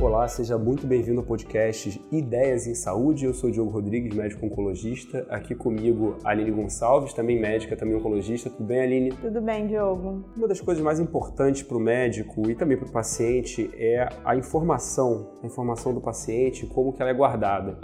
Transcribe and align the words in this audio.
Olá, 0.00 0.28
seja 0.28 0.56
muito 0.56 0.86
bem-vindo 0.86 1.20
ao 1.20 1.26
podcast 1.26 2.00
Ideias 2.12 2.66
em 2.66 2.74
Saúde. 2.74 3.24
Eu 3.24 3.34
sou 3.34 3.50
Diogo 3.50 3.70
Rodrigues, 3.70 4.14
médico 4.14 4.46
oncologista. 4.46 5.26
Aqui 5.28 5.54
comigo, 5.54 6.16
Aline 6.24 6.50
Gonçalves, 6.50 7.12
também 7.12 7.40
médica, 7.40 7.76
também 7.76 7.96
oncologista. 7.96 8.48
Tudo 8.48 8.64
bem, 8.64 8.80
Aline? 8.80 9.12
Tudo 9.12 9.40
bem, 9.40 9.66
Diogo. 9.66 10.24
Uma 10.36 10.46
das 10.46 10.60
coisas 10.60 10.84
mais 10.84 11.00
importantes 11.00 11.62
para 11.62 11.76
o 11.76 11.80
médico 11.80 12.48
e 12.50 12.54
também 12.54 12.76
para 12.76 12.86
o 12.86 12.92
paciente 12.92 13.70
é 13.74 14.08
a 14.24 14.36
informação, 14.36 15.32
a 15.42 15.46
informação 15.46 15.92
do 15.92 16.00
paciente, 16.00 16.66
como 16.66 16.92
que 16.92 17.02
ela 17.02 17.10
é 17.10 17.14
guardada. 17.14 17.78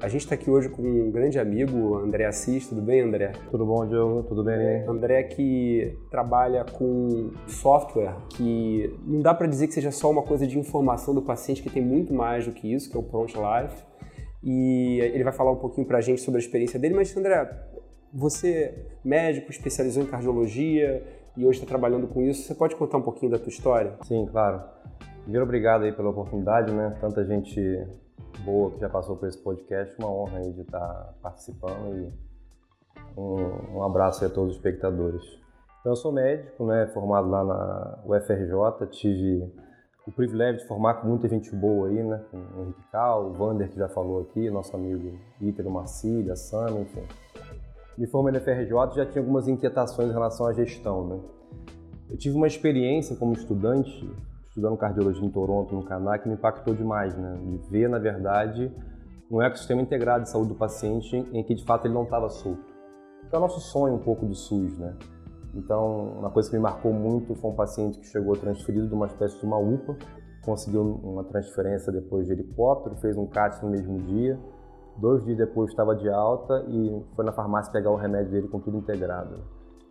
A 0.00 0.08
gente 0.08 0.22
está 0.22 0.34
aqui 0.34 0.50
hoje 0.50 0.68
com 0.68 0.82
um 0.82 1.10
grande 1.10 1.38
amigo, 1.38 1.96
André 1.96 2.24
Assis. 2.26 2.68
Tudo 2.68 2.82
bem, 2.82 3.00
André? 3.00 3.32
Tudo 3.50 3.64
bom, 3.64 3.86
Diogo? 3.86 4.24
Tudo 4.24 4.42
bem? 4.42 4.56
Né? 4.56 4.86
André 4.88 5.22
que 5.22 5.96
trabalha 6.10 6.64
com 6.64 7.30
software 7.46 8.14
que 8.30 8.92
não 9.06 9.22
dá 9.22 9.32
para 9.32 9.46
dizer 9.46 9.68
que 9.68 9.72
seja 9.74 9.90
só 9.90 10.10
uma 10.10 10.22
coisa 10.22 10.46
de 10.46 10.58
informação 10.58 11.14
do 11.14 11.22
paciente, 11.22 11.62
que 11.62 11.70
tem 11.70 11.82
muito 11.82 12.12
mais 12.12 12.44
do 12.44 12.52
que 12.52 12.72
isso, 12.72 12.90
que 12.90 12.96
é 12.96 13.00
o 13.00 13.02
Prompt 13.02 13.34
Life. 13.36 13.82
E 14.42 14.98
ele 15.00 15.24
vai 15.24 15.32
falar 15.32 15.52
um 15.52 15.56
pouquinho 15.56 15.86
para 15.86 15.98
a 15.98 16.00
gente 16.00 16.20
sobre 16.20 16.38
a 16.38 16.44
experiência 16.44 16.78
dele. 16.78 16.94
Mas, 16.94 17.16
André, 17.16 17.48
você, 18.12 18.86
médico, 19.02 19.50
especializou 19.50 20.02
em 20.02 20.06
cardiologia 20.06 21.02
e 21.36 21.46
hoje 21.46 21.60
está 21.60 21.68
trabalhando 21.68 22.06
com 22.08 22.20
isso, 22.20 22.42
você 22.42 22.54
pode 22.54 22.76
contar 22.76 22.98
um 22.98 23.02
pouquinho 23.02 23.30
da 23.30 23.38
tua 23.38 23.48
história? 23.48 23.94
Sim, 24.02 24.26
claro. 24.30 24.62
Primeiro, 25.22 25.44
obrigado 25.44 25.84
aí 25.84 25.92
pela 25.92 26.10
oportunidade, 26.10 26.72
né? 26.72 26.96
Tanta 27.00 27.24
gente 27.24 27.60
boa 28.38 28.70
que 28.70 28.80
já 28.80 28.88
passou 28.88 29.16
por 29.16 29.28
esse 29.28 29.38
podcast. 29.38 29.94
Uma 29.98 30.10
honra 30.10 30.38
aí 30.38 30.52
de 30.52 30.62
estar 30.62 31.14
participando 31.22 31.96
e 31.96 32.12
um, 33.16 33.78
um 33.78 33.82
abraço 33.82 34.24
a 34.24 34.28
todos 34.28 34.50
os 34.50 34.56
espectadores. 34.56 35.22
Então, 35.80 35.92
eu 35.92 35.96
sou 35.96 36.12
médico, 36.12 36.64
né, 36.64 36.86
formado 36.94 37.28
lá 37.28 37.44
na 37.44 37.98
UFRJ, 38.06 38.86
tive 38.90 39.52
o 40.06 40.12
privilégio 40.12 40.62
de 40.62 40.66
formar 40.66 40.94
com 40.94 41.08
muita 41.08 41.28
gente 41.28 41.54
boa 41.54 41.88
aí, 41.88 42.02
né, 42.02 42.22
com 42.30 42.38
o 42.38 42.62
Henrique 42.62 42.82
Cal, 42.90 43.26
o 43.26 43.32
Vander 43.34 43.68
que 43.70 43.76
já 43.76 43.88
falou 43.88 44.22
aqui, 44.22 44.48
nosso 44.50 44.74
amigo 44.74 45.18
Ítalo 45.40 45.70
Marcília, 45.70 46.36
Sam, 46.36 46.80
enfim. 46.80 47.02
Me 47.98 48.06
formei 48.06 48.32
na 48.32 48.38
UFRJ 48.38 48.92
e 48.92 48.96
já 48.96 49.06
tinha 49.06 49.20
algumas 49.22 49.46
inquietações 49.46 50.08
em 50.08 50.12
relação 50.12 50.46
à 50.46 50.52
gestão, 50.52 51.06
né. 51.06 51.20
Eu 52.08 52.16
tive 52.16 52.34
uma 52.34 52.46
experiência 52.46 53.16
como 53.16 53.32
estudante 53.32 54.10
estudando 54.54 54.76
cardiologia 54.76 55.26
em 55.26 55.30
Toronto, 55.30 55.74
no 55.74 55.84
Canadá, 55.84 56.16
que 56.16 56.28
me 56.28 56.34
impactou 56.34 56.74
demais, 56.74 57.12
né? 57.16 57.34
De 57.42 57.70
ver, 57.70 57.88
na 57.88 57.98
verdade, 57.98 58.72
um 59.28 59.42
ecossistema 59.42 59.82
integrado 59.82 60.22
de 60.22 60.30
saúde 60.30 60.50
do 60.50 60.54
paciente 60.54 61.16
em 61.32 61.42
que, 61.42 61.56
de 61.56 61.64
fato, 61.64 61.86
ele 61.86 61.94
não 61.94 62.04
estava 62.04 62.28
solto. 62.30 62.62
Que 63.28 63.34
é 63.34 63.38
o 63.38 63.40
nosso 63.40 63.58
sonho 63.58 63.94
um 63.94 63.98
pouco 63.98 64.24
do 64.24 64.34
SUS, 64.34 64.78
né? 64.78 64.96
Então, 65.54 66.18
uma 66.20 66.30
coisa 66.30 66.48
que 66.48 66.56
me 66.56 66.62
marcou 66.62 66.92
muito 66.92 67.34
foi 67.34 67.50
um 67.50 67.54
paciente 67.54 67.98
que 67.98 68.06
chegou 68.06 68.36
transferido 68.36 68.86
de 68.86 68.94
uma 68.94 69.06
espécie 69.06 69.38
de 69.40 69.44
uma 69.44 69.58
UPA, 69.58 69.96
conseguiu 70.44 70.82
uma 70.82 71.24
transferência 71.24 71.92
depois 71.92 72.26
de 72.26 72.32
helicóptero, 72.32 72.96
fez 72.96 73.16
um 73.16 73.26
CAT 73.26 73.60
no 73.60 73.70
mesmo 73.70 73.98
dia, 74.02 74.38
dois 74.98 75.24
dias 75.24 75.36
depois 75.36 75.70
estava 75.70 75.96
de 75.96 76.08
alta 76.08 76.64
e 76.68 77.04
foi 77.16 77.24
na 77.24 77.32
farmácia 77.32 77.72
pegar 77.72 77.90
o 77.90 77.96
remédio 77.96 78.30
dele 78.30 78.48
com 78.48 78.60
tudo 78.60 78.76
integrado. 78.76 79.42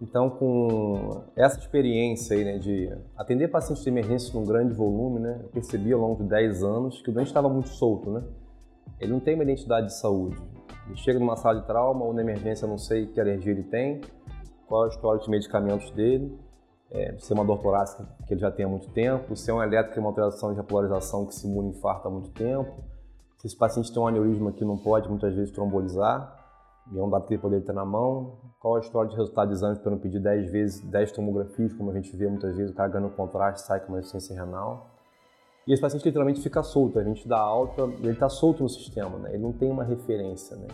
Então, 0.04 0.30
com 0.30 1.23
essa 1.34 1.58
experiência 1.58 2.36
aí, 2.36 2.44
né, 2.44 2.58
de 2.58 2.94
atender 3.18 3.48
pacientes 3.48 3.82
de 3.82 3.90
emergência 3.90 4.38
num 4.38 4.46
grande 4.46 4.73
volume, 4.73 5.22
né, 5.22 5.40
eu 5.42 5.48
percebi 5.48 5.94
ao 5.94 6.02
longo 6.02 6.22
de 6.22 6.30
10 6.30 6.62
anos 6.62 7.02
que 7.02 7.09
o 7.09 7.14
doente 7.14 7.28
estava 7.28 7.48
muito 7.48 7.70
solto, 7.70 8.12
né? 8.12 8.22
Ele 9.00 9.14
não 9.14 9.22
tem 9.22 9.34
uma 9.34 9.44
identidade 9.44 9.88
de 9.88 9.94
saúde. 9.94 10.36
Ele 10.88 10.98
chega 10.98 11.18
numa 11.18 11.38
sala 11.38 11.62
de 11.62 11.66
trauma 11.66 12.04
ou 12.04 12.14
na 12.14 12.22
emergência, 12.22 12.68
não 12.68 12.78
sei 12.78 13.08
que 13.08 13.20
alergia 13.20 13.54
ele 13.54 13.64
tem, 13.64 14.02
qual 14.68 14.84
é 14.84 14.88
o 14.88 14.90
histórico 14.90 15.24
de 15.24 15.31
medicamentos 15.31 15.90
dele, 15.91 16.38
é, 16.91 17.16
se 17.18 17.31
é 17.31 17.35
uma 17.35 17.46
dor 17.46 17.59
torácica 17.59 18.06
que 18.28 18.34
ele 18.34 18.41
já 18.41 18.52
tem 18.52 18.66
há 18.66 18.70
muito 18.70 18.90
tempo, 18.90 19.38
se 19.38 19.50
é 19.50 19.53
uma 19.53 19.64
elétrica 19.64 19.97
e 19.97 20.00
uma 20.02 20.09
alteração 20.09 20.52
de 20.52 20.58
repolarização 20.58 21.25
que 21.25 21.34
simula 21.34 21.70
infarto 21.70 22.09
há 22.09 22.12
muito 22.12 22.30
tempo, 22.31 22.84
se 23.38 23.47
esse 23.47 23.58
paciente 23.58 23.91
tem 23.94 24.02
um 24.02 24.08
aneurisma 24.08 24.52
que 24.52 24.66
não 24.66 24.78
pode 24.78 25.08
muitas 25.08 25.34
vezes 25.34 25.52
trombolizar, 25.53 26.43
e 26.92 27.00
é 27.00 27.22
que 27.22 27.34
ele 27.34 27.42
poderia 27.42 27.66
ter 27.66 27.74
na 27.74 27.86
mão. 27.86 28.38
Qual 28.60 28.76
a 28.76 28.80
história 28.80 29.10
de 29.10 29.16
resultado 29.16 29.48
de 29.48 29.54
exames 29.54 29.80
para 29.80 29.92
não 29.92 29.98
pedir 29.98 30.20
10 30.20 30.52
vezes, 30.52 30.82
10 30.82 31.12
tomografias, 31.12 31.74
como 31.74 31.92
a 31.92 31.94
gente 31.94 32.16
vê 32.16 32.28
muitas 32.28 32.56
vezes, 32.56 32.72
o 32.72 32.76
cara 32.76 32.90
ganhando 32.90 33.14
contraste, 33.14 33.66
sai 33.66 33.80
com 33.80 33.94
uma 33.94 34.00
insuficiência 34.00 34.36
renal. 34.36 34.90
E 35.66 35.72
esse 35.72 35.82
paciente 35.82 36.04
literalmente 36.04 36.42
fica 36.42 36.62
solto, 36.62 37.00
a 37.00 37.04
gente 37.04 37.28
dá 37.28 37.40
alta, 37.40 37.84
ele 37.84 38.12
está 38.12 38.28
solto 38.28 38.64
no 38.64 38.70
sistema, 38.70 39.18
né? 39.18 39.30
ele 39.34 39.44
não 39.44 39.54
tem 39.54 39.72
uma 39.72 39.84
referência. 39.84 40.58
Né? 40.58 40.68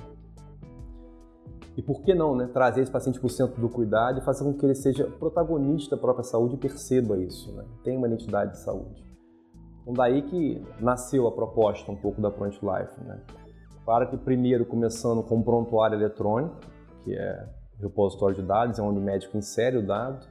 E 1.78 1.82
por 1.82 2.02
que 2.02 2.16
não 2.16 2.36
né? 2.36 2.48
trazer 2.52 2.82
esse 2.82 2.92
paciente 2.92 3.20
para 3.20 3.28
o 3.28 3.30
centro 3.30 3.62
do 3.62 3.70
cuidado 3.70 4.18
e 4.18 4.22
fazer 4.22 4.44
com 4.44 4.54
que 4.54 4.66
ele 4.66 4.74
seja 4.74 5.06
protagonista 5.06 5.96
da 5.96 6.02
própria 6.02 6.24
saúde 6.24 6.56
e 6.56 6.58
perceba 6.58 7.18
isso, 7.18 7.56
né? 7.56 7.66
tem 7.84 7.96
uma 7.96 8.08
identidade 8.08 8.52
de 8.54 8.64
saúde. 8.64 9.04
Então 9.84 9.94
daí 9.94 10.24
que 10.24 10.66
nasceu 10.80 11.28
a 11.28 11.32
proposta 11.32 11.92
um 11.92 11.96
pouco 11.96 12.20
da 12.20 12.32
Front 12.32 12.56
Life. 12.56 13.00
Né? 13.04 13.22
Claro 13.90 14.08
que 14.08 14.18
primeiro 14.18 14.68
começando 14.68 15.24
com 15.24 15.38
um 15.38 15.42
prontuário 15.42 15.98
eletrônico, 15.98 16.58
que 17.04 17.12
é 17.12 17.50
repositório 17.82 18.36
de 18.36 18.44
dados, 18.44 18.78
é 18.78 18.84
onde 18.84 19.00
o 19.00 19.02
médico 19.02 19.36
insere 19.36 19.78
o 19.78 19.82
dado, 19.88 20.28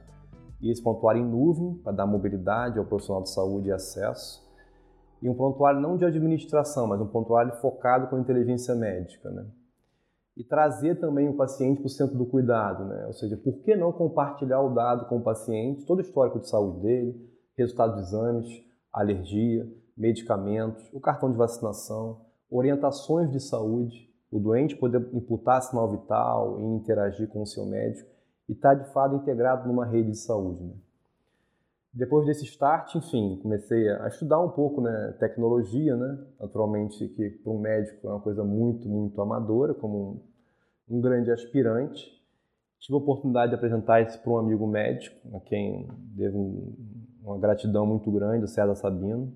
e 0.61 0.71
esse 0.71 0.81
prontuário 0.81 1.21
em 1.21 1.25
nuvem, 1.25 1.73
para 1.83 1.91
dar 1.91 2.07
mobilidade 2.07 2.79
ao 2.79 2.85
profissional 2.85 3.21
de 3.21 3.29
saúde 3.29 3.67
e 3.67 3.73
acesso, 3.73 4.41
e 5.21 5.27
um 5.27 5.33
prontuário 5.33 5.81
não 5.81 5.97
de 5.97 6.05
administração, 6.05 6.87
mas 6.87 7.01
um 7.01 7.07
prontuário 7.07 7.51
focado 7.57 8.07
com 8.07 8.17
inteligência 8.17 8.73
médica, 8.75 9.29
né? 9.29 9.45
E 10.37 10.43
trazer 10.45 10.95
também 10.95 11.27
o 11.27 11.35
paciente 11.35 11.79
para 11.79 11.87
o 11.87 11.89
centro 11.89 12.17
do 12.17 12.27
cuidado, 12.27 12.85
né? 12.85 13.07
Ou 13.07 13.13
seja, 13.13 13.35
por 13.35 13.59
que 13.61 13.75
não 13.75 13.91
compartilhar 13.91 14.61
o 14.61 14.73
dado 14.73 15.05
com 15.09 15.17
o 15.17 15.21
paciente, 15.21 15.85
todo 15.85 15.97
o 15.97 16.01
histórico 16.01 16.39
de 16.39 16.47
saúde 16.47 16.79
dele, 16.79 17.29
resultado 17.57 17.95
de 17.95 18.03
exames, 18.03 18.47
alergia, 18.93 19.69
medicamentos, 19.97 20.89
o 20.93 21.01
cartão 21.01 21.29
de 21.29 21.37
vacinação, 21.37 22.28
orientações 22.49 23.31
de 23.31 23.39
saúde, 23.39 24.09
o 24.31 24.39
doente 24.39 24.75
poder 24.75 25.07
imputar 25.13 25.61
sinal 25.61 25.89
vital 25.89 26.59
e 26.59 26.63
interagir 26.63 27.27
com 27.27 27.41
o 27.41 27.47
seu 27.47 27.65
médico 27.65 28.09
e 28.47 28.53
estar 28.53 28.75
tá, 28.75 28.83
de 28.83 28.91
fato 28.91 29.15
integrado 29.15 29.67
numa 29.67 29.85
rede 29.85 30.11
de 30.11 30.17
saúde. 30.17 30.63
Né? 30.63 30.73
Depois 31.91 32.25
desse 32.25 32.45
start, 32.45 32.95
enfim, 32.95 33.39
comecei 33.41 33.89
a 33.89 34.07
estudar 34.07 34.39
um 34.39 34.49
pouco 34.49 34.81
né, 34.81 35.15
tecnologia, 35.19 35.95
né? 35.95 36.19
naturalmente 36.39 37.07
que 37.09 37.29
para 37.29 37.51
um 37.51 37.59
médico 37.59 38.07
é 38.07 38.11
uma 38.11 38.19
coisa 38.19 38.43
muito, 38.43 38.87
muito 38.87 39.19
amadora, 39.21 39.73
como 39.73 40.23
um, 40.87 40.97
um 40.97 41.01
grande 41.01 41.31
aspirante. 41.31 42.19
Tive 42.79 42.93
a 42.93 43.01
oportunidade 43.01 43.49
de 43.49 43.55
apresentar 43.55 44.01
isso 44.01 44.21
para 44.21 44.31
um 44.31 44.37
amigo 44.37 44.65
médico, 44.67 45.35
a 45.35 45.39
quem 45.41 45.87
devo 46.15 46.37
um, 46.37 46.75
uma 47.23 47.37
gratidão 47.39 47.85
muito 47.85 48.09
grande, 48.11 48.45
o 48.45 48.47
César 48.47 48.75
Sabino, 48.75 49.35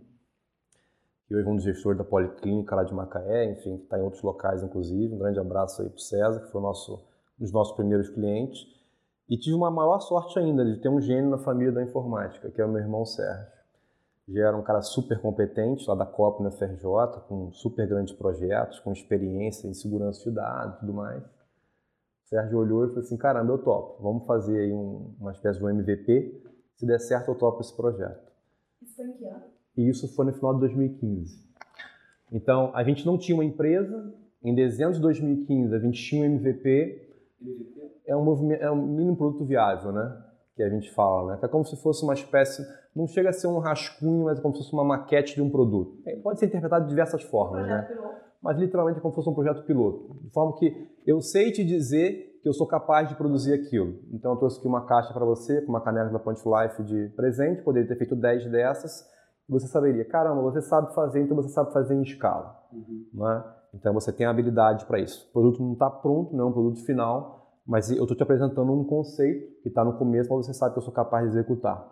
que 1.33 1.37
hoje 1.37 1.47
é 1.47 1.51
um 1.51 1.55
dos 1.55 1.63
gestores 1.63 1.97
da 1.97 2.03
Policlínica 2.03 2.75
lá 2.75 2.83
de 2.83 2.93
Macaé, 2.93 3.51
enfim, 3.51 3.77
que 3.77 3.85
está 3.85 3.97
em 3.97 4.03
outros 4.03 4.21
locais, 4.21 4.61
inclusive. 4.61 5.15
Um 5.15 5.17
grande 5.17 5.39
abraço 5.39 5.81
aí 5.81 5.89
para 5.89 5.97
o 5.97 5.99
César, 5.99 6.39
que 6.41 6.51
foi 6.51 6.61
nosso, 6.61 6.93
um 7.39 7.43
dos 7.43 7.51
nossos 7.51 7.75
primeiros 7.75 8.07
clientes. 8.09 8.67
E 9.27 9.35
tive 9.35 9.55
uma 9.55 9.71
maior 9.71 9.99
sorte 9.99 10.37
ainda 10.37 10.63
de 10.63 10.79
ter 10.79 10.89
um 10.89 11.01
gênio 11.01 11.31
na 11.31 11.39
família 11.39 11.71
da 11.71 11.81
informática, 11.81 12.51
que 12.51 12.61
é 12.61 12.65
o 12.65 12.69
meu 12.69 12.79
irmão 12.79 13.03
Sérgio. 13.03 13.51
Já 14.27 14.47
era 14.49 14.55
um 14.55 14.61
cara 14.61 14.83
super 14.83 15.19
competente 15.19 15.87
lá 15.87 15.95
da 15.95 16.05
COP 16.05 16.43
na 16.43 16.51
FRJ, 16.51 16.83
com 17.27 17.51
super 17.51 17.87
grandes 17.87 18.13
projetos, 18.13 18.79
com 18.81 18.91
experiência 18.91 19.67
em 19.67 19.73
segurança 19.73 20.29
de 20.29 20.35
dados 20.35 20.75
e 20.75 20.79
tudo 20.81 20.93
mais. 20.93 21.23
O 21.23 22.29
Sérgio 22.29 22.59
olhou 22.59 22.85
e 22.85 22.87
falou 22.89 23.01
assim, 23.01 23.17
caramba, 23.17 23.53
eu 23.53 23.57
topo, 23.57 24.03
vamos 24.03 24.27
fazer 24.27 24.59
aí 24.59 24.71
um, 24.71 25.15
uma 25.19 25.31
espécie 25.31 25.57
de 25.57 25.65
um 25.65 25.69
MVP, 25.69 26.43
se 26.75 26.85
der 26.85 26.99
certo 26.99 27.31
eu 27.31 27.35
topo 27.35 27.59
esse 27.61 27.75
projeto. 27.75 28.31
Isso 28.83 28.95
foi 28.95 29.07
em 29.07 29.13
que 29.13 29.25
ano? 29.25 29.52
E 29.77 29.89
isso 29.89 30.07
foi 30.15 30.25
no 30.25 30.33
final 30.33 30.53
de 30.53 30.61
2015. 30.61 31.43
Então, 32.31 32.71
a 32.73 32.83
gente 32.83 33.05
não 33.05 33.17
tinha 33.17 33.35
uma 33.35 33.45
empresa, 33.45 34.13
em 34.43 34.53
dezembro 34.53 34.93
de 34.93 35.01
2015 35.01 35.73
a 35.73 35.79
gente 35.79 36.01
tinha 36.01 36.23
um 36.23 36.25
MVP, 36.25 37.09
é 38.05 38.15
um, 38.15 38.23
movimento, 38.23 38.61
é 38.61 38.71
um 38.71 38.85
mínimo 38.85 39.15
produto 39.15 39.45
viável, 39.45 39.91
né? 39.91 40.17
Que 40.55 40.63
a 40.63 40.69
gente 40.69 40.91
fala, 40.91 41.31
né? 41.31 41.37
Que 41.39 41.45
é 41.45 41.47
como 41.47 41.65
se 41.65 41.75
fosse 41.81 42.03
uma 42.03 42.13
espécie, 42.13 42.65
não 42.95 43.07
chega 43.07 43.29
a 43.29 43.33
ser 43.33 43.47
um 43.47 43.59
rascunho, 43.59 44.25
mas 44.25 44.39
é 44.39 44.41
como 44.41 44.53
se 44.55 44.61
fosse 44.61 44.73
uma 44.73 44.83
maquete 44.83 45.35
de 45.35 45.41
um 45.41 45.49
produto. 45.49 45.97
É, 46.05 46.15
pode 46.17 46.39
ser 46.39 46.47
interpretado 46.47 46.83
de 46.83 46.89
diversas 46.89 47.23
formas, 47.23 47.65
né? 47.65 47.87
Mas 48.41 48.57
literalmente 48.57 48.99
é 48.99 49.01
como 49.01 49.13
se 49.13 49.15
fosse 49.15 49.29
um 49.29 49.33
projeto 49.33 49.63
piloto. 49.65 50.13
De 50.21 50.29
forma 50.31 50.53
que 50.57 50.89
eu 51.07 51.21
sei 51.21 51.51
te 51.51 51.63
dizer 51.63 52.39
que 52.43 52.49
eu 52.49 52.53
sou 52.53 52.67
capaz 52.67 53.07
de 53.07 53.15
produzir 53.15 53.53
aquilo. 53.53 53.99
Então 54.11 54.31
eu 54.33 54.37
trouxe 54.37 54.59
aqui 54.59 54.67
uma 54.67 54.85
caixa 54.85 55.13
para 55.13 55.23
você, 55.23 55.61
com 55.61 55.69
uma 55.69 55.79
caneca 55.79 56.09
da 56.09 56.19
Point 56.19 56.41
Life 56.45 56.83
de 56.83 57.07
presente, 57.15 57.61
poderia 57.61 57.87
ter 57.87 57.95
feito 57.95 58.17
10 58.17 58.51
dessas, 58.51 59.07
você 59.47 59.67
saberia, 59.67 60.05
caramba, 60.05 60.41
você 60.41 60.61
sabe 60.61 60.93
fazer, 60.93 61.21
então 61.21 61.35
você 61.35 61.49
sabe 61.49 61.73
fazer 61.73 61.95
em 61.95 62.01
escala. 62.01 62.59
Uhum. 62.71 63.05
Né? 63.13 63.43
Então 63.73 63.93
você 63.93 64.11
tem 64.11 64.25
habilidade 64.25 64.85
para 64.85 64.99
isso. 64.99 65.27
O 65.29 65.33
produto 65.33 65.61
não 65.61 65.73
está 65.73 65.89
pronto, 65.89 66.35
não 66.35 66.45
é 66.45 66.47
um 66.47 66.53
produto 66.53 66.85
final, 66.85 67.59
mas 67.65 67.89
eu 67.89 68.03
estou 68.03 68.15
te 68.15 68.23
apresentando 68.23 68.71
um 68.71 68.83
conceito 68.83 69.61
que 69.61 69.69
está 69.69 69.83
no 69.83 69.97
começo, 69.97 70.33
mas 70.33 70.45
você 70.45 70.53
sabe 70.53 70.73
que 70.73 70.79
eu 70.79 70.83
sou 70.83 70.93
capaz 70.93 71.23
de 71.25 71.37
executar. 71.37 71.91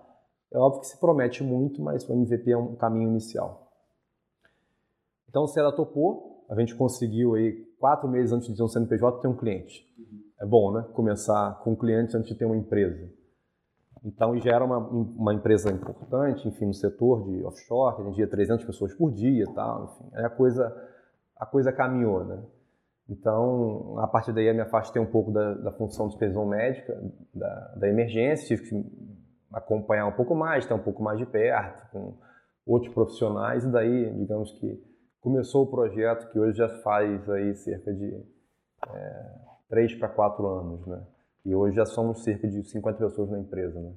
É 0.51 0.57
óbvio 0.57 0.81
que 0.81 0.87
se 0.87 0.99
promete 0.99 1.43
muito, 1.43 1.81
mas 1.81 2.07
o 2.07 2.13
MVP 2.13 2.51
é 2.51 2.57
um 2.57 2.75
caminho 2.75 3.09
inicial. 3.09 3.71
Então, 5.29 5.47
se 5.47 5.57
ela 5.57 5.71
topou, 5.71 6.45
a 6.49 6.59
gente 6.59 6.75
conseguiu 6.75 7.35
aí, 7.35 7.53
quatro 7.79 8.09
meses 8.09 8.33
antes 8.33 8.49
de 8.49 8.57
ter 8.57 8.63
um 8.63 8.67
CNPJ, 8.67 9.21
ter 9.21 9.27
um 9.29 9.35
cliente. 9.35 9.87
Uhum. 9.97 10.19
é 10.41 10.45
bom, 10.45 10.73
né? 10.73 10.85
Começar 10.93 11.61
com 11.63 11.73
clientes 11.73 12.13
antes 12.13 12.29
de 12.29 12.35
ter 12.37 12.43
uma 12.43 12.57
empresa. 12.57 13.09
Então, 14.03 14.35
já 14.39 14.55
era 14.55 14.65
uma, 14.65 14.77
uma 14.77 15.33
empresa 15.33 15.71
importante, 15.71 16.47
enfim, 16.47 16.65
no 16.65 16.73
setor 16.73 17.23
de 17.23 17.43
offshore, 17.43 17.95
que 17.95 18.01
atendia 18.01 18.27
300 18.27 18.65
pessoas 18.65 18.93
por 18.95 19.11
dia 19.11 19.43
e 19.43 19.53
tal, 19.53 19.85
enfim. 19.85 20.09
Aí 20.13 20.25
a 20.25 20.29
coisa, 20.29 20.75
a 21.37 21.45
coisa 21.45 21.71
caminhou, 21.71 22.23
né? 22.23 22.43
Então, 23.07 23.99
a 23.99 24.07
partir 24.07 24.33
daí, 24.33 24.47
eu 24.47 24.55
me 24.55 24.61
afastei 24.61 25.01
um 25.01 25.05
pouco 25.05 25.31
da, 25.31 25.53
da 25.55 25.71
função 25.71 26.07
de 26.07 26.13
supervisão 26.13 26.45
médica, 26.45 26.99
da, 27.33 27.75
da 27.75 27.87
emergência, 27.87 28.55
tive 28.55 28.69
que 28.69 29.21
acompanhar 29.53 30.07
um 30.07 30.13
pouco 30.13 30.33
mais, 30.33 30.63
estar 30.63 30.75
um 30.75 30.83
pouco 30.83 31.03
mais 31.03 31.19
de 31.19 31.25
perto, 31.25 31.91
com 31.91 32.17
outros 32.65 32.93
profissionais, 32.93 33.63
e 33.63 33.71
daí, 33.71 34.13
digamos 34.15 34.51
que 34.53 34.81
começou 35.19 35.63
o 35.63 35.67
projeto 35.69 36.31
que 36.31 36.39
hoje 36.39 36.57
já 36.57 36.69
faz 36.81 37.29
aí 37.29 37.53
cerca 37.55 37.93
de 37.93 38.23
é, 38.89 39.35
3 39.69 39.95
para 39.95 40.09
4 40.09 40.47
anos, 40.47 40.87
né? 40.87 41.03
E 41.45 41.55
hoje 41.55 41.75
já 41.75 41.85
somos 41.85 42.23
cerca 42.23 42.47
de 42.47 42.63
50 42.63 42.97
pessoas 42.97 43.29
na 43.29 43.39
empresa, 43.39 43.79
né? 43.79 43.91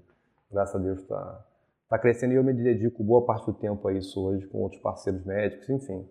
Graças 0.51 0.75
a 0.75 0.79
Deus 0.79 1.01
está 1.01 1.45
tá 1.89 1.99
crescendo 1.99 2.33
e 2.33 2.37
eu 2.37 2.45
me 2.45 2.53
dedico 2.53 3.03
boa 3.03 3.25
parte 3.25 3.47
do 3.47 3.53
tempo 3.53 3.87
a 3.87 3.93
isso 3.93 4.21
hoje 4.25 4.47
com 4.47 4.63
outros 4.63 4.81
parceiros 4.81 5.25
médicos, 5.25 5.69
enfim, 5.69 6.09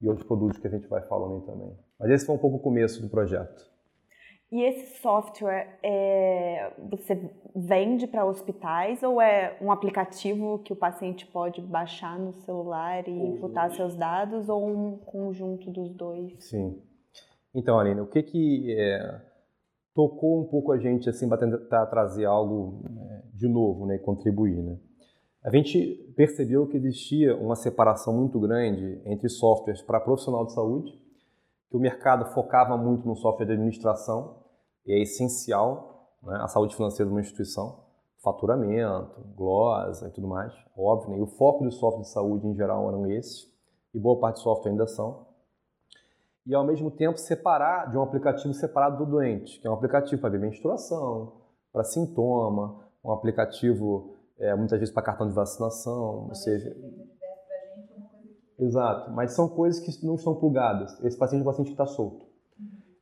e 0.00 0.08
outros 0.08 0.26
produtos 0.26 0.58
que 0.58 0.66
a 0.66 0.70
gente 0.70 0.86
vai 0.88 1.00
falando 1.02 1.36
aí 1.36 1.42
também. 1.42 1.72
Mas 1.98 2.10
esse 2.10 2.26
foi 2.26 2.34
um 2.34 2.38
pouco 2.38 2.56
o 2.56 2.60
começo 2.60 3.00
do 3.00 3.08
projeto. 3.08 3.72
E 4.52 4.62
esse 4.62 5.00
software 5.00 5.78
é, 5.82 6.72
você 6.88 7.28
vende 7.56 8.06
para 8.06 8.24
hospitais 8.24 9.02
ou 9.02 9.20
é 9.20 9.56
um 9.60 9.72
aplicativo 9.72 10.60
que 10.60 10.72
o 10.72 10.76
paciente 10.76 11.26
pode 11.26 11.60
baixar 11.60 12.18
no 12.18 12.32
celular 12.32 13.08
e 13.08 13.10
inputar 13.10 13.72
seus 13.72 13.96
dados 13.96 14.48
ou 14.48 14.64
um 14.64 14.96
conjunto 14.98 15.70
dos 15.70 15.92
dois? 15.92 16.32
Sim. 16.44 16.80
Então, 17.52 17.78
Aline, 17.80 18.00
o 18.00 18.06
que 18.06 18.22
que 18.22 18.76
é, 18.78 19.20
tocou 19.94 20.40
um 20.40 20.44
pouco 20.44 20.72
a 20.72 20.78
gente 20.78 21.08
assim 21.08 21.28
para 21.28 21.38
tentar 21.38 21.86
trazer 21.86 22.24
algo 22.24 22.82
né, 22.90 23.22
de 23.32 23.48
novo, 23.48 23.86
né, 23.86 23.98
contribuir, 23.98 24.62
né? 24.62 24.78
A 25.44 25.50
gente 25.50 26.12
percebeu 26.16 26.66
que 26.66 26.78
existia 26.78 27.36
uma 27.36 27.54
separação 27.54 28.14
muito 28.14 28.40
grande 28.40 28.98
entre 29.04 29.28
softwares 29.28 29.82
para 29.82 30.00
profissional 30.00 30.46
de 30.46 30.54
saúde, 30.54 30.90
que 31.70 31.76
o 31.76 31.80
mercado 31.80 32.32
focava 32.32 32.78
muito 32.78 33.06
no 33.06 33.14
software 33.14 33.44
de 33.44 33.52
administração 33.52 34.38
e 34.86 34.92
é 34.92 35.02
essencial 35.02 36.08
né, 36.22 36.38
a 36.40 36.48
saúde 36.48 36.74
financeira 36.74 37.06
de 37.06 37.14
uma 37.14 37.20
instituição, 37.20 37.84
faturamento, 38.22 39.20
glosa 39.36 40.08
e 40.08 40.10
tudo 40.12 40.26
mais, 40.26 40.50
óbvio. 40.74 41.10
Né? 41.10 41.18
E 41.18 41.22
o 41.22 41.26
foco 41.26 41.62
do 41.62 41.70
software 41.70 42.04
de 42.04 42.10
saúde 42.10 42.46
em 42.46 42.54
geral 42.54 42.88
eram 42.88 43.06
esses, 43.06 43.46
e 43.92 43.98
boa 43.98 44.18
parte 44.18 44.36
do 44.36 44.40
software 44.40 44.70
ainda 44.70 44.86
são 44.86 45.26
e 46.46 46.54
ao 46.54 46.64
mesmo 46.64 46.90
tempo 46.90 47.18
separar 47.18 47.90
de 47.90 47.96
um 47.96 48.02
aplicativo 48.02 48.52
separado 48.54 49.04
do 49.04 49.10
doente, 49.10 49.60
que 49.60 49.66
é 49.66 49.70
um 49.70 49.74
aplicativo 49.74 50.20
para 50.20 50.30
ver 50.30 50.40
menstruação, 50.40 51.32
para 51.72 51.84
sintoma, 51.84 52.84
um 53.04 53.12
aplicativo 53.12 54.14
é, 54.38 54.54
muitas 54.54 54.78
vezes 54.78 54.92
para 54.92 55.02
cartão 55.02 55.28
de 55.28 55.34
vacinação, 55.34 56.28
ou 56.28 56.34
seja... 56.34 56.74
Exato, 58.58 59.10
mas 59.10 59.32
são 59.32 59.48
coisas 59.48 59.80
que 59.80 60.06
não 60.06 60.14
estão 60.14 60.34
plugadas. 60.36 60.98
Esse 61.02 61.18
paciente 61.18 61.40
é 61.40 61.42
um 61.42 61.46
paciente 61.46 61.66
que 61.66 61.72
está 61.72 61.86
solto. 61.86 62.24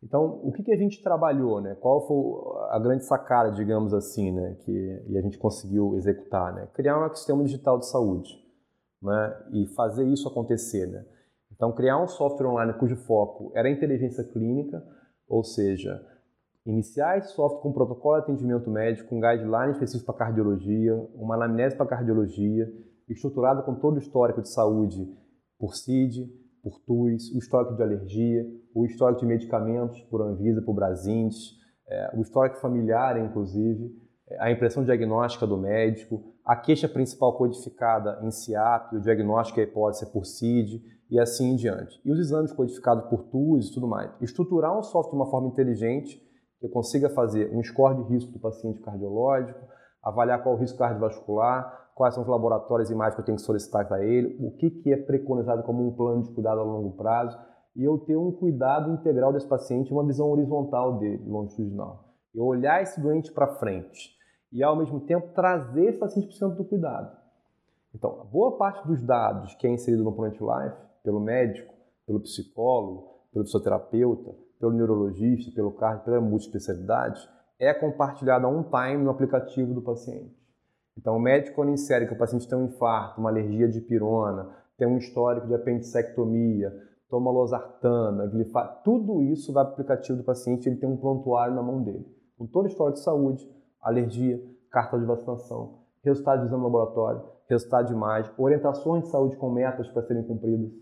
Então, 0.03 0.41
o 0.43 0.51
que, 0.51 0.63
que 0.63 0.73
a 0.73 0.77
gente 0.77 1.03
trabalhou, 1.03 1.61
né? 1.61 1.77
Qual 1.77 2.07
foi 2.07 2.67
a 2.71 2.79
grande 2.79 3.05
sacada, 3.05 3.53
digamos 3.53 3.95
assim, 3.95 4.33
né? 4.33 4.57
Que 4.61 5.05
e 5.09 5.17
a 5.17 5.21
gente 5.21 5.39
conseguiu 5.39 5.95
executar, 5.95 6.53
né? 6.55 6.69
Criar 6.75 6.99
um 6.99 7.05
ecossistema 7.05 7.45
digital 7.45 7.79
de 7.79 7.87
saúde, 7.87 8.35
né? 9.01 9.47
E 9.53 9.67
fazer 9.69 10.05
isso 10.05 10.29
acontecer, 10.29 10.87
né? 10.87 11.05
Então, 11.63 11.71
criar 11.71 12.03
um 12.03 12.09
software 12.09 12.49
online 12.49 12.73
cujo 12.73 12.97
foco 12.97 13.53
era 13.55 13.69
a 13.69 13.71
inteligência 13.71 14.25
clínica, 14.25 14.83
ou 15.29 15.45
seja, 15.45 16.05
iniciar 16.67 17.19
esse 17.19 17.29
software 17.35 17.63
com 17.63 17.73
protocolo 17.73 18.17
de 18.17 18.23
atendimento 18.25 18.69
médico, 18.69 19.15
um 19.15 19.21
guideline 19.21 19.71
específico 19.71 20.13
para 20.13 20.27
cardiologia, 20.27 20.97
uma 21.15 21.37
anamnese 21.37 21.77
para 21.77 21.87
cardiologia, 21.87 22.69
estruturado 23.09 23.63
com 23.63 23.77
todo 23.77 23.95
o 23.95 23.99
histórico 24.01 24.43
de 24.43 24.49
saúde 24.49 25.09
por 25.57 25.77
CID, 25.77 26.29
por 26.65 26.81
TUS, 26.81 27.33
o 27.33 27.39
histórico 27.39 27.77
de 27.77 27.83
alergia, 27.85 28.45
o 28.75 28.85
histórico 28.85 29.21
de 29.21 29.27
medicamentos 29.27 30.03
por 30.11 30.21
Anvisa, 30.21 30.61
por 30.63 30.75
Brasins, 30.75 31.61
é, 31.87 32.11
o 32.17 32.23
histórico 32.23 32.57
familiar, 32.57 33.25
inclusive, 33.25 33.89
é, 34.29 34.43
a 34.43 34.51
impressão 34.51 34.85
diagnóstica 34.85 35.47
do 35.47 35.57
médico, 35.57 36.25
a 36.45 36.57
queixa 36.57 36.89
principal 36.89 37.39
codificada 37.39 38.19
em 38.21 38.33
CIAP, 38.33 38.97
o 38.97 39.01
diagnóstico 39.01 39.61
e 39.61 39.63
a 39.63 39.65
hipótese 39.65 40.13
por 40.13 40.27
CID, 40.27 40.83
e 41.13 41.21
assim 41.21 41.51
em 41.51 41.57
diante. 41.57 42.01
E 42.07 42.11
os 42.11 42.19
exames 42.19 42.53
codificados 42.53 43.05
por 43.05 43.25
TUS 43.25 43.69
e 43.69 43.75
tudo 43.75 43.87
mais. 43.87 44.11
Estruturar 44.23 44.77
um 44.77 44.83
software 44.83 45.11
de 45.11 45.17
uma 45.17 45.31
forma 45.31 45.49
inteligente 45.49 46.19
que 46.59 46.67
consiga 46.71 47.11
fazer 47.11 47.55
um 47.55 47.63
score 47.63 47.97
de 47.97 48.15
risco 48.15 48.33
do 48.33 48.39
paciente 48.39 48.81
cardiológico, 48.81 49.61
avaliar 50.03 50.43
qual 50.43 50.55
o 50.55 50.59
risco 50.59 50.79
cardiovascular, 50.79 51.91
quais 51.95 52.15
são 52.15 52.23
os 52.23 52.29
laboratórios 52.31 52.89
e 52.89 52.95
imagens 52.95 53.17
que 53.17 53.21
eu 53.21 53.27
tenho 53.27 53.37
que 53.37 53.43
solicitar 53.43 53.87
para 53.87 54.03
ele, 54.03 54.39
o 54.41 54.53
que, 54.53 54.71
que 54.71 54.91
é 54.91 54.97
preconizado 54.97 55.63
como 55.65 55.87
um 55.87 55.95
plano 55.95 56.23
de 56.23 56.31
cuidado 56.31 56.61
a 56.61 56.65
longo 56.65 56.97
prazo, 56.97 57.39
e 57.77 57.85
eu 57.85 57.99
ter 57.99 58.17
um 58.17 58.33
cuidado 58.33 58.91
integral 58.91 59.35
desse 59.35 59.47
paciente, 59.47 59.93
uma 59.93 60.07
visão 60.07 60.31
horizontal 60.31 60.99
dele, 60.99 61.23
longitudinal. 61.27 62.09
Eu 62.35 62.47
olhar 62.47 62.81
esse 62.81 62.99
doente 62.99 63.31
para 63.31 63.49
frente 63.57 64.17
e, 64.51 64.63
ao 64.63 64.77
mesmo 64.77 65.01
tempo, 65.01 65.35
trazer 65.35 65.91
esse 65.91 65.99
paciente 65.99 66.29
para 66.29 66.35
o 66.35 66.39
centro 66.39 66.57
do 66.57 66.65
cuidado. 66.65 67.15
Então, 67.95 68.19
a 68.23 68.25
boa 68.25 68.57
parte 68.57 68.87
dos 68.87 69.03
dados 69.03 69.55
que 69.57 69.67
é 69.67 69.71
inserido 69.71 70.03
no 70.03 70.13
Project 70.13 70.43
Life 70.43 70.92
pelo 71.03 71.21
médico, 71.21 71.73
pelo 72.07 72.21
psicólogo, 72.21 73.09
pelo 73.33 73.45
fisioterapeuta, 73.45 74.35
pelo 74.59 74.73
neurologista, 74.73 75.51
pelo 75.55 75.73
cardio, 75.73 76.05
pela 76.05 76.21
multiespecialidade, 76.21 77.29
é 77.59 77.73
compartilhada 77.73 78.47
on 78.47 78.63
time 78.65 79.03
no 79.03 79.11
aplicativo 79.11 79.75
do 79.75 79.83
paciente. 79.83 80.37
Então, 80.97 81.17
o 81.17 81.21
médico, 81.21 81.57
quando 81.57 81.73
insere 81.73 82.07
que 82.07 82.13
o 82.13 82.19
paciente 82.19 82.47
tem 82.47 82.59
um 82.59 82.67
infarto, 82.67 83.21
uma 83.21 83.31
alergia 83.31 83.69
de 83.69 83.81
pirona, 83.81 84.51
tem 84.77 84.87
um 84.87 84.99
histórico 84.99 85.47
de 85.47 85.55
apendicectomia, 85.55 86.73
toma 87.09 87.31
losartana, 87.31 88.27
glifato, 88.27 88.83
tudo 88.85 89.23
isso 89.23 89.53
vai 89.53 89.65
para 89.65 89.71
o 89.71 89.73
aplicativo 89.75 90.19
do 90.19 90.25
paciente, 90.25 90.69
ele 90.69 90.77
tem 90.77 90.89
um 90.89 90.97
prontuário 90.97 91.55
na 91.55 91.63
mão 91.63 91.83
dele. 91.83 92.07
Com 92.37 92.47
toda 92.47 92.69
a 92.69 92.71
história 92.71 92.93
de 92.93 93.01
saúde, 93.01 93.49
alergia, 93.81 94.43
carta 94.71 94.99
de 94.99 95.05
vacinação, 95.05 95.81
resultado 96.03 96.41
de 96.41 96.47
exame 96.47 96.65
laboratório, 96.65 97.23
resultado 97.49 97.87
de 97.87 97.93
imagem, 97.93 98.33
orientações 98.37 99.05
de 99.05 99.11
saúde 99.11 99.37
com 99.37 99.51
metas 99.51 99.89
para 99.89 100.03
serem 100.03 100.23
cumpridas, 100.23 100.73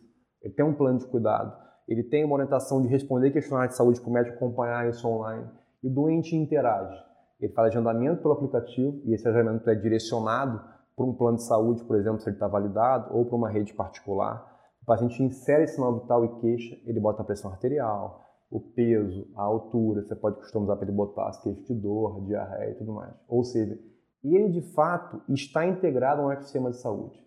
ele 0.43 0.55
tem 0.55 0.65
um 0.65 0.75
plano 0.75 0.99
de 0.99 1.07
cuidado, 1.07 1.57
ele 1.89 2.03
tem 2.05 2.25
uma 2.25 2.35
orientação 2.35 2.81
de 2.81 2.89
responder 2.89 3.31
questionários 3.31 3.75
de 3.75 3.79
saúde 3.79 4.01
para 4.01 4.11
o 4.11 4.13
médico 4.13 4.37
acompanhar 4.37 4.89
isso 4.89 5.06
online, 5.09 5.47
e 5.82 5.89
o 5.89 5.91
doente 5.91 6.37
interage. 6.37 6.97
Ele 7.41 7.53
faz 7.53 7.69
agendamento 7.69 8.23
pelo 8.23 8.35
aplicativo, 8.35 9.01
e 9.05 9.15
esse 9.15 9.27
agendamento 9.27 9.69
é 9.69 9.75
direcionado 9.75 10.61
para 10.94 11.05
um 11.05 11.15
plano 11.15 11.39
de 11.39 11.44
saúde, 11.44 11.82
por 11.85 11.97
exemplo, 11.97 12.20
se 12.20 12.29
ele 12.29 12.37
está 12.37 12.47
validado, 12.47 13.17
ou 13.17 13.25
para 13.25 13.37
uma 13.37 13.49
rede 13.49 13.73
particular. 13.73 14.47
O 14.82 14.87
paciente 14.87 15.23
insere 15.23 15.65
esse 15.65 15.75
sinal 15.75 15.99
vital 16.01 16.25
e 16.25 16.41
queixa, 16.41 16.77
ele 16.85 17.01
bota 17.01 17.23
a 17.23 17.25
pressão 17.25 17.51
arterial, 17.51 18.27
o 18.51 18.61
peso, 18.61 19.29
a 19.37 19.43
altura, 19.43 20.03
você 20.03 20.15
pode 20.17 20.37
customizar 20.37 20.77
para 20.77 20.87
ele 20.87 20.97
botar 20.97 21.29
as 21.29 21.41
queixas 21.43 21.65
de 21.67 21.75
dor, 21.75 22.25
diarreia 22.27 22.73
e 22.73 22.75
tudo 22.75 22.93
mais. 22.93 23.15
Ou 23.29 23.44
seja, 23.44 23.79
ele 24.25 24.51
de 24.51 24.61
fato 24.75 25.23
está 25.29 25.65
integrado 25.65 26.20
a 26.20 26.27
um 26.27 26.32
ecossistema 26.32 26.70
de 26.70 26.77
saúde. 26.77 27.19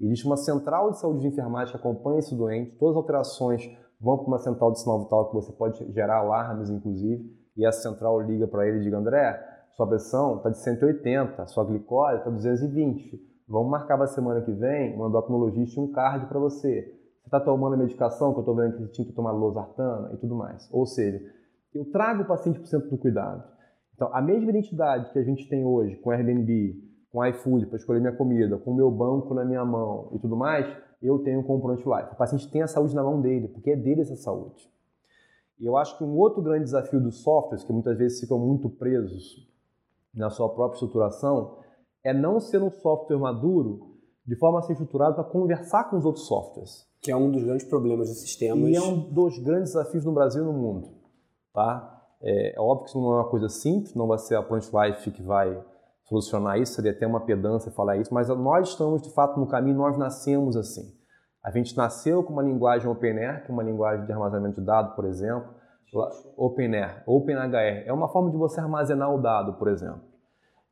Existe 0.00 0.26
uma 0.26 0.36
central 0.36 0.92
de 0.92 1.00
saúde 1.00 1.20
de 1.20 1.28
enfermagem 1.28 1.72
que 1.72 1.78
acompanha 1.78 2.20
esse 2.20 2.34
doente, 2.34 2.76
todas 2.78 2.96
as 2.96 3.02
alterações 3.02 3.68
vão 4.00 4.18
para 4.18 4.28
uma 4.28 4.38
central 4.38 4.70
de 4.72 4.80
sinal 4.80 5.00
vital 5.00 5.28
que 5.28 5.34
você 5.34 5.52
pode 5.52 5.92
gerar 5.92 6.18
alarmes, 6.18 6.70
inclusive, 6.70 7.36
e 7.56 7.66
essa 7.66 7.82
central 7.90 8.20
liga 8.20 8.46
para 8.46 8.66
ele 8.68 8.78
e 8.78 8.82
diz, 8.82 8.92
André, 8.92 9.44
sua 9.72 9.86
pressão 9.86 10.36
está 10.36 10.50
de 10.50 10.58
180, 10.58 11.46
sua 11.46 11.64
glicose 11.64 12.18
está 12.18 12.30
220, 12.30 13.20
vamos 13.48 13.70
marcar 13.70 13.96
para 13.96 14.04
a 14.04 14.08
semana 14.08 14.40
que 14.40 14.52
vem 14.52 14.96
um 14.96 15.08
endocrinologista 15.08 15.80
e 15.80 15.82
um 15.82 15.90
cardio 15.90 16.28
para 16.28 16.38
você. 16.38 16.94
Você 17.20 17.26
está 17.26 17.40
tomando 17.40 17.74
a 17.74 17.76
medicação 17.76 18.32
que 18.32 18.38
eu 18.38 18.42
estou 18.42 18.54
vendo 18.54 18.76
que 18.76 18.82
você 18.82 18.92
tinha 18.92 19.06
que 19.06 19.12
tomar 19.12 19.32
losartana 19.32 20.12
e 20.14 20.16
tudo 20.16 20.36
mais. 20.36 20.68
Ou 20.72 20.86
seja, 20.86 21.20
eu 21.74 21.90
trago 21.90 22.22
o 22.22 22.26
paciente 22.26 22.58
para 22.58 22.64
o 22.64 22.68
centro 22.68 22.88
do 22.88 22.98
cuidado. 22.98 23.42
Então, 23.94 24.14
a 24.14 24.22
mesma 24.22 24.50
identidade 24.50 25.12
que 25.12 25.18
a 25.18 25.24
gente 25.24 25.48
tem 25.48 25.64
hoje 25.64 25.96
com 25.96 26.10
Airbnb, 26.10 26.87
com 27.10 27.24
iFood 27.24 27.66
para 27.66 27.76
escolher 27.76 28.00
minha 28.00 28.12
comida, 28.12 28.58
com 28.58 28.70
o 28.70 28.74
meu 28.74 28.90
banco 28.90 29.34
na 29.34 29.44
minha 29.44 29.64
mão 29.64 30.10
e 30.12 30.18
tudo 30.18 30.36
mais, 30.36 30.66
eu 31.00 31.18
tenho 31.20 31.42
com 31.42 31.56
o 31.56 31.60
Front 31.60 31.78
Life. 31.78 32.12
O 32.12 32.16
paciente 32.16 32.50
tem 32.50 32.62
a 32.62 32.66
saúde 32.66 32.94
na 32.94 33.02
mão 33.02 33.20
dele, 33.20 33.48
porque 33.48 33.70
é 33.70 33.76
dele 33.76 34.02
essa 34.02 34.16
saúde. 34.16 34.70
E 35.58 35.66
eu 35.66 35.76
acho 35.76 35.96
que 35.96 36.04
um 36.04 36.16
outro 36.16 36.42
grande 36.42 36.64
desafio 36.64 37.00
dos 37.00 37.22
softwares, 37.22 37.64
que 37.64 37.72
muitas 37.72 37.96
vezes 37.96 38.20
ficam 38.20 38.38
muito 38.38 38.68
presos 38.68 39.48
na 40.14 40.30
sua 40.30 40.48
própria 40.48 40.76
estruturação, 40.76 41.58
é 42.04 42.12
não 42.12 42.40
ser 42.40 42.62
um 42.62 42.70
software 42.70 43.18
maduro 43.18 43.96
de 44.26 44.36
forma 44.36 44.58
a 44.58 44.62
ser 44.62 44.72
estruturado 44.72 45.14
para 45.14 45.24
conversar 45.24 45.84
com 45.84 45.96
os 45.96 46.04
outros 46.04 46.26
softwares. 46.26 46.86
Que 47.00 47.10
é 47.10 47.16
um 47.16 47.30
dos 47.30 47.42
grandes 47.42 47.66
problemas 47.66 48.08
dos 48.08 48.20
sistemas. 48.20 48.68
E 48.68 48.76
é 48.76 48.80
um 48.80 49.10
dos 49.10 49.38
grandes 49.38 49.72
desafios 49.72 50.04
no 50.04 50.12
Brasil 50.12 50.42
e 50.42 50.46
no 50.46 50.52
mundo. 50.52 50.90
Tá? 51.52 52.06
É, 52.20 52.56
é 52.56 52.60
óbvio 52.60 52.84
que 52.84 52.90
isso 52.90 53.00
não 53.00 53.12
é 53.12 53.16
uma 53.16 53.28
coisa 53.28 53.48
simples, 53.48 53.94
não 53.94 54.06
vai 54.06 54.18
ser 54.18 54.36
a 54.36 54.42
Front 54.42 54.64
Life 54.64 55.10
que 55.10 55.22
vai 55.22 55.64
solucionar 56.08 56.58
isso, 56.58 56.74
seria 56.74 56.92
até 56.92 57.06
uma 57.06 57.20
pedância 57.20 57.70
falar 57.70 57.96
isso, 57.96 58.12
mas 58.12 58.28
nós 58.28 58.70
estamos 58.70 59.02
de 59.02 59.12
fato 59.12 59.38
no 59.38 59.46
caminho, 59.46 59.76
nós 59.76 59.96
nascemos 59.96 60.56
assim. 60.56 60.96
A 61.44 61.50
gente 61.50 61.76
nasceu 61.76 62.22
com 62.22 62.32
uma 62.32 62.42
linguagem 62.42 62.88
OpenAir, 62.88 63.44
que 63.44 63.50
é 63.50 63.54
uma 63.54 63.62
linguagem 63.62 64.04
de 64.04 64.12
armazenamento 64.12 64.60
de 64.60 64.66
dados, 64.66 64.94
por 64.94 65.04
exemplo, 65.04 65.48
OpenAir, 66.36 67.02
OpenHR. 67.06 67.86
É 67.86 67.92
uma 67.92 68.08
forma 68.08 68.30
de 68.30 68.36
você 68.36 68.60
armazenar 68.60 69.14
o 69.14 69.20
dado, 69.20 69.54
por 69.54 69.68
exemplo. 69.68 70.02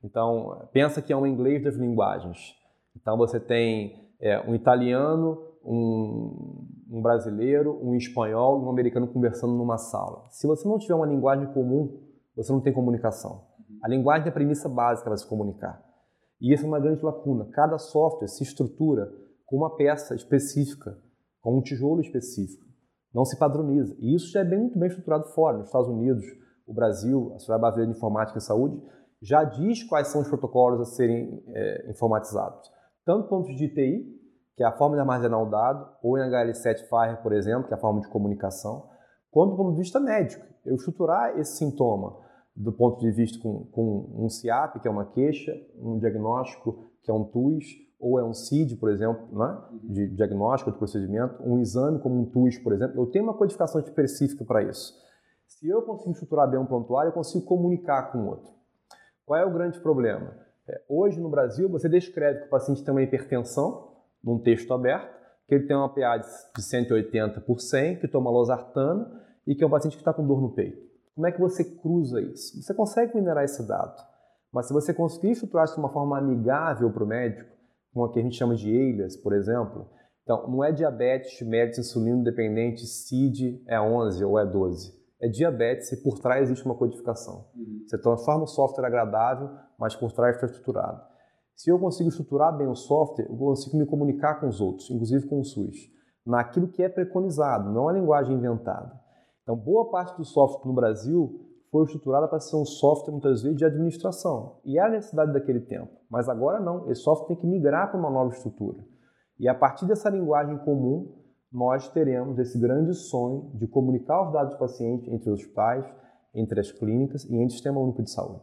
Então, 0.03 0.69
pensa 0.73 1.01
que 1.01 1.13
é 1.13 1.17
um 1.17 1.27
inglês 1.27 1.63
das 1.63 1.77
linguagens. 1.77 2.55
Então, 2.95 3.17
você 3.17 3.41
tem 3.41 4.11
é, 4.21 4.41
um 4.41 4.55
italiano, 4.55 5.39
um, 5.65 6.67
um, 6.91 7.03
brasileiro, 7.03 7.79
um 7.83 7.95
espanhol 7.95 8.61
e 8.61 8.65
um 8.65 8.71
americano 8.71 9.07
conversando 9.07 9.55
numa 9.55 9.79
sala. 9.79 10.25
Se 10.31 10.47
você 10.47 10.69
não 10.69 10.79
tiver 10.79 10.95
uma 10.95 11.07
linguagem 11.07 11.47
comum, 11.53 12.01
você 12.37 12.53
não 12.53 12.61
tem 12.61 12.73
comunicação. 12.73 13.46
A 13.83 13.89
linguagem 13.89 14.27
é 14.27 14.31
a 14.31 14.33
premissa 14.33 14.69
básica 14.69 15.09
para 15.09 15.17
se 15.17 15.27
comunicar. 15.27 15.83
E 16.41 16.53
isso 16.53 16.65
é 16.65 16.69
uma 16.69 16.81
grande 16.81 17.03
lacuna. 17.03 17.49
Cada 17.53 17.79
software 17.79 18.29
se 18.29 18.43
estrutura 18.43 19.11
com 19.45 19.57
uma 19.57 19.77
peça 19.77 20.15
específica, 20.15 20.99
com 21.41 21.59
um 21.59 21.63
tijolo 21.63 22.01
específico. 22.01 22.65
Não 23.15 23.25
se 23.25 23.39
padroniza. 23.39 23.97
E 23.99 24.15
isso 24.15 24.31
já 24.31 24.41
é 24.41 24.45
bem, 24.45 24.61
muito 24.61 24.79
bem 24.79 24.89
estruturado 24.89 25.29
fora. 25.29 25.59
Nos 25.59 25.69
Estados 25.69 25.89
Unidos, 25.89 26.25
o 26.67 26.75
Brasil, 26.75 27.33
a 27.35 27.39
Sociedade 27.39 27.61
Brasileira 27.61 27.93
de 27.93 27.97
Informática 27.97 28.39
e 28.39 28.43
Saúde, 28.43 28.83
já 29.23 29.45
diz 29.45 29.83
quais 29.85 30.09
são 30.09 30.21
os 30.21 30.29
protocolos 30.29 30.81
a 30.81 30.85
serem 30.85 31.43
é, 31.49 31.91
informatizados. 31.91 32.71
Tanto 33.05 33.29
pontos 33.29 33.57
de 33.57 33.69
TI, 33.69 34.05
que 34.57 34.63
é 34.63 34.67
a 34.67 34.77
forma 34.77 34.97
de 34.97 35.01
armazenar 35.01 35.41
o 35.41 35.49
dado, 35.49 35.89
ou 36.03 36.19
em 36.19 36.23
HL7 36.23 36.81
Fire, 36.89 37.23
por 37.23 37.33
exemplo, 37.33 37.69
que 37.69 37.75
é 37.75 37.77
a 37.77 37.81
forma 37.81 38.01
de 38.01 38.09
comunicação, 38.09 38.89
quanto 39.31 39.53
do 39.53 39.57
ponto 39.57 39.73
de 39.73 39.79
vista 39.79 40.01
médico. 40.01 40.45
Eu 40.65 40.75
estruturar 40.75 41.39
esse 41.39 41.57
sintoma 41.57 42.19
do 42.57 42.73
ponto 42.73 43.01
de 43.01 43.11
vista 43.11 43.39
com, 43.39 43.67
com 43.67 44.11
um 44.17 44.29
CIAP, 44.29 44.81
que 44.81 44.89
é 44.89 44.91
uma 44.91 45.05
queixa, 45.05 45.53
um 45.79 45.99
diagnóstico, 45.99 46.85
que 47.03 47.11
é 47.11 47.15
um 47.15 47.25
TUS, 47.25 47.67
ou 47.99 48.19
é 48.19 48.25
um 48.25 48.33
CID, 48.33 48.77
por 48.77 48.91
exemplo, 48.91 49.27
né? 49.33 49.59
de 49.85 50.09
diagnóstico 50.09 50.71
de 50.71 50.79
procedimento, 50.79 51.43
um 51.43 51.61
exame 51.61 51.99
como 51.99 52.21
um 52.21 52.25
TUS, 52.25 52.59
por 52.59 52.73
exemplo, 52.73 53.01
eu 53.01 53.07
tenho 53.07 53.25
uma 53.25 53.35
codificação 53.35 53.81
específica 53.81 54.45
para 54.45 54.63
isso. 54.63 54.95
Se 55.47 55.69
eu 55.69 55.83
consigo 55.83 56.13
estruturar 56.13 56.51
bem 56.51 56.59
um 56.59 56.67
prontuário, 56.67 57.11
eu 57.11 57.15
consigo 57.15 57.45
comunicar 57.45 58.11
com 58.11 58.19
o 58.19 58.27
outro. 58.27 58.53
Qual 59.25 59.39
é 59.39 59.45
o 59.45 59.53
grande 59.53 59.79
problema? 59.81 60.37
É, 60.69 60.83
hoje 60.89 61.21
no 61.21 61.29
Brasil, 61.29 61.69
você 61.69 61.89
descreve 61.89 62.41
que 62.41 62.47
o 62.47 62.51
paciente 62.51 62.83
tem 62.83 62.93
uma 62.93 63.03
hipertensão, 63.03 63.93
num 64.23 64.39
texto 64.39 64.73
aberto, 64.75 65.15
que 65.47 65.55
ele 65.55 65.67
tem 65.67 65.77
uma 65.77 65.89
PA 65.89 66.17
de 66.17 66.63
180 66.63 67.41
por 67.43 67.61
100, 67.61 68.01
que 68.01 68.09
toma 68.09 68.31
losartana 68.31 69.25
e 69.47 69.55
que 69.55 69.63
é 69.63 69.67
um 69.67 69.71
paciente 69.71 69.97
que 69.97 70.01
está 70.01 70.13
com 70.13 70.27
dor 70.27 70.41
no 70.41 70.51
peito. 70.51 70.87
Como 71.17 71.27
é 71.27 71.33
que 71.33 71.41
você 71.41 71.65
cruza 71.65 72.21
isso? 72.21 72.63
Você 72.63 72.75
consegue 72.75 73.17
minerar 73.17 73.43
esse 73.43 73.67
dado, 73.67 73.97
mas 74.53 74.69
se 74.69 74.75
você 74.75 74.93
conseguir 74.93 75.31
estruturar 75.31 75.65
isso 75.65 75.75
de 75.75 75.81
uma 75.81 75.89
forma 75.89 76.19
amigável 76.19 76.93
para 76.93 77.03
o 77.03 77.07
médico, 77.07 77.51
como 77.91 78.05
a 78.05 78.13
que 78.13 78.21
a 78.21 78.23
gente 78.23 78.37
chama 78.37 78.55
de 78.55 78.71
EILAS, 78.71 79.17
por 79.17 79.33
exemplo, 79.33 79.89
então 80.23 80.47
não 80.47 80.63
é 80.63 80.71
diabetes, 80.73 81.41
médico 81.41 81.81
insulino 81.81 82.23
dependente, 82.23 82.87
CID 82.87 83.63
é 83.67 83.81
11 83.81 84.23
ou 84.27 84.39
é 84.39 84.45
12. 84.45 84.95
É 85.19 85.27
diabetes 85.27 85.91
e 85.93 86.03
por 86.03 86.19
trás 86.19 86.43
existe 86.43 86.67
uma 86.67 86.75
codificação. 86.75 87.47
Uhum. 87.57 87.85
Você 87.87 87.97
transforma 87.97 88.45
o 88.45 88.47
software 88.47 88.87
agradável, 88.87 89.49
mas 89.79 89.97
por 89.97 90.13
trás 90.13 90.35
está 90.35 90.47
estruturado. 90.47 91.01
Se 91.55 91.71
eu 91.71 91.79
consigo 91.79 92.11
estruturar 92.11 92.55
bem 92.55 92.67
o 92.67 92.75
software, 92.75 93.25
eu 93.31 93.37
consigo 93.39 93.79
me 93.79 93.87
comunicar 93.87 94.39
com 94.39 94.49
os 94.49 94.61
outros, 94.61 94.91
inclusive 94.91 95.27
com 95.27 95.41
o 95.41 95.45
SUS, 95.45 95.91
naquilo 96.27 96.69
que 96.69 96.83
é 96.83 96.89
preconizado, 96.91 97.73
não 97.73 97.89
a 97.89 97.93
linguagem 97.95 98.37
inventada. 98.37 99.06
Então, 99.47 99.55
boa 99.55 99.89
parte 99.91 100.17
do 100.17 100.25
software 100.25 100.67
no 100.67 100.75
Brasil 100.75 101.41
foi 101.71 101.85
estruturada 101.85 102.27
para 102.27 102.41
ser 102.41 102.57
um 102.57 102.65
software, 102.65 103.13
muitas 103.13 103.45
vezes, 103.45 103.57
de 103.57 103.65
administração. 103.65 104.57
E 104.65 104.77
era 104.77 104.89
a 104.89 104.91
necessidade 104.91 105.33
daquele 105.33 105.61
tempo. 105.61 105.93
Mas 106.11 106.29
agora 106.29 106.59
não, 106.59 106.91
esse 106.91 107.03
software 107.03 107.29
tem 107.29 107.37
que 107.37 107.47
migrar 107.47 107.89
para 107.89 107.97
uma 107.97 108.11
nova 108.11 108.35
estrutura. 108.35 108.85
E 109.39 109.49
a 109.49 109.55
partir 109.55 109.87
dessa 109.87 110.11
linguagem 110.11 110.59
comum, 110.59 111.15
nós 111.53 111.89
teremos 111.89 112.41
esse 112.41 112.59
grande 112.59 112.93
sonho 112.93 113.53
de 113.55 113.69
comunicar 113.69 114.27
os 114.27 114.33
dados 114.33 114.55
do 114.55 114.59
paciente 114.59 115.09
entre 115.09 115.31
os 115.31 115.41
hospitais, 115.41 115.87
entre 116.35 116.59
as 116.59 116.73
clínicas 116.73 117.23
e 117.25 117.37
entre 117.37 117.47
o 117.47 117.51
Sistema 117.51 117.79
Único 117.79 118.03
de 118.03 118.11
Saúde. 118.11 118.43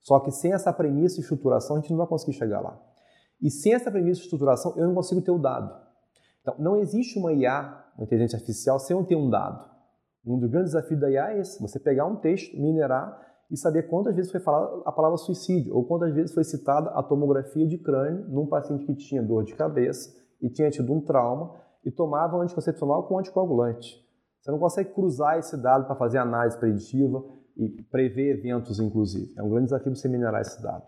Só 0.00 0.20
que 0.20 0.30
sem 0.30 0.52
essa 0.52 0.72
premissa 0.72 1.18
e 1.18 1.22
estruturação, 1.22 1.74
a 1.74 1.80
gente 1.80 1.90
não 1.90 1.98
vai 1.98 2.06
conseguir 2.06 2.34
chegar 2.34 2.60
lá. 2.60 2.80
E 3.42 3.50
sem 3.50 3.74
essa 3.74 3.90
premissa 3.90 4.20
e 4.20 4.22
estruturação, 4.22 4.74
eu 4.76 4.86
não 4.86 4.94
consigo 4.94 5.20
ter 5.20 5.32
o 5.32 5.38
dado. 5.38 5.74
Então, 6.40 6.54
não 6.56 6.76
existe 6.76 7.18
uma 7.18 7.32
IA, 7.32 7.84
uma 7.98 8.04
inteligência 8.04 8.36
artificial, 8.36 8.78
sem 8.78 8.96
eu 8.96 9.04
ter 9.04 9.16
um 9.16 9.28
dado. 9.28 9.75
Um 10.26 10.38
dos 10.38 10.50
grandes 10.50 10.72
desafios 10.72 11.00
da 11.00 11.10
IA 11.10 11.34
é 11.34 11.40
esse: 11.40 11.60
você 11.62 11.78
pegar 11.78 12.06
um 12.06 12.16
texto, 12.16 12.58
minerar 12.60 13.24
e 13.50 13.56
saber 13.56 13.84
quantas 13.84 14.14
vezes 14.16 14.32
foi 14.32 14.40
falada 14.40 14.82
a 14.84 14.90
palavra 14.90 15.16
suicídio 15.16 15.74
ou 15.74 15.84
quantas 15.84 16.12
vezes 16.12 16.34
foi 16.34 16.42
citada 16.42 16.90
a 16.90 17.02
tomografia 17.02 17.66
de 17.66 17.78
crânio 17.78 18.26
num 18.28 18.46
paciente 18.46 18.84
que 18.84 18.94
tinha 18.96 19.22
dor 19.22 19.44
de 19.44 19.54
cabeça 19.54 20.10
e 20.42 20.50
tinha 20.50 20.68
tido 20.68 20.92
um 20.92 21.00
trauma 21.00 21.54
e 21.84 21.90
tomava 21.90 22.36
anticoncepcional 22.38 23.06
com 23.06 23.18
anticoagulante. 23.18 24.04
Você 24.40 24.50
não 24.50 24.58
consegue 24.58 24.92
cruzar 24.92 25.38
esse 25.38 25.56
dado 25.56 25.86
para 25.86 25.94
fazer 25.94 26.18
análise 26.18 26.58
preditiva 26.58 27.24
e 27.56 27.68
prever 27.90 28.38
eventos, 28.38 28.80
inclusive. 28.80 29.32
É 29.38 29.42
um 29.42 29.48
grande 29.48 29.66
desafio 29.66 29.94
você 29.94 30.08
minerar 30.08 30.40
esse 30.40 30.60
dado. 30.60 30.84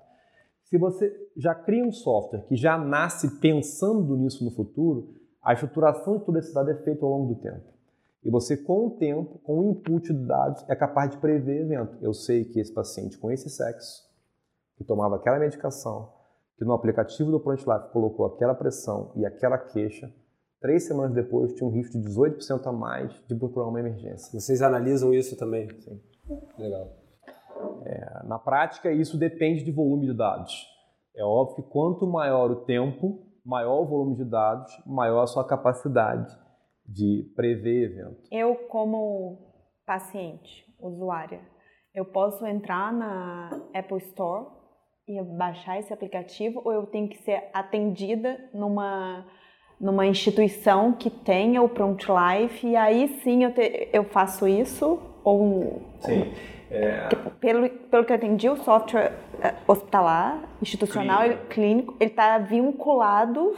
Se 0.64 0.76
você 0.76 1.12
já 1.36 1.54
cria 1.54 1.84
um 1.84 1.92
software 1.92 2.44
que 2.46 2.56
já 2.56 2.76
nasce 2.76 3.40
pensando 3.40 4.16
nisso 4.16 4.44
no 4.44 4.50
futuro, 4.50 5.14
a 5.42 5.54
estruturação 5.54 6.18
de 6.18 6.24
todo 6.24 6.38
esse 6.38 6.52
dado 6.52 6.70
é 6.70 6.74
feita 6.82 7.04
ao 7.04 7.10
longo 7.10 7.34
do 7.34 7.40
tempo. 7.40 7.77
E 8.24 8.30
você, 8.30 8.56
com 8.56 8.86
o 8.86 8.90
tempo, 8.90 9.38
com 9.38 9.60
o 9.60 9.70
input 9.70 10.12
de 10.12 10.26
dados, 10.26 10.64
é 10.68 10.74
capaz 10.74 11.10
de 11.10 11.18
prever 11.18 11.62
evento. 11.62 11.96
Eu 12.00 12.12
sei 12.12 12.44
que 12.44 12.58
esse 12.58 12.72
paciente 12.72 13.16
com 13.16 13.30
esse 13.30 13.48
sexo, 13.48 14.02
que 14.76 14.84
tomava 14.84 15.16
aquela 15.16 15.38
medicação, 15.38 16.12
que 16.56 16.64
no 16.64 16.72
aplicativo 16.72 17.30
do 17.30 17.38
Life 17.50 17.92
colocou 17.92 18.26
aquela 18.26 18.54
pressão 18.54 19.12
e 19.14 19.24
aquela 19.24 19.56
queixa, 19.56 20.12
três 20.60 20.86
semanas 20.86 21.14
depois 21.14 21.54
tinha 21.54 21.68
um 21.68 21.72
risco 21.72 21.98
de 21.98 22.08
18% 22.08 22.66
a 22.66 22.72
mais 22.72 23.12
de 23.28 23.34
procurar 23.36 23.68
uma 23.68 23.78
emergência. 23.78 24.38
Vocês 24.38 24.60
analisam 24.60 25.14
isso 25.14 25.36
também? 25.36 25.68
Sim. 25.80 26.00
Legal. 26.58 26.90
É, 27.84 28.26
na 28.26 28.38
prática, 28.38 28.90
isso 28.90 29.16
depende 29.16 29.64
de 29.64 29.70
volume 29.70 30.06
de 30.06 30.14
dados. 30.14 30.66
É 31.16 31.24
óbvio 31.24 31.56
que 31.56 31.70
quanto 31.70 32.06
maior 32.06 32.50
o 32.50 32.64
tempo, 32.64 33.20
maior 33.44 33.82
o 33.82 33.86
volume 33.86 34.16
de 34.16 34.24
dados, 34.24 34.72
maior 34.84 35.22
a 35.22 35.26
sua 35.26 35.44
capacidade 35.44 36.36
de 36.88 37.30
prever 37.36 37.90
evento? 37.90 38.22
Eu, 38.32 38.54
como 38.68 39.38
paciente, 39.86 40.64
usuária, 40.80 41.40
eu 41.94 42.04
posso 42.04 42.46
entrar 42.46 42.92
na 42.92 43.50
Apple 43.74 43.98
Store 43.98 44.46
e 45.06 45.22
baixar 45.22 45.78
esse 45.78 45.92
aplicativo 45.92 46.62
ou 46.64 46.72
eu 46.72 46.86
tenho 46.86 47.08
que 47.08 47.18
ser 47.18 47.48
atendida 47.52 48.38
numa 48.52 49.26
numa 49.80 50.04
instituição 50.04 50.92
que 50.92 51.08
tenha 51.08 51.62
o 51.62 51.68
Prompt 51.68 52.04
Life 52.10 52.66
e 52.66 52.74
aí 52.74 53.20
sim 53.22 53.44
eu, 53.44 53.54
te, 53.54 53.88
eu 53.92 54.02
faço 54.04 54.48
isso 54.48 55.00
ou 55.22 55.82
sim. 56.00 56.32
É... 56.70 57.08
Pelo, 57.40 57.70
pelo 57.70 58.04
que 58.04 58.12
eu 58.12 58.16
entendi, 58.16 58.48
o 58.48 58.56
software 58.56 59.12
é, 59.40 59.54
hospitalar, 59.66 60.42
institucional 60.60 61.22
clínico, 61.22 61.46
clínico 61.46 61.96
ele 62.00 62.10
está 62.10 62.38
vinculado 62.38 63.54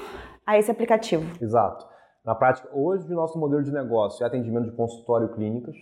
a 0.46 0.58
esse 0.58 0.70
aplicativo. 0.70 1.24
Exato. 1.42 1.89
Na 2.24 2.34
prática, 2.34 2.68
hoje 2.72 3.10
o 3.10 3.16
nosso 3.16 3.38
modelo 3.38 3.62
de 3.62 3.72
negócio 3.72 4.22
é 4.22 4.26
atendimento 4.26 4.70
de 4.70 4.76
consultório 4.76 5.32
clínicas. 5.32 5.76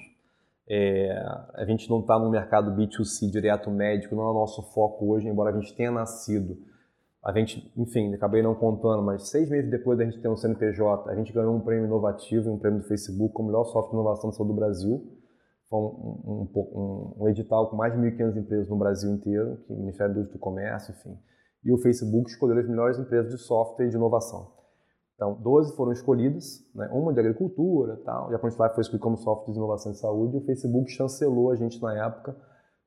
É, 0.71 1.11
a 1.55 1.65
gente 1.65 1.89
não 1.91 2.01
está 2.01 2.19
no 2.19 2.31
mercado 2.31 2.71
B2C 2.73 3.31
direto 3.31 3.71
médico, 3.71 4.15
não 4.15 4.25
é 4.25 4.31
o 4.31 4.35
nosso 4.35 4.63
foco 4.75 5.07
hoje, 5.07 5.27
embora 5.27 5.51
a 5.51 5.61
gente 5.61 5.75
tenha 5.75 5.91
nascido. 5.91 6.57
A 7.25 7.33
gente, 7.33 7.73
enfim, 7.77 8.15
acabei 8.15 8.43
não 8.43 8.55
contando, 8.55 9.03
mas 9.03 9.29
seis 9.31 9.51
meses 9.51 9.71
depois 9.71 9.99
da 9.99 10.05
gente 10.05 10.21
ter 10.21 10.29
um 10.29 10.37
CNPJ, 10.37 11.11
a 11.11 11.15
gente 11.17 11.33
ganhou 11.33 11.55
um 11.55 11.61
prêmio 11.61 11.87
inovativo, 11.87 12.51
um 12.51 12.59
prêmio 12.59 12.81
do 12.81 12.87
Facebook 12.87 13.35
como 13.35 13.49
melhor 13.49 13.65
software 13.65 13.91
de 13.91 13.97
inovação 13.97 14.31
de 14.31 14.37
saúde 14.37 14.53
do 14.53 14.57
Brasil. 14.57 15.19
Foi 15.69 15.79
um, 15.79 16.49
um, 16.55 17.17
um, 17.21 17.29
edital 17.29 17.69
com 17.69 17.77
mais 17.77 17.93
de 17.93 17.99
1.500 17.99 18.37
empresas 18.37 18.69
no 18.69 18.77
Brasil 18.77 19.11
inteiro, 19.11 19.59
que 19.67 19.73
o 19.73 19.77
Ministério 19.77 20.15
do 20.15 20.39
Comércio, 20.39 20.95
enfim. 20.95 21.19
E 21.65 21.73
o 21.73 21.79
Facebook 21.79 22.31
escolheu 22.31 22.59
as 22.59 22.69
melhores 22.69 22.99
empresas 22.99 23.31
de 23.31 23.39
software 23.39 23.87
e 23.87 23.91
de 23.91 23.97
inovação. 23.97 24.58
Então, 25.19 25.35
12 25.35 25.75
foram 25.75 25.91
escolhidas, 25.91 26.65
né? 26.73 26.89
uma 26.93 27.13
de 27.13 27.19
agricultura, 27.19 27.97
tal. 28.05 28.33
a 28.33 28.39
Point 28.39 28.57
Life 28.57 28.75
foi 28.75 28.83
escolhida 28.83 29.03
como 29.03 29.17
software 29.17 29.53
de 29.53 29.59
inovação 29.59 29.91
de 29.91 29.99
saúde, 29.99 30.37
e 30.37 30.39
o 30.39 30.45
Facebook 30.45 30.89
chancelou 30.93 31.51
a 31.51 31.57
gente 31.57 31.83
na 31.83 32.07
época 32.07 32.37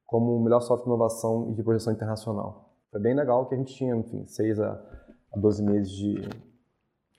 como 0.06 0.38
o 0.38 0.42
melhor 0.42 0.62
software 0.62 0.86
de 0.86 0.90
inovação 0.92 1.52
e 1.52 1.56
de 1.56 1.62
projeção 1.62 1.92
internacional. 1.92 2.74
Foi 2.90 3.02
bem 3.02 3.14
legal 3.14 3.50
que 3.50 3.56
a 3.56 3.58
gente 3.58 3.76
tinha, 3.76 3.94
enfim, 3.94 4.26
6 4.26 4.62
a 4.62 4.82
12 5.36 5.62
meses 5.62 5.92
de, 5.92 6.22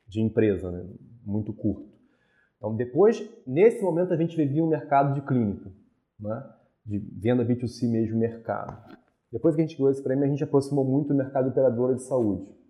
de 0.09 0.23
empresa, 0.23 0.71
né? 0.71 0.83
muito 1.27 1.53
curto. 1.53 1.93
Então, 2.57 2.75
depois, 2.75 3.23
nesse 3.47 3.83
momento, 3.83 4.15
a 4.15 4.17
gente 4.17 4.35
vivia 4.35 4.65
um 4.65 4.69
mercado 4.69 5.13
de 5.13 5.21
clínica, 5.27 5.71
né? 6.19 6.43
de 6.87 6.99
venda 7.21 7.45
B2C 7.45 7.87
mesmo, 7.87 8.19
mercado. 8.19 8.97
Depois 9.31 9.55
que 9.55 9.61
a 9.61 9.67
gente 9.67 9.77
ganhou 9.77 9.91
esse 9.91 10.03
prêmio, 10.03 10.25
a 10.25 10.29
gente 10.29 10.43
aproximou 10.43 10.87
muito 10.87 11.09
do 11.09 11.15
mercado 11.15 11.45
de 11.45 11.51
operadora 11.51 11.95
de 11.95 12.03
saúde 12.03 12.62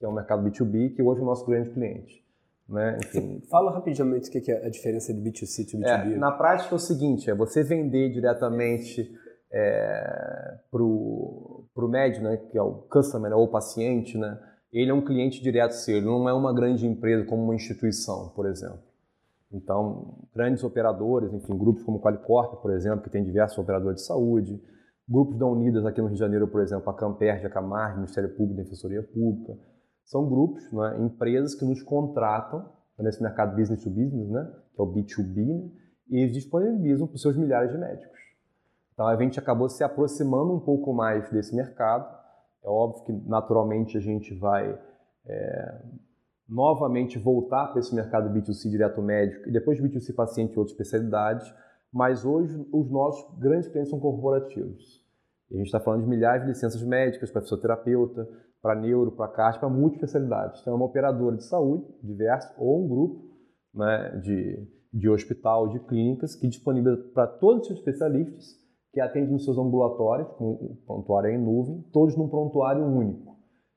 que 0.00 0.06
é 0.06 0.08
o 0.08 0.12
mercado 0.12 0.42
B2B, 0.42 0.96
que 0.96 1.02
hoje 1.02 1.20
é 1.20 1.22
o 1.22 1.26
nosso 1.26 1.46
grande 1.46 1.68
cliente. 1.70 2.24
Né? 2.66 2.96
Enfim. 3.04 3.42
Fala 3.50 3.70
rapidamente 3.70 4.30
o 4.30 4.32
que 4.32 4.50
é 4.50 4.66
a 4.66 4.70
diferença 4.70 5.12
de 5.12 5.20
B2C 5.20 5.60
e 5.60 5.76
B2B. 5.76 6.14
É, 6.14 6.16
na 6.16 6.32
prática 6.32 6.74
é 6.74 6.76
o 6.76 6.78
seguinte, 6.78 7.30
é 7.30 7.34
você 7.34 7.62
vender 7.62 8.10
diretamente 8.10 9.12
é, 9.52 10.58
para 10.70 10.82
o 10.82 11.88
médico, 11.88 12.24
né, 12.24 12.38
que 12.38 12.56
é 12.56 12.62
o 12.62 12.76
customer 12.90 13.30
né, 13.30 13.36
ou 13.36 13.44
o 13.44 13.48
paciente, 13.48 14.16
né, 14.16 14.40
ele 14.72 14.90
é 14.90 14.94
um 14.94 15.04
cliente 15.04 15.42
direto 15.42 15.72
seu, 15.72 15.96
ele 15.96 16.06
não 16.06 16.28
é 16.28 16.32
uma 16.32 16.54
grande 16.54 16.86
empresa 16.86 17.24
como 17.26 17.42
uma 17.42 17.54
instituição, 17.54 18.30
por 18.30 18.46
exemplo. 18.46 18.80
Então, 19.52 20.28
grandes 20.34 20.62
operadores, 20.62 21.32
enfim, 21.34 21.58
grupos 21.58 21.82
como 21.82 22.00
Qualicorp, 22.00 22.62
por 22.62 22.72
exemplo, 22.72 23.02
que 23.02 23.10
tem 23.10 23.24
diversos 23.24 23.58
operadores 23.58 24.00
de 24.00 24.06
saúde, 24.06 24.62
grupos 25.08 25.36
da 25.36 25.46
Unidas 25.46 25.84
aqui 25.84 26.00
no 26.00 26.06
Rio 26.06 26.14
de 26.14 26.20
Janeiro, 26.20 26.46
por 26.46 26.62
exemplo, 26.62 26.88
a 26.88 26.94
Camperge, 26.94 27.44
a 27.44 27.50
Camargo, 27.50 27.96
Ministério 27.96 28.30
Público 28.30 28.62
Defensoria 28.62 29.02
Pública, 29.02 29.58
são 30.10 30.28
grupos, 30.28 30.70
né, 30.72 30.98
empresas 30.98 31.54
que 31.54 31.64
nos 31.64 31.80
contratam 31.82 32.68
nesse 32.98 33.22
mercado 33.22 33.54
business 33.54 33.82
to 33.82 33.88
business, 33.88 34.28
né, 34.28 34.52
que 34.74 34.80
é 34.80 34.84
o 34.84 34.92
B2B, 34.92 35.46
né, 35.46 35.70
e 36.08 36.18
eles 36.18 36.32
disponibilizam 36.32 37.06
para 37.06 37.14
os 37.14 37.22
seus 37.22 37.36
milhares 37.36 37.70
de 37.70 37.78
médicos. 37.78 38.18
Então 38.92 39.06
a 39.06 39.16
gente 39.16 39.38
acabou 39.38 39.68
se 39.68 39.84
aproximando 39.84 40.52
um 40.52 40.58
pouco 40.58 40.92
mais 40.92 41.30
desse 41.30 41.54
mercado. 41.54 42.12
É 42.62 42.68
óbvio 42.68 43.04
que 43.04 43.12
naturalmente 43.28 43.96
a 43.96 44.00
gente 44.00 44.34
vai 44.34 44.76
é, 45.26 45.82
novamente 46.48 47.16
voltar 47.16 47.68
para 47.68 47.78
esse 47.78 47.94
mercado 47.94 48.28
B2C 48.34 48.68
direto 48.68 49.00
médico 49.00 49.48
e 49.48 49.52
depois 49.52 49.80
B2C 49.80 50.12
paciente 50.12 50.54
e 50.54 50.58
outras 50.58 50.72
especialidades, 50.72 51.54
mas 51.92 52.24
hoje 52.24 52.68
os 52.72 52.90
nossos 52.90 53.38
grandes 53.38 53.68
clientes 53.68 53.90
são 53.90 54.00
corporativos. 54.00 55.00
A 55.52 55.56
gente 55.56 55.66
está 55.66 55.78
falando 55.78 56.02
de 56.02 56.08
milhares 56.08 56.42
de 56.42 56.48
licenças 56.48 56.82
médicas 56.82 57.30
para 57.30 57.42
fisioterapeuta, 57.42 58.28
para 58.62 58.74
neuro, 58.74 59.12
para 59.12 59.28
carte, 59.28 59.58
para 59.58 59.68
multiespecialidades. 59.68 60.60
Então 60.60 60.74
é 60.74 60.76
uma 60.76 60.86
operadora 60.86 61.36
de 61.36 61.44
saúde 61.44 61.86
diversa 62.02 62.54
ou 62.58 62.84
um 62.84 62.88
grupo 62.88 63.30
né, 63.74 64.20
de, 64.22 64.68
de 64.92 65.08
hospital, 65.08 65.68
de 65.68 65.80
clínicas 65.80 66.34
que 66.34 66.48
disponibiliza 66.48 67.02
para 67.14 67.26
todos 67.26 67.62
os 67.62 67.66
seus 67.68 67.78
especialistas 67.78 68.60
que 68.92 69.00
atendem 69.00 69.32
nos 69.32 69.44
seus 69.44 69.56
ambulatórios, 69.56 70.28
com 70.32 70.50
o 70.50 70.76
prontuário 70.84 71.30
em 71.30 71.38
nuvem, 71.38 71.80
todos 71.92 72.16
num 72.16 72.28
prontuário 72.28 72.84
único. 72.84 73.36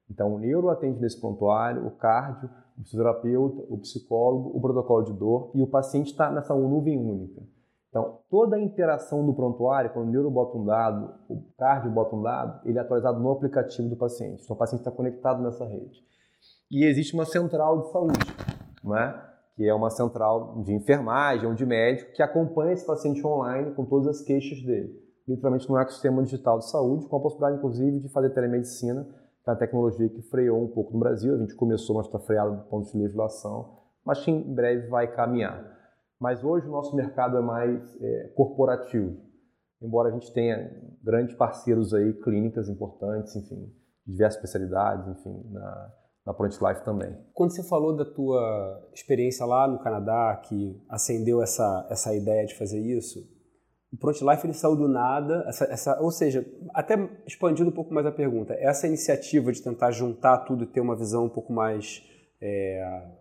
Então 0.09 0.33
o 0.33 0.39
neuro 0.39 0.69
atende 0.69 0.99
nesse 0.99 1.19
prontuário, 1.19 1.85
o 1.85 1.91
cardio, 1.91 2.49
o 2.77 2.83
fisioterapeuta, 2.83 3.63
o 3.69 3.77
psicólogo, 3.77 4.57
o 4.57 4.61
protocolo 4.61 5.03
de 5.03 5.13
dor 5.13 5.51
e 5.53 5.61
o 5.61 5.67
paciente 5.67 6.07
está 6.07 6.31
nessa 6.31 6.55
nuvem 6.55 6.97
única. 6.97 7.41
Então, 7.93 8.21
toda 8.27 8.55
a 8.55 8.59
interação 8.59 9.23
do 9.23 9.35
prontuário, 9.35 9.91
quando 9.93 10.07
o 10.07 10.11
neuro 10.11 10.31
bota 10.31 10.57
um 10.57 10.65
dado, 10.65 11.13
o 11.29 11.43
cardio 11.55 11.91
bota 11.91 12.15
um 12.15 12.23
dado, 12.23 12.67
ele 12.67 12.79
é 12.79 12.81
atualizado 12.81 13.19
no 13.19 13.29
aplicativo 13.29 13.87
do 13.87 13.95
paciente. 13.95 14.41
Então, 14.43 14.55
o 14.55 14.57
paciente 14.57 14.79
está 14.79 14.89
conectado 14.89 15.43
nessa 15.43 15.63
rede. 15.63 16.03
E 16.71 16.85
existe 16.85 17.13
uma 17.13 17.23
central 17.23 17.81
de 17.81 17.91
saúde, 17.91 18.17
não 18.83 18.97
é? 18.97 19.31
que 19.55 19.69
é 19.69 19.75
uma 19.75 19.91
central 19.91 20.63
de 20.63 20.73
enfermagem 20.73 21.47
ou 21.47 21.53
de 21.53 21.67
médico 21.67 22.13
que 22.13 22.23
acompanha 22.23 22.73
esse 22.73 22.83
paciente 22.83 23.23
online 23.23 23.75
com 23.75 23.85
todas 23.85 24.07
as 24.07 24.21
queixas 24.21 24.59
dele. 24.63 24.91
Literalmente 25.27 25.69
no 25.69 25.77
ecossistema 25.77 26.23
digital 26.23 26.57
de 26.57 26.71
saúde, 26.71 27.05
com 27.05 27.15
a 27.15 27.19
possibilidade, 27.19 27.57
inclusive, 27.57 27.99
de 27.99 28.09
fazer 28.09 28.31
telemedicina, 28.31 29.03
que 29.03 29.47
é 29.47 29.51
uma 29.51 29.59
tecnologia 29.59 30.09
que 30.09 30.23
freou 30.23 30.63
um 30.63 30.67
pouco 30.67 30.93
no 30.93 30.99
Brasil. 30.99 31.35
A 31.35 31.37
gente 31.37 31.53
começou, 31.53 31.95
mas 31.95 32.07
está 32.07 32.17
freado 32.17 32.55
do 32.55 32.63
ponto 32.63 32.91
de 32.91 32.97
legislação, 32.97 33.77
mas 34.03 34.25
que 34.25 34.31
em 34.31 34.41
breve 34.41 34.87
vai 34.87 35.05
caminhar. 35.13 35.82
Mas 36.23 36.41
hoje 36.41 36.65
o 36.65 36.71
nosso 36.71 36.95
mercado 36.95 37.35
é 37.35 37.41
mais 37.41 38.01
é, 38.01 38.31
corporativo, 38.33 39.13
embora 39.81 40.07
a 40.07 40.11
gente 40.13 40.31
tenha 40.31 40.71
grandes 41.03 41.35
parceiros 41.35 41.93
aí, 41.93 42.13
clínicas 42.13 42.69
importantes, 42.69 43.35
enfim, 43.35 43.69
diversas 44.07 44.37
especialidades, 44.37 45.05
enfim, 45.05 45.43
na, 45.51 45.93
na 46.25 46.33
Life 46.39 46.85
também. 46.85 47.13
Quando 47.33 47.51
você 47.51 47.61
falou 47.61 47.93
da 47.93 48.05
tua 48.05 48.89
experiência 48.93 49.45
lá 49.45 49.67
no 49.67 49.79
Canadá, 49.79 50.41
que 50.45 50.81
acendeu 50.87 51.43
essa, 51.43 51.85
essa 51.89 52.15
ideia 52.15 52.45
de 52.45 52.55
fazer 52.55 52.79
isso, 52.79 53.19
o 53.91 53.97
Front 53.97 54.21
Life 54.21 54.45
ele 54.47 54.53
saiu 54.53 54.77
do 54.77 54.87
nada, 54.87 55.43
essa, 55.45 55.65
essa, 55.65 56.01
ou 56.01 56.09
seja, 56.09 56.45
até 56.73 56.95
expandindo 57.27 57.69
um 57.69 57.73
pouco 57.73 57.93
mais 57.93 58.05
a 58.05 58.13
pergunta, 58.13 58.53
essa 58.53 58.87
iniciativa 58.87 59.51
de 59.51 59.61
tentar 59.61 59.91
juntar 59.91 60.37
tudo 60.45 60.63
e 60.63 60.67
ter 60.67 60.79
uma 60.79 60.95
visão 60.95 61.25
um 61.25 61.29
pouco 61.29 61.51
mais 61.51 62.01
é, 62.41 63.11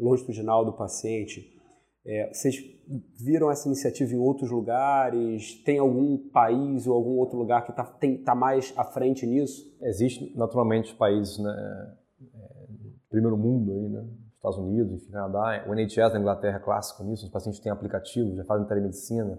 longitudinal 0.00 0.64
do 0.64 0.72
paciente, 0.72 1.60
é, 2.04 2.32
vocês 2.32 2.56
viram 3.16 3.50
essa 3.50 3.68
iniciativa 3.68 4.12
em 4.12 4.18
outros 4.18 4.50
lugares? 4.50 5.62
Tem 5.64 5.78
algum 5.78 6.18
país 6.18 6.86
ou 6.86 6.94
algum 6.94 7.16
outro 7.18 7.38
lugar 7.38 7.64
que 7.64 7.70
está 7.70 7.84
tá 8.24 8.34
mais 8.34 8.72
à 8.76 8.84
frente 8.84 9.24
nisso? 9.24 9.62
Existem, 9.80 10.32
naturalmente, 10.34 10.94
países 10.96 11.38
né, 11.38 11.96
é, 12.20 12.66
primeiro 13.08 13.36
mundo, 13.36 13.72
aí, 13.72 13.88
né? 13.88 14.04
Estados 14.34 14.58
Unidos, 14.58 14.94
enfim, 14.94 15.12
Canadá. 15.12 15.64
O 15.68 15.72
NHS 15.72 16.12
da 16.12 16.18
Inglaterra 16.18 16.56
é 16.56 16.60
clássico 16.60 17.04
nisso. 17.04 17.24
Os 17.24 17.30
pacientes 17.30 17.60
têm 17.60 17.70
aplicativos, 17.70 18.34
já 18.34 18.44
fazem 18.44 18.66
telemedicina. 18.66 19.38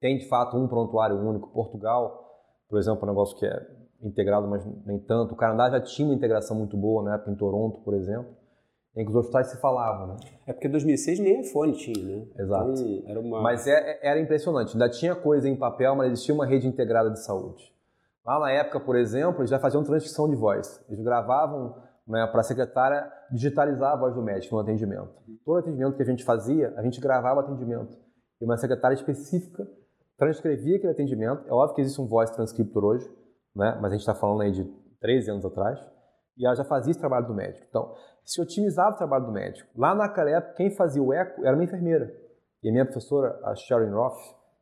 Tem, 0.00 0.16
de 0.16 0.28
fato, 0.28 0.56
um 0.56 0.68
prontuário 0.68 1.16
único. 1.16 1.48
Portugal, 1.48 2.38
por 2.68 2.78
exemplo, 2.78 3.00
é 3.00 3.04
um 3.04 3.08
negócio 3.08 3.36
que 3.36 3.44
é 3.44 3.66
integrado, 4.00 4.46
mas 4.46 4.64
nem 4.86 5.00
tanto. 5.00 5.34
O 5.34 5.36
Canadá 5.36 5.70
já 5.70 5.80
tinha 5.80 6.06
uma 6.06 6.14
integração 6.14 6.56
muito 6.56 6.76
boa 6.76 7.02
na 7.02 7.16
época 7.16 7.32
em 7.32 7.34
Toronto, 7.34 7.80
por 7.80 7.94
exemplo 7.94 8.43
em 8.96 9.04
que 9.04 9.10
os 9.10 9.16
hospitais 9.16 9.48
se 9.48 9.60
falavam, 9.60 10.06
né? 10.06 10.16
É 10.46 10.52
porque 10.52 10.68
em 10.68 10.70
2006 10.70 11.18
nem 11.18 11.40
iPhone 11.40 11.72
tinha, 11.72 12.04
né? 12.04 12.26
Exato. 12.38 12.70
Então, 12.70 13.10
era 13.10 13.20
uma... 13.20 13.42
Mas 13.42 13.66
é, 13.66 13.72
é, 13.72 14.10
era 14.10 14.20
impressionante. 14.20 14.72
Ainda 14.72 14.88
tinha 14.88 15.16
coisa 15.16 15.48
em 15.48 15.56
papel, 15.56 15.96
mas 15.96 16.12
existia 16.12 16.34
uma 16.34 16.46
rede 16.46 16.68
integrada 16.68 17.10
de 17.10 17.24
saúde. 17.24 17.74
Lá 18.24 18.38
na 18.38 18.50
época, 18.52 18.78
por 18.78 18.96
exemplo, 18.96 19.40
eles 19.40 19.50
já 19.50 19.58
faziam 19.58 19.82
transcrição 19.82 20.28
de 20.28 20.36
voz. 20.36 20.82
Eles 20.88 21.02
gravavam 21.02 21.74
né, 22.06 22.26
para 22.26 22.40
a 22.40 22.44
secretária 22.44 23.10
digitalizar 23.30 23.92
a 23.92 23.96
voz 23.96 24.14
do 24.14 24.22
médico 24.22 24.54
no 24.54 24.60
atendimento. 24.60 25.10
Todo 25.44 25.58
atendimento 25.58 25.96
que 25.96 26.02
a 26.02 26.06
gente 26.06 26.24
fazia, 26.24 26.72
a 26.76 26.82
gente 26.82 27.00
gravava 27.00 27.40
o 27.40 27.44
atendimento. 27.44 27.96
E 28.40 28.44
uma 28.44 28.56
secretária 28.56 28.94
específica 28.94 29.66
transcrevia 30.16 30.76
aquele 30.76 30.92
atendimento. 30.92 31.48
É 31.48 31.52
óbvio 31.52 31.74
que 31.74 31.80
existe 31.80 32.00
um 32.00 32.06
voice 32.06 32.32
transcriptor 32.32 32.84
hoje, 32.84 33.10
né? 33.54 33.76
mas 33.80 33.86
a 33.86 33.94
gente 33.94 34.00
está 34.00 34.14
falando 34.14 34.42
aí 34.42 34.52
de 34.52 34.64
13 35.00 35.30
anos 35.30 35.44
atrás. 35.44 35.78
E 36.36 36.46
ela 36.46 36.54
já 36.54 36.64
fazia 36.64 36.90
esse 36.90 37.00
trabalho 37.00 37.26
do 37.26 37.34
médico. 37.34 37.66
Então, 37.68 37.94
se 38.24 38.40
otimizava 38.40 38.94
o 38.94 38.98
trabalho 38.98 39.26
do 39.26 39.32
médico. 39.32 39.68
Lá 39.76 39.94
naquela 39.94 40.30
época, 40.30 40.54
quem 40.54 40.70
fazia 40.70 41.02
o 41.02 41.12
eco 41.12 41.44
era 41.44 41.54
uma 41.54 41.64
enfermeira. 41.64 42.14
E 42.62 42.68
a 42.68 42.72
minha 42.72 42.84
professora, 42.84 43.38
a 43.44 43.54
Sharon 43.54 43.94
Roth, 43.94 44.18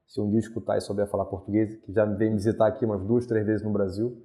se 0.07 0.21
um 0.21 0.29
dia 0.29 0.41
escutar 0.41 0.77
e 0.77 0.81
souber 0.81 1.07
falar 1.07 1.25
português, 1.27 1.77
que 1.77 1.93
já 1.93 2.05
veio 2.05 2.33
me 2.33 2.37
visitar 2.37 2.67
aqui 2.67 2.85
umas 2.85 3.05
duas, 3.05 3.27
três 3.27 3.47
vezes 3.47 3.65
no 3.65 3.73
Brasil, 3.73 4.21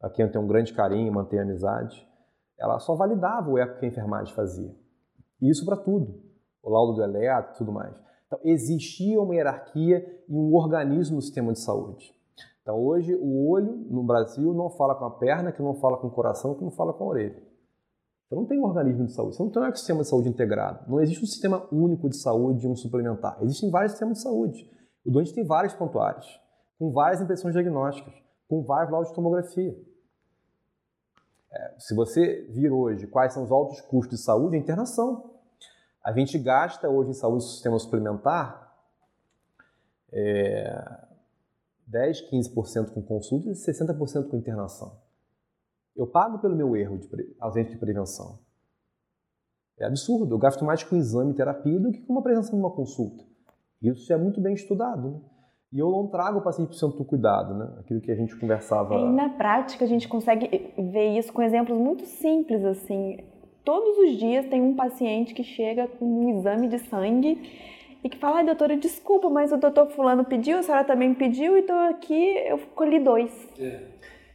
a 0.00 0.10
quem 0.10 0.24
eu 0.24 0.32
tenho 0.32 0.42
um 0.42 0.48
grande 0.48 0.72
carinho, 0.72 1.12
mantenho 1.12 1.42
amizade, 1.42 2.08
ela 2.58 2.78
só 2.78 2.94
validava 2.94 3.50
o 3.50 3.58
eco 3.58 3.78
que 3.78 3.84
a 3.84 3.88
enfermagem 3.88 4.34
fazia. 4.34 4.74
E 5.40 5.50
isso 5.50 5.64
para 5.64 5.76
tudo. 5.76 6.20
O 6.62 6.70
laudo 6.70 6.94
do 6.94 7.02
eletro 7.02 7.52
e 7.54 7.58
tudo 7.58 7.72
mais. 7.72 7.94
Então, 8.26 8.38
existia 8.44 9.20
uma 9.20 9.34
hierarquia 9.34 10.24
e 10.28 10.34
um 10.34 10.54
organismo 10.54 11.16
no 11.16 11.22
sistema 11.22 11.52
de 11.52 11.60
saúde. 11.60 12.14
Então, 12.62 12.82
hoje, 12.82 13.14
o 13.14 13.50
olho 13.50 13.74
no 13.90 14.02
Brasil 14.04 14.54
não 14.54 14.70
fala 14.70 14.94
com 14.94 15.04
a 15.04 15.10
perna, 15.10 15.52
que 15.52 15.60
não 15.60 15.74
fala 15.74 15.98
com 15.98 16.06
o 16.06 16.10
coração, 16.10 16.54
que 16.54 16.64
não 16.64 16.70
fala 16.70 16.92
com 16.92 17.04
a 17.04 17.08
orelha. 17.08 17.51
Você 18.32 18.36
não 18.36 18.46
tem 18.46 18.58
um 18.58 18.64
organismo 18.64 19.04
de 19.04 19.12
saúde, 19.12 19.36
você 19.36 19.42
não 19.42 19.50
tem 19.50 19.62
um 19.62 19.66
ecossistema 19.66 20.00
de 20.00 20.08
saúde 20.08 20.28
integrado. 20.30 20.90
Não 20.90 21.02
existe 21.02 21.22
um 21.22 21.26
sistema 21.26 21.68
único 21.70 22.08
de 22.08 22.16
saúde 22.16 22.64
e 22.64 22.68
um 22.68 22.74
suplementar. 22.74 23.36
Existem 23.42 23.70
vários 23.70 23.92
sistemas 23.92 24.16
de 24.16 24.22
saúde. 24.22 24.70
O 25.04 25.10
doente 25.10 25.34
tem 25.34 25.44
vários 25.44 25.74
pontuários, 25.74 26.40
com 26.78 26.90
várias 26.92 27.20
impressões 27.20 27.52
diagnósticas, 27.52 28.14
com 28.48 28.62
vários 28.62 28.90
laudos 28.90 29.10
de 29.10 29.14
tomografia. 29.14 29.78
É, 31.52 31.74
se 31.78 31.94
você 31.94 32.46
vir 32.48 32.70
hoje 32.70 33.06
quais 33.06 33.34
são 33.34 33.44
os 33.44 33.52
altos 33.52 33.82
custos 33.82 34.18
de 34.18 34.24
saúde, 34.24 34.56
é 34.56 34.58
internação. 34.58 35.30
A 36.02 36.10
gente 36.10 36.38
gasta 36.38 36.88
hoje 36.88 37.10
em 37.10 37.14
saúde 37.14 37.44
sistema 37.44 37.78
suplementar 37.78 38.74
é, 40.10 41.00
10, 41.86 42.30
15% 42.30 42.94
com 42.94 43.02
consulta 43.02 43.50
e 43.50 43.52
60% 43.52 44.30
com 44.30 44.38
internação. 44.38 45.11
Eu 45.96 46.06
pago 46.06 46.38
pelo 46.38 46.56
meu 46.56 46.74
erro 46.76 46.98
de 46.98 47.08
ausência 47.38 47.72
de 47.72 47.78
prevenção. 47.78 48.38
É 49.78 49.84
absurdo. 49.84 50.34
Eu 50.34 50.38
gasto 50.38 50.64
mais 50.64 50.82
com 50.82 50.96
exame 50.96 51.32
e 51.32 51.34
terapia 51.34 51.78
do 51.78 51.90
que 51.90 52.00
com 52.00 52.12
uma 52.12 52.22
presença 52.22 52.54
numa 52.54 52.70
consulta. 52.70 53.24
Isso 53.82 54.12
é 54.12 54.16
muito 54.16 54.40
bem 54.40 54.54
estudado. 54.54 55.10
Né? 55.10 55.20
E 55.72 55.78
eu 55.78 55.90
não 55.90 56.06
trago 56.06 56.38
o 56.38 56.42
paciente 56.42 56.68
para 56.68 56.76
o 56.76 56.78
centro 56.78 56.98
do 56.98 57.04
cuidado, 57.04 57.54
né? 57.54 57.68
aquilo 57.80 58.00
que 58.00 58.10
a 58.10 58.14
gente 58.14 58.36
conversava. 58.36 58.94
E 58.94 59.12
na 59.12 59.30
prática 59.30 59.84
a 59.84 59.88
gente 59.88 60.08
consegue 60.08 60.72
ver 60.78 61.18
isso 61.18 61.32
com 61.32 61.42
exemplos 61.42 61.78
muito 61.78 62.04
simples. 62.06 62.64
assim. 62.64 63.18
Todos 63.64 63.98
os 63.98 64.18
dias 64.18 64.46
tem 64.46 64.60
um 64.60 64.74
paciente 64.74 65.34
que 65.34 65.44
chega 65.44 65.86
com 65.86 66.04
um 66.04 66.38
exame 66.38 66.68
de 66.68 66.78
sangue 66.78 67.40
e 68.04 68.08
que 68.08 68.18
fala, 68.18 68.38
ai 68.38 68.44
doutora, 68.44 68.76
desculpa, 68.76 69.30
mas 69.30 69.52
o 69.52 69.56
doutor 69.56 69.86
fulano 69.90 70.24
pediu, 70.24 70.58
a 70.58 70.62
senhora 70.62 70.84
também 70.84 71.14
pediu, 71.14 71.56
e 71.56 71.60
estou 71.60 71.76
aqui, 71.76 72.36
eu 72.46 72.58
colhi 72.74 72.98
dois. 72.98 73.32
É. 73.58 73.80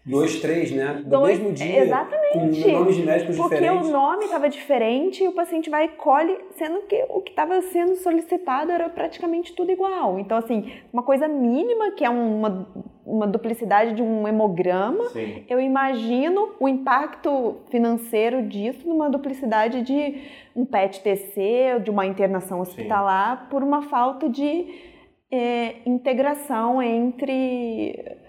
Dois, 0.08 0.40
três, 0.40 0.72
né? 0.72 1.02
Do 1.04 1.10
Dois, 1.10 1.38
mesmo 1.38 1.54
dia. 1.54 1.84
Exatamente. 1.84 2.64
Com 2.64 2.72
nomes 2.72 2.96
de 2.96 3.04
médicos 3.04 3.36
Porque 3.36 3.56
diferentes. 3.56 3.82
Porque 3.82 3.96
o 3.96 4.00
nome 4.00 4.24
estava 4.24 4.50
diferente 4.50 5.24
e 5.24 5.28
o 5.28 5.34
paciente 5.34 5.70
vai 5.70 5.86
e 5.86 5.90
colhe, 5.90 6.38
sendo 6.52 6.82
que 6.84 7.06
o 7.10 7.22
que 7.22 7.32
estava 7.32 7.62
sendo 7.62 7.98
solicitado 7.98 8.72
era 8.72 8.88
praticamente 8.88 9.54
tudo 9.54 9.70
igual. 9.70 10.18
Então, 10.18 10.38
assim, 10.38 10.72
uma 10.94 11.04
coisa 11.04 11.28
mínima, 11.28 11.92
que 11.92 12.06
é 12.06 12.10
uma, 12.10 12.70
uma 13.06 13.28
duplicidade 13.28 13.96
de 13.96 14.02
um 14.02 14.26
hemograma, 14.26 15.10
Sim. 15.10 15.44
eu 15.50 15.60
imagino 15.60 16.52
o 16.58 16.70
impacto 16.70 17.58
financeiro 17.70 18.44
disso 18.44 18.88
numa 18.88 19.10
duplicidade 19.10 19.82
de 19.82 20.22
um 20.56 20.66
PET-TC, 20.66 21.82
de 21.84 21.92
uma 21.92 22.06
internação 22.06 22.62
hospitalar, 22.62 23.42
Sim. 23.42 23.50
por 23.50 23.62
uma 23.62 23.82
falta 23.82 24.30
de 24.30 24.68
é, 25.30 25.76
integração 25.86 26.82
entre 26.82 28.26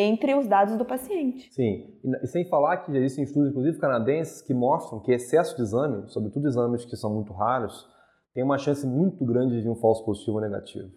entre 0.00 0.32
os 0.36 0.46
dados 0.46 0.78
do 0.78 0.84
paciente. 0.84 1.52
Sim, 1.52 1.92
e 2.22 2.26
sem 2.28 2.48
falar 2.48 2.76
que 2.78 2.96
existem 2.96 3.24
estudos, 3.24 3.50
inclusive 3.50 3.78
canadenses, 3.78 4.40
que 4.40 4.54
mostram 4.54 5.00
que 5.00 5.10
excesso 5.10 5.56
de 5.56 5.62
exame, 5.62 6.08
sobretudo 6.08 6.46
exames 6.46 6.84
que 6.84 6.96
são 6.96 7.12
muito 7.12 7.32
raros, 7.32 7.84
tem 8.32 8.44
uma 8.44 8.58
chance 8.58 8.86
muito 8.86 9.24
grande 9.24 9.60
de 9.60 9.68
um 9.68 9.74
falso 9.74 10.04
positivo 10.04 10.36
ou 10.36 10.40
negativo. 10.40 10.88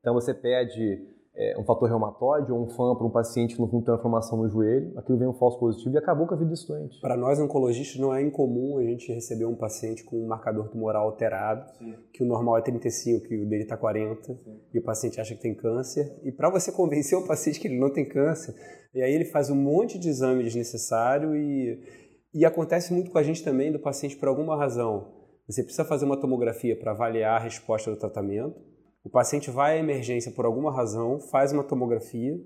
Então 0.00 0.14
você 0.14 0.32
pede 0.32 1.06
é, 1.36 1.58
um 1.58 1.64
fator 1.64 1.88
reumatóide 1.88 2.50
ou 2.50 2.64
um 2.64 2.68
FAM 2.68 2.94
para 2.96 3.06
um 3.06 3.10
paciente 3.10 3.54
que 3.54 3.60
não 3.60 3.68
tem 3.68 3.80
transformação 3.80 4.38
no 4.38 4.48
joelho, 4.48 4.92
aquilo 4.98 5.18
vem 5.18 5.28
um 5.28 5.34
falso 5.34 5.58
positivo 5.58 5.94
e 5.94 5.98
acabou 5.98 6.26
com 6.26 6.34
a 6.34 6.36
vida 6.36 6.50
desse 6.50 6.66
doente. 6.66 7.00
Para 7.00 7.16
nós 7.16 7.38
oncologistas 7.38 8.00
não 8.00 8.14
é 8.14 8.20
incomum 8.20 8.78
a 8.78 8.82
gente 8.82 9.12
receber 9.12 9.46
um 9.46 9.54
paciente 9.54 10.04
com 10.04 10.16
um 10.16 10.26
marcador 10.26 10.68
tumoral 10.68 11.06
alterado, 11.06 11.70
Sim. 11.78 11.94
que 12.12 12.22
o 12.22 12.26
normal 12.26 12.58
é 12.58 12.62
35, 12.62 13.28
que 13.28 13.36
o 13.36 13.48
dele 13.48 13.62
está 13.62 13.76
40, 13.76 14.22
Sim. 14.22 14.60
e 14.74 14.78
o 14.78 14.82
paciente 14.82 15.20
acha 15.20 15.34
que 15.34 15.40
tem 15.40 15.54
câncer. 15.54 16.20
E 16.24 16.32
para 16.32 16.50
você 16.50 16.72
convencer 16.72 17.16
o 17.16 17.26
paciente 17.26 17.60
que 17.60 17.68
ele 17.68 17.78
não 17.78 17.92
tem 17.92 18.08
câncer, 18.08 18.54
e 18.92 19.00
aí 19.00 19.12
ele 19.12 19.24
faz 19.24 19.50
um 19.50 19.56
monte 19.56 19.98
de 19.98 20.08
exame 20.08 20.42
desnecessário 20.42 21.36
e, 21.36 21.80
e 22.34 22.44
acontece 22.44 22.92
muito 22.92 23.10
com 23.10 23.18
a 23.18 23.22
gente 23.22 23.44
também 23.44 23.70
do 23.70 23.78
paciente 23.78 24.16
por 24.16 24.28
alguma 24.28 24.56
razão. 24.56 25.12
Você 25.48 25.62
precisa 25.62 25.84
fazer 25.84 26.04
uma 26.04 26.20
tomografia 26.20 26.76
para 26.78 26.90
avaliar 26.90 27.40
a 27.40 27.44
resposta 27.44 27.90
do 27.90 27.96
tratamento 27.96 28.70
o 29.04 29.10
paciente 29.10 29.50
vai 29.50 29.76
à 29.76 29.80
emergência 29.80 30.32
por 30.32 30.44
alguma 30.44 30.70
razão, 30.72 31.18
faz 31.18 31.52
uma 31.52 31.64
tomografia, 31.64 32.38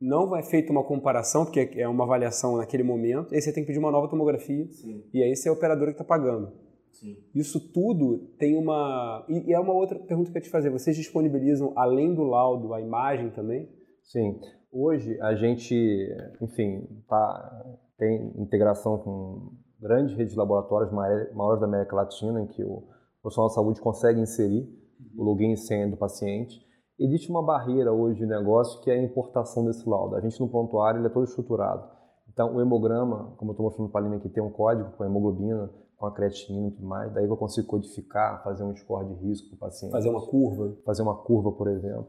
não 0.00 0.28
vai 0.28 0.42
feita 0.42 0.72
uma 0.72 0.82
comparação, 0.82 1.44
porque 1.44 1.70
é 1.74 1.86
uma 1.86 2.04
avaliação 2.04 2.56
naquele 2.56 2.82
momento, 2.82 3.34
aí 3.34 3.40
você 3.40 3.52
tem 3.52 3.62
que 3.62 3.68
pedir 3.68 3.78
uma 3.78 3.90
nova 3.90 4.08
tomografia, 4.08 4.66
Sim. 4.70 5.04
e 5.12 5.22
aí 5.22 5.36
você 5.36 5.48
é 5.48 5.50
a 5.50 5.54
operadora 5.54 5.92
que 5.92 6.00
está 6.00 6.04
pagando. 6.04 6.52
Sim. 6.92 7.16
Isso 7.34 7.72
tudo 7.72 8.18
tem 8.38 8.56
uma. 8.56 9.24
E 9.28 9.52
é 9.52 9.60
uma 9.60 9.72
outra 9.72 9.98
pergunta 9.98 10.30
que 10.30 10.36
eu 10.36 10.40
ia 10.40 10.44
te 10.44 10.50
fazer: 10.50 10.70
vocês 10.70 10.96
disponibilizam, 10.96 11.72
além 11.76 12.12
do 12.12 12.24
laudo, 12.24 12.74
a 12.74 12.80
imagem 12.80 13.30
também? 13.30 13.70
Sim. 14.02 14.40
Hoje 14.72 15.18
a 15.20 15.34
gente, 15.34 15.74
enfim, 16.40 16.86
tá, 17.08 17.64
tem 17.96 18.32
integração 18.36 18.98
com 18.98 19.52
grandes 19.80 20.16
redes 20.16 20.32
de 20.32 20.38
laboratórios 20.38 20.92
maiores 20.92 21.60
da 21.60 21.66
América 21.66 21.94
Latina, 21.94 22.42
em 22.42 22.46
que 22.46 22.62
o 22.62 22.82
profissional 23.22 23.48
de 23.48 23.54
saúde 23.54 23.80
consegue 23.80 24.20
inserir 24.20 24.68
o 25.16 25.22
login 25.22 25.52
e 25.52 25.56
senha 25.56 25.88
do 25.88 25.96
paciente. 25.96 26.60
Existe 26.98 27.30
uma 27.30 27.42
barreira 27.42 27.92
hoje 27.92 28.18
de 28.18 28.26
negócio 28.26 28.80
que 28.82 28.90
é 28.90 28.94
a 28.94 29.02
importação 29.02 29.64
desse 29.64 29.88
laudo. 29.88 30.16
A 30.16 30.20
gente 30.20 30.38
no 30.40 30.48
prontuário 30.48 31.00
ele 31.00 31.06
é 31.06 31.10
todo 31.10 31.24
estruturado. 31.24 31.88
Então 32.32 32.54
o 32.54 32.60
hemograma, 32.60 33.34
como 33.36 33.50
eu 33.50 33.52
estou 33.52 33.64
mostrando 33.64 33.90
para 33.90 34.02
a 34.02 34.04
Lina 34.04 34.16
aqui, 34.16 34.28
tem 34.28 34.42
um 34.42 34.50
código 34.50 34.90
com 34.92 35.02
a 35.02 35.06
hemoglobina, 35.06 35.70
com 35.96 36.06
a 36.06 36.12
creatinina 36.12 36.68
e 36.68 36.70
tudo 36.72 36.86
mais. 36.86 37.12
Daí 37.12 37.24
eu 37.24 37.36
consigo 37.36 37.66
codificar, 37.66 38.42
fazer 38.42 38.64
um 38.64 38.74
score 38.76 39.06
de 39.06 39.14
risco 39.26 39.48
para 39.48 39.56
o 39.56 39.58
paciente. 39.58 39.92
Fazer 39.92 40.10
uma 40.10 40.26
curva. 40.26 40.76
Fazer 40.84 41.02
uma 41.02 41.16
curva, 41.16 41.52
por 41.52 41.68
exemplo. 41.68 42.06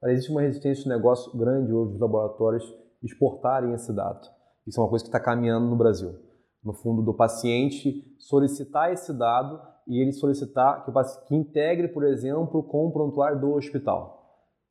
Mas 0.00 0.12
existe 0.12 0.30
uma 0.30 0.42
resistência 0.42 0.82
de 0.82 0.88
negócio 0.88 1.36
grande 1.36 1.72
hoje 1.72 1.92
dos 1.92 2.00
laboratórios 2.00 2.64
exportarem 3.02 3.72
esse 3.72 3.92
dado. 3.92 4.26
Isso 4.66 4.80
é 4.80 4.82
uma 4.82 4.88
coisa 4.88 5.04
que 5.04 5.08
está 5.08 5.20
caminhando 5.20 5.66
no 5.66 5.76
Brasil. 5.76 6.14
No 6.62 6.72
fundo, 6.72 7.02
do 7.02 7.12
paciente 7.12 8.02
solicitar 8.18 8.92
esse 8.92 9.12
dado 9.12 9.60
e 9.86 10.00
ele 10.00 10.12
solicitar 10.12 10.84
que, 10.84 10.92
que 11.26 11.34
integre, 11.34 11.88
por 11.88 12.04
exemplo, 12.04 12.62
com 12.62 12.86
o 12.86 12.92
prontuário 12.92 13.40
do 13.40 13.52
hospital. 13.52 14.22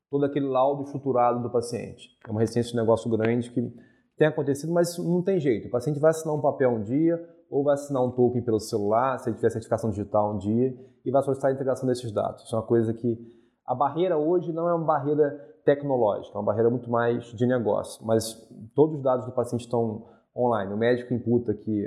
Todo 0.10 0.26
aquele 0.26 0.48
laudo 0.48 0.84
estruturado 0.84 1.42
do 1.42 1.50
paciente. 1.50 2.10
É 2.28 2.32
uma 2.32 2.40
resistência 2.40 2.72
de 2.72 2.78
negócio 2.78 3.10
grande 3.10 3.50
que 3.52 3.74
tem 4.18 4.28
acontecido, 4.28 4.72
mas 4.72 4.98
não 4.98 5.22
tem 5.22 5.40
jeito. 5.40 5.68
O 5.68 5.72
paciente 5.72 6.00
vai 6.00 6.12
assinar 6.12 6.36
um 6.36 6.42
papel 6.42 6.72
um 6.72 6.84
dia, 6.84 7.20
ou 7.50 7.64
vai 7.64 7.74
assinar 7.74 8.04
um 8.04 8.12
token 8.12 8.42
pelo 8.42 8.60
celular, 8.60 9.20
se 9.20 9.30
ele 9.30 9.36
tiver 9.36 9.50
certificação 9.50 9.90
digital 9.90 10.34
um 10.34 10.38
dia, 10.38 10.76
e 11.06 11.12
vai 11.12 11.22
solicitar 11.22 11.52
a 11.52 11.54
integração 11.54 11.88
desses 11.88 12.12
dados. 12.12 12.44
Isso 12.44 12.56
é 12.56 12.60
uma 12.60 12.66
coisa 12.66 12.94
que 12.94 13.18
a 13.66 13.76
barreira 13.76 14.18
hoje 14.18 14.52
não 14.52 14.68
é 14.68 14.74
uma 14.74 14.86
barreira 14.86 15.32
tecnológica, 15.66 16.36
é 16.36 16.40
uma 16.40 16.46
barreira 16.46 16.70
muito 16.70 16.90
mais 16.90 17.26
de 17.26 17.46
negócio. 17.46 18.06
Mas 18.06 18.34
todos 18.76 18.98
os 18.98 19.04
dados 19.04 19.26
do 19.26 19.32
paciente 19.32 19.62
estão 19.62 20.06
online. 20.36 20.74
O 20.74 20.78
médico 20.78 21.14
imputa 21.14 21.54
que 21.54 21.86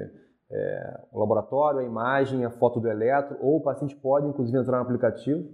é, 0.51 1.01
o 1.13 1.19
laboratório, 1.19 1.81
a 1.81 1.85
imagem, 1.85 2.45
a 2.45 2.51
foto 2.51 2.81
do 2.81 2.89
eletro, 2.89 3.37
ou 3.41 3.57
o 3.57 3.63
paciente 3.63 3.97
pode, 3.97 4.27
inclusive, 4.27 4.59
entrar 4.59 4.77
no 4.77 4.85
aplicativo 4.85 5.49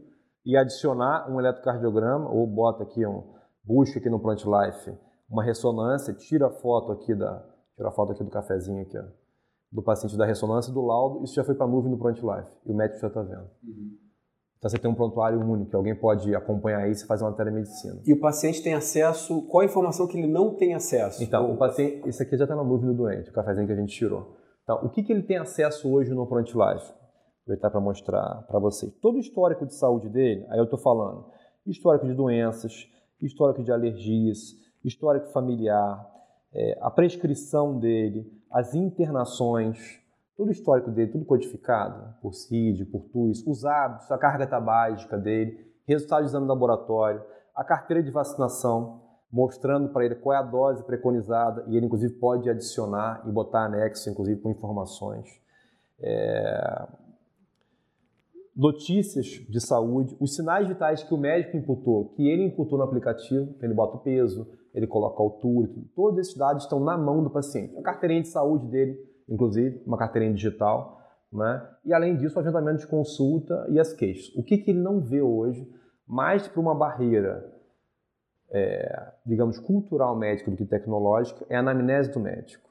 e 0.44 0.57
adicionar 0.57 1.31
um 1.31 1.38
eletrocardiograma, 1.40 2.31
ou 2.31 2.46
bota 2.46 2.83
aqui 2.83 3.07
um, 3.07 3.22
busca 3.64 3.98
aqui 3.98 4.11
no 4.11 4.20
Plant 4.20 4.44
Life 4.44 4.92
uma 5.31 5.42
ressonância, 5.42 6.12
tira 6.12 6.48
a 6.48 6.50
foto 6.50 6.92
aqui 6.92 7.14
da, 7.14 7.42
tira 7.74 7.88
a 7.88 7.92
foto 7.92 8.12
aqui 8.12 8.22
do 8.22 8.31
cafezinho 8.31 8.83
aqui, 8.83 8.98
ó, 8.98 9.05
do 9.70 9.83
paciente 9.83 10.16
da 10.16 10.26
ressonância 10.26 10.70
do 10.70 10.85
laudo, 10.85 11.24
isso 11.24 11.35
já 11.35 11.42
foi 11.42 11.55
para 11.55 11.64
a 11.64 11.68
nuvem 11.68 11.90
do 11.90 11.96
Plant 11.96 12.18
Life, 12.18 12.50
e 12.66 12.70
o 12.70 12.74
médico 12.74 13.00
já 13.00 13.09
está 13.09 13.22
vendo. 13.22 13.48
Uhum. 13.62 13.96
Então 14.59 14.70
você 14.70 14.78
tem 14.78 14.90
um 14.90 14.94
prontuário 14.94 15.40
único, 15.40 15.74
alguém 15.74 15.94
pode 15.94 16.35
acompanhar 16.37 16.88
isso 16.88 17.05
e 17.05 17.07
fazer 17.07 17.24
uma 17.24 17.33
telemedicina. 17.33 18.00
E 18.05 18.12
o 18.12 18.20
paciente 18.20 18.62
tem 18.62 18.74
acesso, 18.74 19.42
qual 19.48 19.62
a 19.62 19.64
informação 19.64 20.07
que 20.07 20.18
ele 20.18 20.31
não 20.31 20.55
tem 20.55 20.74
acesso? 20.74 21.22
Então, 21.22 21.50
o 21.50 21.57
paciente, 21.57 22.07
isso 22.09 22.22
aqui 22.22 22.37
já 22.37 22.44
está 22.44 22.55
na 22.55 22.62
nuvem 22.62 22.88
do 22.88 22.94
doente, 22.94 23.31
o 23.31 23.33
cafezinho 23.33 23.66
que 23.66 23.72
a 23.72 23.76
gente 23.76 23.92
tirou. 23.96 24.37
Então, 24.62 24.81
o 24.85 24.88
que, 24.88 25.03
que 25.03 25.12
ele 25.12 25.22
tem 25.22 25.37
acesso 25.37 25.92
hoje 25.92 26.14
no 26.14 26.27
Front 26.27 26.48
Life? 26.48 26.57
Vou 26.57 27.55
aproveitar 27.55 27.70
para 27.70 27.81
mostrar 27.81 28.42
para 28.46 28.59
vocês. 28.61 28.92
Todo 29.01 29.16
o 29.16 29.20
histórico 29.20 29.66
de 29.66 29.75
saúde 29.75 30.09
dele, 30.09 30.46
aí 30.48 30.59
eu 30.59 30.64
estou 30.64 30.79
falando 30.79 31.27
histórico 31.66 32.07
de 32.07 32.14
doenças, 32.14 32.88
histórico 33.20 33.62
de 33.62 33.70
alergias, 33.72 34.55
histórico 34.85 35.29
familiar, 35.29 36.05
é, 36.53 36.79
a 36.81 36.90
prescrição 36.90 37.79
dele, 37.79 38.27
as 38.51 38.75
internações, 38.75 39.79
todo 40.37 40.48
o 40.48 40.53
histórico 40.53 40.90
dele, 40.90 41.12
tudo 41.12 41.25
codificado 41.25 42.14
por 42.20 42.35
CID, 42.35 42.85
por 42.87 43.05
TUS, 43.12 43.46
os 43.46 43.64
hábitos, 43.64 44.11
a 44.11 44.18
carga 44.18 44.46
tabágica 44.46 45.16
dele, 45.16 45.57
resultado 45.87 46.20
de 46.20 46.27
exame 46.27 46.46
laboratório, 46.46 47.22
a 47.55 47.64
carteira 47.64 48.03
de 48.03 48.11
vacinação, 48.11 49.01
mostrando 49.33 49.88
para 49.88 50.05
ele 50.05 50.16
qual 50.16 50.37
é 50.37 50.38
a 50.38 50.42
dose 50.42 50.85
preconizada 50.85 51.64
e 51.66 51.77
ele 51.77 51.87
inclusive 51.87 52.12
pode 52.14 52.51
adicionar 52.51 53.23
e 53.27 53.33
botar 53.33 53.64
anexo, 53.64 54.11
inclusive 54.11 54.40
com 54.40 54.51
informações. 54.51 55.40
É... 55.99 56.87
Notícias 58.55 59.27
de 59.27 59.61
saúde, 59.61 60.14
os 60.21 60.35
sinais 60.35 60.68
vitais 60.68 61.03
que 61.03 61.14
o 61.14 61.16
médico 61.16 61.57
imputou, 61.57 62.11
que 62.11 62.29
ele 62.29 62.45
imputou 62.45 62.77
no 62.77 62.85
aplicativo, 62.85 63.55
ele 63.62 63.73
bota 63.73 63.97
o 63.97 64.01
peso, 64.01 64.47
ele 64.75 64.87
coloca 64.87 65.23
a 65.23 65.25
altura, 65.25 65.71
todos 65.97 66.18
esses 66.18 66.37
dados 66.37 66.64
estão 66.64 66.79
na 66.79 66.99
mão 66.99 67.23
do 67.23 67.31
paciente. 67.31 67.75
A 67.79 67.83
carteirinha 67.83 68.21
de 68.21 68.29
saúde 68.29 68.66
dele, 68.66 68.99
inclusive, 69.27 69.83
uma 69.87 69.97
carteirinha 69.97 70.35
digital, 70.35 71.01
né? 71.33 71.66
e 71.83 71.95
além 71.95 72.14
disso, 72.16 72.37
o 72.37 72.40
agendamento 72.40 72.81
de 72.81 72.87
consulta 72.87 73.66
e 73.71 73.81
as 73.81 73.95
queixas. 73.95 74.35
O 74.37 74.42
que, 74.42 74.59
que 74.59 74.73
ele 74.73 74.81
não 74.81 75.01
vê 75.01 75.23
hoje, 75.23 75.66
mais 76.07 76.47
para 76.47 76.61
uma 76.61 76.75
barreira 76.75 77.52
é, 78.53 79.12
digamos, 79.25 79.59
cultural 79.59 80.15
médico 80.17 80.51
do 80.51 80.57
que 80.57 80.67
tecnológica 80.67 81.45
é 81.49 81.57
a 81.57 81.61
anamnese 81.61 82.11
do 82.12 82.21
médico. 82.21 82.71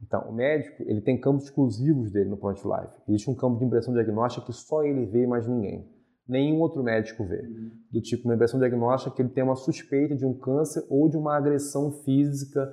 Então, 0.00 0.22
o 0.28 0.32
médico 0.32 0.82
ele 0.86 1.00
tem 1.00 1.18
campos 1.18 1.44
exclusivos 1.44 2.10
dele 2.10 2.30
no 2.30 2.36
Front 2.36 2.62
Life. 2.64 2.94
Existe 3.08 3.30
um 3.30 3.34
campo 3.34 3.58
de 3.58 3.64
impressão 3.64 3.92
diagnóstica 3.92 4.46
que 4.46 4.52
só 4.52 4.84
ele 4.84 5.06
vê 5.06 5.24
e 5.24 5.26
mais 5.26 5.48
ninguém. 5.48 5.88
Nenhum 6.28 6.60
outro 6.60 6.82
médico 6.82 7.24
vê. 7.24 7.40
Uhum. 7.40 7.70
Do 7.90 8.00
tipo, 8.00 8.28
uma 8.28 8.34
impressão 8.34 8.60
diagnóstica 8.60 9.14
que 9.14 9.22
ele 9.22 9.30
tem 9.30 9.42
uma 9.42 9.56
suspeita 9.56 10.14
de 10.14 10.24
um 10.24 10.34
câncer 10.34 10.84
ou 10.88 11.08
de 11.08 11.16
uma 11.16 11.36
agressão 11.36 11.90
física 11.90 12.72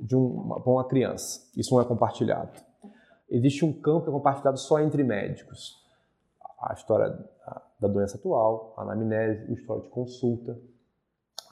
de 0.00 0.16
uma, 0.16 0.56
uma 0.56 0.86
criança. 0.86 1.40
Isso 1.56 1.74
não 1.74 1.80
é 1.80 1.84
compartilhado. 1.84 2.52
Existe 3.30 3.64
um 3.64 3.72
campo 3.72 4.04
que 4.04 4.10
é 4.10 4.12
compartilhado 4.12 4.58
só 4.58 4.80
entre 4.80 5.02
médicos. 5.02 5.82
A 6.60 6.72
história 6.74 7.16
da 7.80 7.88
doença 7.88 8.16
atual, 8.16 8.74
a 8.76 8.82
anamnese, 8.82 9.50
o 9.50 9.54
histórico 9.54 9.86
de 9.86 9.92
consulta, 9.92 10.58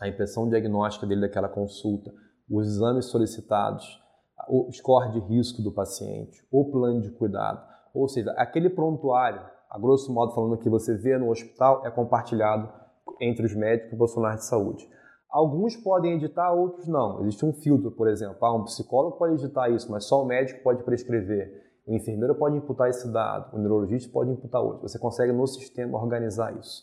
a 0.03 0.09
impressão 0.09 0.49
diagnóstica 0.49 1.07
dele 1.07 1.21
daquela 1.21 1.49
consulta, 1.49 2.13
os 2.51 2.67
exames 2.67 3.07
solicitados, 3.07 4.03
o 4.49 4.69
score 4.73 5.13
de 5.13 5.21
risco 5.21 5.63
do 5.63 5.71
paciente, 5.71 6.45
o 6.51 6.71
plano 6.73 7.01
de 7.01 7.11
cuidado. 7.11 7.65
Ou 7.95 8.09
seja, 8.09 8.33
aquele 8.33 8.69
prontuário, 8.69 9.41
a 9.71 9.79
grosso 9.79 10.13
modo 10.13 10.35
falando 10.35 10.59
que 10.59 10.69
você 10.69 10.97
vê 10.97 11.17
no 11.17 11.31
hospital, 11.31 11.87
é 11.87 11.91
compartilhado 11.91 12.69
entre 13.21 13.47
os 13.47 13.55
médicos 13.55 13.93
e 13.93 13.97
profissionais 13.97 14.41
de 14.41 14.47
saúde. 14.47 14.89
Alguns 15.31 15.77
podem 15.77 16.15
editar, 16.17 16.53
outros 16.53 16.89
não. 16.89 17.21
Existe 17.23 17.47
um 17.47 17.53
filtro, 17.53 17.93
por 17.93 18.09
exemplo. 18.09 18.37
Ah, 18.43 18.55
um 18.55 18.65
psicólogo 18.65 19.17
pode 19.17 19.35
editar 19.35 19.71
isso, 19.71 19.91
mas 19.91 20.05
só 20.05 20.23
o 20.23 20.27
médico 20.27 20.65
pode 20.65 20.83
prescrever. 20.83 21.63
O 21.87 21.95
enfermeiro 21.95 22.35
pode 22.35 22.57
imputar 22.57 22.91
esse 22.91 23.11
dado, 23.13 23.57
o 23.57 23.59
neurologista 23.59 24.13
pode 24.13 24.31
imputar 24.31 24.61
outro. 24.61 24.83
Você 24.83 24.99
consegue 24.99 25.33
no 25.33 25.47
sistema 25.47 25.97
organizar 25.99 26.57
isso. 26.59 26.83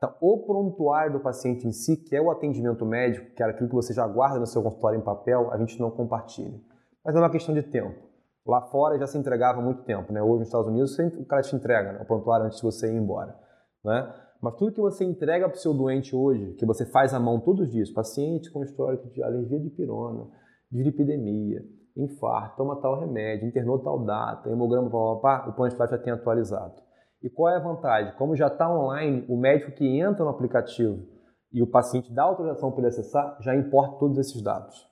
Então, 0.00 0.16
o 0.18 0.38
prontuário 0.46 1.12
do 1.12 1.20
paciente 1.20 1.66
em 1.66 1.72
si, 1.72 1.94
que 1.94 2.16
é 2.16 2.22
o 2.22 2.30
atendimento 2.30 2.86
médico, 2.86 3.34
que 3.34 3.42
é 3.42 3.46
aquilo 3.46 3.68
que 3.68 3.74
você 3.74 3.92
já 3.92 4.08
guarda 4.08 4.38
no 4.38 4.46
seu 4.46 4.62
consultório 4.62 4.98
em 4.98 5.04
papel, 5.04 5.50
a 5.52 5.58
gente 5.58 5.78
não 5.78 5.90
compartilha. 5.90 6.58
Mas 7.04 7.14
é 7.14 7.18
uma 7.18 7.28
questão 7.28 7.54
de 7.54 7.62
tempo. 7.62 8.08
Lá 8.46 8.62
fora 8.62 8.98
já 8.98 9.06
se 9.06 9.18
entregava 9.18 9.60
há 9.60 9.62
muito 9.62 9.82
tempo, 9.82 10.10
né? 10.10 10.22
Hoje 10.22 10.38
nos 10.38 10.48
Estados 10.48 10.68
Unidos 10.68 10.98
o 10.98 11.26
cara 11.26 11.42
te 11.42 11.54
entrega 11.54 11.92
né? 11.92 12.00
o 12.00 12.06
prontuário 12.06 12.46
antes 12.46 12.56
de 12.56 12.64
você 12.64 12.90
ir 12.90 12.96
embora, 12.96 13.38
né? 13.84 14.10
Mas 14.40 14.54
tudo 14.54 14.72
que 14.72 14.80
você 14.80 15.04
entrega 15.04 15.46
para 15.46 15.56
o 15.56 15.60
seu 15.60 15.74
doente 15.74 16.16
hoje, 16.16 16.54
que 16.54 16.64
você 16.64 16.86
faz 16.86 17.12
à 17.12 17.20
mão 17.20 17.38
todos 17.38 17.66
os 17.66 17.70
dias, 17.70 17.90
paciente 17.90 18.50
com 18.50 18.64
histórico 18.64 19.06
de 19.10 19.22
alergia 19.22 19.60
de 19.60 19.68
pirona, 19.68 20.28
de 20.72 20.88
epidemia, 20.88 21.62
infarto, 21.94 22.56
toma 22.56 22.80
tal 22.80 22.98
remédio, 22.98 23.46
internou 23.46 23.78
tal 23.80 24.02
data, 24.02 24.48
hemograma, 24.48 24.88
pá, 25.20 25.46
o 25.46 25.52
plano 25.52 25.70
de 25.70 25.76
já 25.76 25.98
tem 25.98 26.10
atualizado. 26.10 26.89
E 27.22 27.28
qual 27.28 27.52
é 27.52 27.56
a 27.56 27.60
vantagem? 27.60 28.14
Como 28.16 28.34
já 28.34 28.46
está 28.46 28.68
online, 28.70 29.24
o 29.28 29.36
médico 29.36 29.72
que 29.72 29.86
entra 29.98 30.24
no 30.24 30.30
aplicativo 30.30 31.06
e 31.52 31.62
o 31.62 31.66
paciente 31.66 32.12
dá 32.12 32.22
autorização 32.22 32.70
para 32.70 32.80
ele 32.80 32.88
acessar, 32.88 33.36
já 33.40 33.54
importa 33.54 33.98
todos 33.98 34.18
esses 34.18 34.40
dados. 34.42 34.88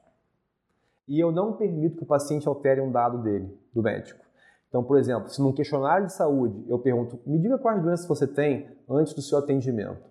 E 1.07 1.19
eu 1.19 1.33
não 1.33 1.55
permito 1.55 1.97
que 1.97 2.03
o 2.03 2.07
paciente 2.07 2.47
altere 2.47 2.81
um 2.81 2.93
dado 2.93 3.23
dele, 3.23 3.59
do 3.73 3.83
médico. 3.83 4.23
Então, 4.69 4.85
por 4.85 4.99
exemplo, 4.99 5.31
se 5.31 5.41
num 5.41 5.53
questionário 5.53 6.07
de 6.07 6.13
saúde 6.13 6.63
eu 6.69 6.79
pergunto, 6.79 7.19
me 7.27 7.39
diga 7.39 7.57
quais 7.57 7.83
doenças 7.83 8.07
você 8.07 8.27
tem 8.27 8.69
antes 8.89 9.15
do 9.15 9.23
seu 9.23 9.39
atendimento. 9.39 10.07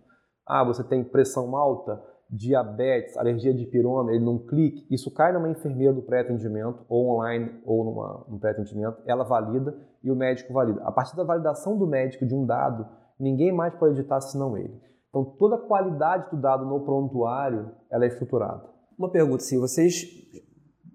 Ah, 0.45 0.63
você 0.63 0.83
tem 0.83 1.03
pressão 1.03 1.55
alta, 1.55 2.01
diabetes, 2.29 3.15
alergia 3.17 3.53
de 3.53 3.65
pirona, 3.65 4.11
ele 4.11 4.23
num 4.23 4.37
clique, 4.37 4.85
isso 4.93 5.09
cai 5.11 5.31
numa 5.31 5.49
enfermeira 5.49 5.93
do 5.93 6.01
pré-atendimento, 6.01 6.83
ou 6.89 7.15
online, 7.15 7.61
ou 7.65 7.83
numa, 7.83 8.25
num 8.27 8.37
pré-atendimento, 8.37 9.01
ela 9.05 9.23
valida 9.23 9.77
e 10.03 10.11
o 10.11 10.15
médico 10.15 10.53
valida. 10.53 10.81
A 10.83 10.91
partir 10.91 11.15
da 11.15 11.23
validação 11.23 11.77
do 11.77 11.87
médico 11.87 12.25
de 12.25 12.35
um 12.35 12.45
dado, 12.45 12.87
ninguém 13.19 13.51
mais 13.51 13.73
pode 13.75 13.99
editar 13.99 14.19
senão 14.21 14.57
ele. 14.57 14.79
Então, 15.09 15.23
toda 15.23 15.55
a 15.55 15.59
qualidade 15.59 16.29
do 16.29 16.37
dado 16.37 16.65
no 16.65 16.81
prontuário, 16.83 17.71
ela 17.89 18.03
é 18.03 18.07
estruturada. 18.07 18.63
Uma 18.97 19.09
pergunta, 19.09 19.43
assim, 19.43 19.59
vocês 19.59 20.05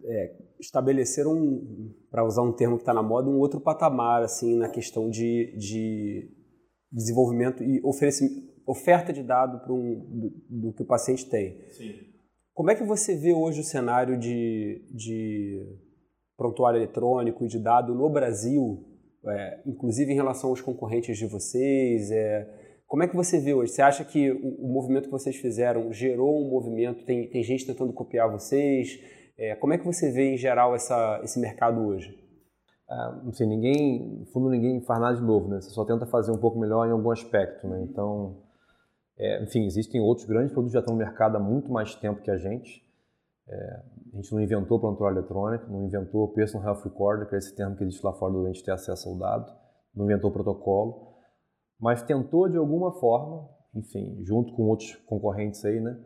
é, 0.05 0.37
estabeleceram, 0.61 1.35
para 2.11 2.25
usar 2.25 2.43
um 2.43 2.53
termo 2.53 2.77
que 2.77 2.83
está 2.83 2.93
na 2.93 3.03
moda, 3.03 3.29
um 3.29 3.39
outro 3.39 3.61
patamar, 3.61 4.23
assim, 4.23 4.57
na 4.57 4.69
questão 4.69 5.09
de, 5.09 5.57
de 5.57 6.31
desenvolvimento 6.91 7.63
e 7.63 7.81
oferta 8.67 9.13
de 9.13 9.23
dado 9.23 9.61
para 9.61 9.73
um, 9.73 9.95
do, 10.11 10.33
do, 10.49 10.73
que 10.73 10.83
o 10.83 10.87
paciente 10.87 11.29
tem. 11.29 11.69
Sim. 11.71 11.93
Como 12.55 12.71
é 12.71 12.75
que 12.75 12.85
você 12.85 13.17
vê 13.17 13.33
hoje 13.33 13.61
o 13.61 13.65
cenário 13.65 14.19
de, 14.19 14.85
de 14.95 15.67
prontuário 16.37 16.79
eletrônico 16.79 17.45
e 17.45 17.49
de 17.49 17.59
dado 17.59 17.95
no 17.95 18.11
Brasil, 18.11 18.85
é, 19.27 19.63
inclusive 19.67 20.13
em 20.13 20.17
relação 20.17 20.51
aos 20.51 20.61
concorrentes 20.61 21.17
de 21.17 21.27
vocês? 21.27 22.11
É, 22.11 22.49
como 22.87 23.03
é 23.03 23.09
que 23.09 23.17
você 23.17 23.41
vê 23.41 23.55
hoje? 23.55 23.73
Você 23.73 23.81
acha 23.81 24.05
que 24.05 24.31
o, 24.31 24.67
o, 24.67 24.69
movimento 24.69 25.05
que 25.05 25.11
vocês 25.11 25.37
fizeram 25.37 25.91
gerou 25.93 26.45
um 26.45 26.51
movimento? 26.51 27.05
Tem, 27.07 27.27
tem 27.31 27.43
gente 27.43 27.67
tentando 27.67 27.93
copiar 27.93 28.31
vocês? 28.31 29.01
É, 29.39 29.55
como 29.57 29.73
é 29.73 29.79
que 29.79 29.87
você 29.87 30.13
vê 30.13 30.35
em 30.35 30.37
geral 30.37 30.75
essa, 30.75 31.21
esse 31.25 31.41
mercado 31.41 31.81
hoje? 31.81 32.15
É, 32.91 33.29
assim, 33.31 33.47
ninguém, 33.47 34.19
no 34.19 34.27
fundo, 34.27 34.51
ninguém 34.51 34.83
faz 34.83 35.01
nada 35.01 35.17
de 35.17 35.23
novo, 35.23 35.49
né? 35.49 35.61
Você 35.63 35.71
só 35.71 35.87
tenta 35.87 36.05
fazer 36.05 36.31
um 36.33 36.37
pouco 36.37 36.59
melhor 36.59 36.87
em 36.87 36.91
algum 36.91 37.11
aspecto, 37.11 37.67
né? 37.67 37.83
Então, 37.89 38.42
é, 39.23 39.43
enfim, 39.43 39.65
existem 39.65 40.01
outros 40.01 40.27
grandes 40.27 40.53
produtos 40.53 40.73
que 40.73 40.75
já 40.75 40.81
estão 40.81 40.95
no 40.95 40.99
mercado 40.99 41.37
há 41.37 41.41
muito 41.41 41.71
mais 41.71 41.95
tempo 41.95 42.23
que 42.23 42.31
a 42.31 42.37
gente. 42.37 42.83
É, 43.49 43.83
a 44.13 44.17
gente 44.17 44.33
não 44.33 44.41
inventou 44.41 44.79
prontuário 44.79 45.19
eletrônico, 45.19 45.71
não 45.71 45.85
inventou 45.85 46.29
Personal 46.33 46.67
Health 46.67 46.85
Recorder, 46.85 47.29
que 47.29 47.35
é 47.35 47.39
esse 47.39 47.55
termo 47.55 47.77
que 47.77 47.85
existe 47.85 48.05
lá 48.05 48.13
fora 48.13 48.33
do 48.33 48.45
a 48.45 48.53
gente 48.53 48.65
ter 48.65 48.73
acesso 48.73 49.09
ao 49.09 49.19
dado, 49.19 49.53
não 49.95 50.05
inventou 50.05 50.31
protocolo 50.31 51.13
mas 51.83 52.01
tentou 52.01 52.49
de 52.49 52.57
alguma 52.57 52.93
forma, 52.93 53.49
enfim, 53.75 54.23
junto 54.23 54.55
com 54.55 54.69
outros 54.69 54.95
concorrentes 55.05 55.65
aí, 55.65 55.81
né, 55.81 55.99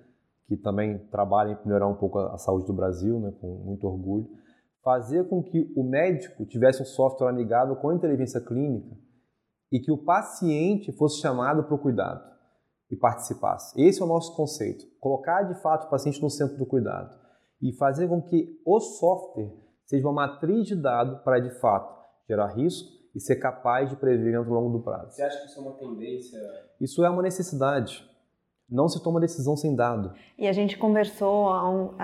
que 0.48 0.56
também 0.56 0.98
trabalham 1.10 1.52
em 1.52 1.66
melhorar 1.66 1.86
um 1.86 1.96
pouco 1.96 2.18
a 2.18 2.38
saúde 2.38 2.66
do 2.66 2.72
Brasil, 2.72 3.20
né, 3.20 3.30
com 3.38 3.62
muito 3.62 3.86
orgulho, 3.86 4.26
fazer 4.82 5.28
com 5.28 5.42
que 5.42 5.70
o 5.76 5.82
médico 5.82 6.46
tivesse 6.46 6.80
um 6.80 6.86
software 6.86 7.28
amigável 7.28 7.76
com 7.76 7.90
a 7.90 7.94
inteligência 7.94 8.40
clínica 8.40 8.96
e 9.70 9.78
que 9.78 9.92
o 9.92 9.98
paciente 9.98 10.92
fosse 10.92 11.20
chamado 11.20 11.64
para 11.64 11.74
o 11.74 11.78
cuidado 11.78 12.24
e 12.90 12.96
participasse. 12.96 13.80
Esse 13.80 14.00
é 14.00 14.04
o 14.04 14.08
nosso 14.08 14.34
conceito, 14.34 14.86
colocar 15.00 15.42
de 15.42 15.60
fato 15.60 15.86
o 15.86 15.90
paciente 15.90 16.22
no 16.22 16.30
centro 16.30 16.56
do 16.56 16.66
cuidado 16.66 17.16
e 17.60 17.72
fazer 17.72 18.08
com 18.08 18.22
que 18.22 18.60
o 18.64 18.78
software 18.80 19.52
seja 19.84 20.06
uma 20.06 20.12
matriz 20.26 20.66
de 20.66 20.76
dado 20.76 21.22
para 21.24 21.40
de 21.40 21.50
fato 21.60 21.94
gerar 22.28 22.48
risco 22.48 22.88
e 23.14 23.20
ser 23.20 23.36
capaz 23.36 23.88
de 23.88 23.96
prever 23.96 24.34
ao 24.34 24.44
longo 24.44 24.76
do 24.76 24.84
prazo. 24.84 25.12
Você 25.12 25.22
acha 25.22 25.40
que 25.40 25.46
isso 25.46 25.58
é 25.58 25.62
uma 25.62 25.72
tendência? 25.72 26.38
Isso 26.80 27.04
é 27.04 27.08
uma 27.08 27.22
necessidade. 27.22 28.08
Não 28.68 28.88
se 28.88 29.02
toma 29.02 29.20
decisão 29.20 29.56
sem 29.56 29.74
dado. 29.74 30.12
E 30.36 30.46
a 30.46 30.52
gente 30.52 30.76
conversou 30.76 31.48
um, 31.48 31.94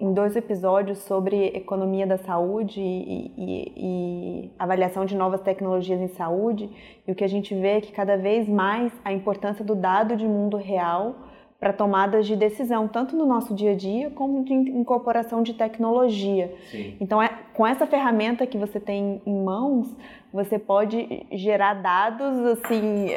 em 0.00 0.14
dois 0.14 0.34
episódios 0.34 0.98
sobre 1.00 1.48
economia 1.48 2.06
da 2.06 2.16
saúde 2.16 2.80
e, 2.80 3.32
e, 3.36 3.72
e, 3.76 4.50
avaliação 4.58 5.04
de 5.04 5.14
novas 5.14 5.42
tecnologias 5.42 6.00
em 6.00 6.08
saúde. 6.08 6.70
E 7.06 7.12
o 7.12 7.14
que 7.14 7.22
a 7.22 7.28
gente 7.28 7.54
vê 7.54 7.76
é 7.76 7.80
que 7.82 7.92
cada 7.92 8.16
vez 8.16 8.48
mais 8.48 8.90
a 9.04 9.12
importância 9.12 9.62
do 9.62 9.74
dado 9.74 10.16
de 10.16 10.26
mundo 10.26 10.56
real 10.56 11.14
para 11.60 11.74
tomadas 11.74 12.26
de 12.26 12.34
decisão, 12.34 12.88
tanto 12.88 13.14
no 13.14 13.26
nosso 13.26 13.54
dia 13.54 13.72
a 13.72 13.76
dia 13.76 14.08
como 14.08 14.42
de 14.42 14.54
incorporação 14.54 15.42
de 15.42 15.52
tecnologia. 15.52 16.54
Sim. 16.70 16.96
Então, 16.98 17.22
é, 17.22 17.28
com 17.52 17.66
essa 17.66 17.86
ferramenta 17.86 18.46
que 18.46 18.56
você 18.56 18.80
tem 18.80 19.20
em 19.26 19.44
mãos, 19.44 19.94
você 20.32 20.58
pode 20.58 21.26
gerar 21.30 21.74
dados 21.74 22.38
assim 22.46 23.08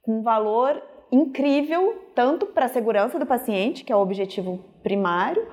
com 0.00 0.22
valor 0.22 0.82
incrível, 1.12 2.02
tanto 2.14 2.46
para 2.46 2.64
a 2.64 2.68
segurança 2.68 3.18
do 3.18 3.26
paciente, 3.26 3.84
que 3.84 3.92
é 3.92 3.96
o 3.96 4.00
objetivo 4.00 4.58
primário, 4.82 5.46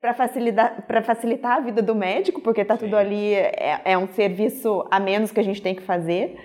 para 0.00 0.14
facilitar, 0.14 0.82
facilitar 1.04 1.56
a 1.58 1.60
vida 1.60 1.82
do 1.82 1.94
médico, 1.94 2.40
porque 2.40 2.62
está 2.62 2.76
tudo 2.76 2.96
ali, 2.96 3.34
é, 3.34 3.82
é 3.84 3.98
um 3.98 4.08
serviço 4.08 4.86
a 4.90 4.98
menos 4.98 5.30
que 5.30 5.38
a 5.38 5.42
gente 5.42 5.60
tem 5.60 5.74
que 5.74 5.82
fazer, 5.82 6.38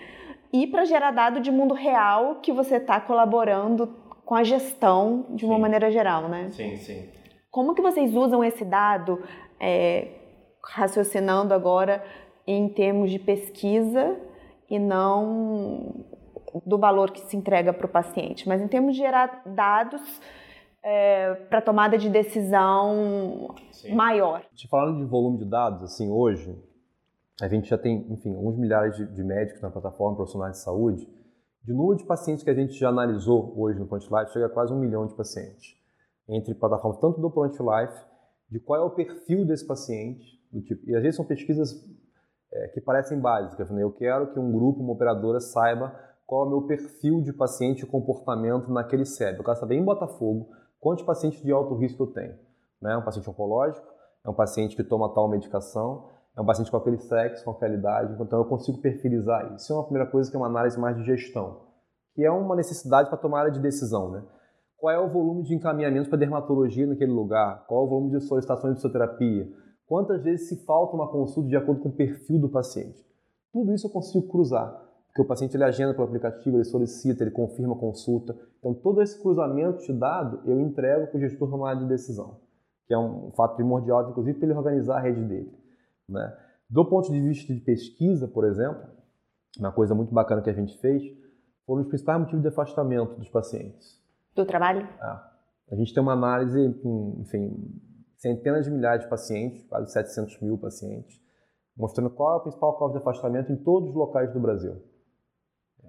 e 0.51 0.67
para 0.67 0.85
gerar 0.85 1.11
dado 1.11 1.39
de 1.39 1.51
mundo 1.51 1.73
real 1.73 2.35
que 2.41 2.51
você 2.51 2.75
está 2.75 2.99
colaborando 2.99 3.87
com 4.25 4.35
a 4.35 4.43
gestão 4.43 5.25
de 5.29 5.45
uma 5.45 5.55
sim. 5.55 5.61
maneira 5.61 5.91
geral, 5.91 6.27
né? 6.27 6.49
Sim, 6.51 6.75
sim. 6.77 7.09
Como 7.49 7.73
que 7.73 7.81
vocês 7.81 8.13
usam 8.13 8.43
esse 8.43 8.65
dado, 8.65 9.23
é, 9.59 10.07
raciocinando 10.63 11.53
agora 11.53 12.03
em 12.45 12.67
termos 12.67 13.11
de 13.11 13.19
pesquisa 13.19 14.17
e 14.69 14.77
não 14.79 16.05
do 16.65 16.77
valor 16.77 17.11
que 17.11 17.21
se 17.21 17.37
entrega 17.37 17.71
para 17.71 17.85
o 17.85 17.89
paciente, 17.89 18.47
mas 18.47 18.61
em 18.61 18.67
termos 18.67 18.95
de 18.95 18.99
gerar 18.99 19.41
dados 19.45 20.01
é, 20.85 21.33
para 21.49 21.61
tomada 21.61 21.97
de 21.97 22.07
decisão 22.11 23.55
Sim. 23.71 23.95
maior. 23.95 24.43
Te 24.53 24.67
falando 24.67 24.99
de 24.99 25.05
volume 25.05 25.39
de 25.39 25.45
dados, 25.45 25.81
assim, 25.81 26.11
hoje, 26.11 26.55
a 27.41 27.47
gente 27.47 27.67
já 27.67 27.77
tem, 27.77 28.05
enfim, 28.11 28.35
alguns 28.35 28.55
milhares 28.55 28.95
de, 28.95 29.07
de 29.07 29.23
médicos 29.23 29.63
na 29.63 29.71
plataforma 29.71 30.15
profissionais 30.15 30.57
de 30.57 30.63
saúde, 30.63 31.09
de 31.63 31.73
número 31.73 31.97
de 31.97 32.05
pacientes 32.05 32.43
que 32.43 32.51
a 32.51 32.53
gente 32.53 32.73
já 32.73 32.89
analisou 32.89 33.51
hoje 33.57 33.79
no 33.79 33.87
Front 33.87 34.03
Life, 34.03 34.31
chega 34.31 34.45
a 34.45 34.49
quase 34.49 34.71
um 34.71 34.79
milhão 34.79 35.07
de 35.07 35.15
pacientes. 35.15 35.75
Entre 36.29 36.53
plataformas 36.53 37.01
tanto 37.01 37.19
do 37.19 37.31
Front 37.31 37.57
Life, 37.59 38.05
de 38.51 38.59
qual 38.59 38.79
é 38.79 38.85
o 38.85 38.91
perfil 38.91 39.43
desse 39.43 39.65
paciente, 39.65 40.39
do 40.51 40.61
tipo, 40.61 40.87
e 40.87 40.95
às 40.95 41.01
vezes 41.01 41.15
são 41.15 41.25
pesquisas 41.25 41.83
é, 42.53 42.67
que 42.67 42.79
parecem 42.79 43.19
básicas. 43.19 43.71
Né? 43.71 43.81
Eu 43.81 43.91
quero 43.91 44.31
que 44.31 44.39
um 44.39 44.51
grupo, 44.51 44.81
uma 44.81 44.93
operadora, 44.93 45.39
saiba 45.39 45.99
qual 46.27 46.43
é 46.43 46.47
o 46.47 46.49
meu 46.51 46.61
perfil 46.67 47.21
de 47.23 47.33
paciente 47.33 47.81
e 47.81 47.87
comportamento 47.87 48.71
naquele 48.71 49.03
cérebro. 49.03 49.41
Eu 49.41 49.45
quero 49.45 49.57
saber 49.57 49.75
em 49.75 49.83
Botafogo 49.83 50.47
quantos 50.79 51.03
pacientes 51.03 51.41
de 51.41 51.51
alto 51.51 51.75
risco 51.75 52.03
eu 52.03 52.07
tenho. 52.07 52.35
Né? 52.81 52.95
Um 52.97 53.03
paciente 53.03 53.29
oncológico, 53.29 53.85
é 54.23 54.29
um 54.29 54.33
paciente 54.33 54.75
que 54.75 54.83
toma 54.83 55.13
tal 55.13 55.29
medicação, 55.29 56.09
é 56.35 56.41
um 56.41 56.45
paciente 56.45 56.69
com 56.69 56.77
aquele 56.77 56.97
sexo, 56.97 57.45
com 57.45 57.51
aquela 57.51 57.73
idade, 57.73 58.21
então 58.21 58.39
eu 58.39 58.45
consigo 58.45 58.81
perfilizar 58.81 59.45
isso. 59.47 59.55
Isso 59.55 59.73
é 59.73 59.75
uma 59.75 59.83
primeira 59.83 60.09
coisa 60.09 60.29
que 60.29 60.35
é 60.35 60.39
uma 60.39 60.47
análise 60.47 60.79
mais 60.79 60.97
de 60.97 61.03
gestão, 61.03 61.61
que 62.13 62.23
é 62.23 62.31
uma 62.31 62.55
necessidade 62.55 63.09
para 63.09 63.17
tomada 63.17 63.49
de 63.49 63.59
decisão, 63.59 64.11
né? 64.11 64.23
Qual 64.77 64.93
é 64.93 64.99
o 64.99 65.09
volume 65.09 65.43
de 65.43 65.55
encaminhamentos 65.55 66.09
para 66.09 66.17
dermatologia 66.17 66.85
naquele 66.85 67.11
lugar? 67.11 67.65
Qual 67.65 67.81
é 67.81 67.85
o 67.85 67.89
volume 67.89 68.11
de 68.11 68.19
solicitações 68.21 68.75
de 68.75 68.81
fisioterapia? 68.81 69.47
Quantas 69.88 70.23
vezes 70.23 70.49
se 70.49 70.65
falta 70.65 70.95
uma 70.95 71.09
consulta 71.09 71.47
de 71.47 71.55
acordo 71.55 71.81
com 71.81 71.89
o 71.89 71.95
perfil 71.95 72.39
do 72.39 72.49
paciente? 72.49 73.03
Tudo 73.53 73.73
isso 73.73 73.88
eu 73.88 73.91
consigo 73.91 74.27
cruzar, 74.27 74.84
porque 75.15 75.21
o 75.21 75.25
paciente 75.25 75.56
ele 75.56 75.63
agenda 75.63 75.93
pelo 75.93 76.06
aplicativo, 76.06 76.58
ele 76.58 76.65
solicita, 76.65 77.23
ele 77.23 77.32
confirma 77.32 77.73
a 77.73 77.80
consulta. 77.80 78.38
Então 78.60 78.73
todo 78.73 79.01
esse 79.01 79.17
cruzamento 79.21 79.82
de 79.86 79.93
dado 79.93 80.41
eu 80.43 80.60
entrego 80.60 81.08
para 81.08 81.17
o 81.17 81.21
gestor 81.21 81.49
tomar 81.49 81.75
de 81.75 81.86
decisão, 81.86 82.41
que 82.86 82.93
é 82.93 82.97
um 82.97 83.32
fato 83.32 83.56
primordial, 83.56 84.10
inclusive, 84.10 84.38
para 84.38 84.49
ele 84.49 84.58
organizar 84.58 84.97
a 84.97 84.99
rede 84.99 85.23
dele. 85.23 85.58
Né? 86.10 86.38
Do 86.69 86.84
ponto 86.84 87.10
de 87.10 87.21
vista 87.21 87.54
de 87.54 87.62
pesquisa, 87.62 88.28
por 88.28 88.43
exemplo, 88.43 88.84
uma 89.58 89.71
coisa 89.71 89.95
muito 89.95 90.13
bacana 90.13 90.41
que 90.41 90.49
a 90.49 90.54
gente 90.54 90.78
fez 90.80 91.01
foram 91.65 91.84
os 91.84 91.88
principais 91.88 92.19
motivos 92.19 92.41
de 92.41 92.49
afastamento 92.49 93.15
dos 93.15 93.30
pacientes. 93.30 93.97
Do 94.36 94.45
trabalho? 94.45 94.82
É. 94.82 95.71
A 95.71 95.75
gente 95.78 95.93
tem 95.93 96.04
uma 96.04 96.12
análise 96.12 96.73
com, 96.84 97.21
enfim, 97.21 97.82
centenas 98.17 98.65
de 98.65 98.71
milhares 98.71 99.06
de 99.06 99.10
pacientes, 99.10 99.63
quase 99.63 99.93
700 99.93 100.41
mil 100.41 100.58
pacientes, 100.58 101.17
mostrando 101.78 102.10
qual 102.10 102.34
é 102.34 102.38
a 102.38 102.41
principal 102.41 102.78
causa 102.78 102.95
de 102.95 102.99
afastamento 102.99 103.54
em 103.54 103.56
todos 103.56 103.91
os 103.91 103.95
locais 103.95 104.34
do 104.34 104.41
Brasil. 104.41 104.75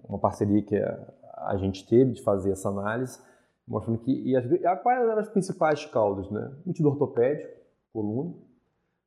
Uma 0.05 0.19
parceria 0.19 0.63
que 0.63 0.77
a 0.77 1.57
gente 1.57 1.87
teve 1.87 2.13
de 2.13 2.23
fazer 2.23 2.53
essa 2.53 2.69
análise, 2.69 3.19
mostrando 3.67 3.99
que 3.99 4.13
e 4.13 4.37
as, 4.37 4.45
quais 4.83 5.03
eram 5.03 5.19
as 5.19 5.29
principais 5.29 5.85
causas, 5.87 6.31
né? 6.31 6.53
Motivo 6.65 6.89
ortopédico, 6.91 7.53
coluna, 7.93 8.35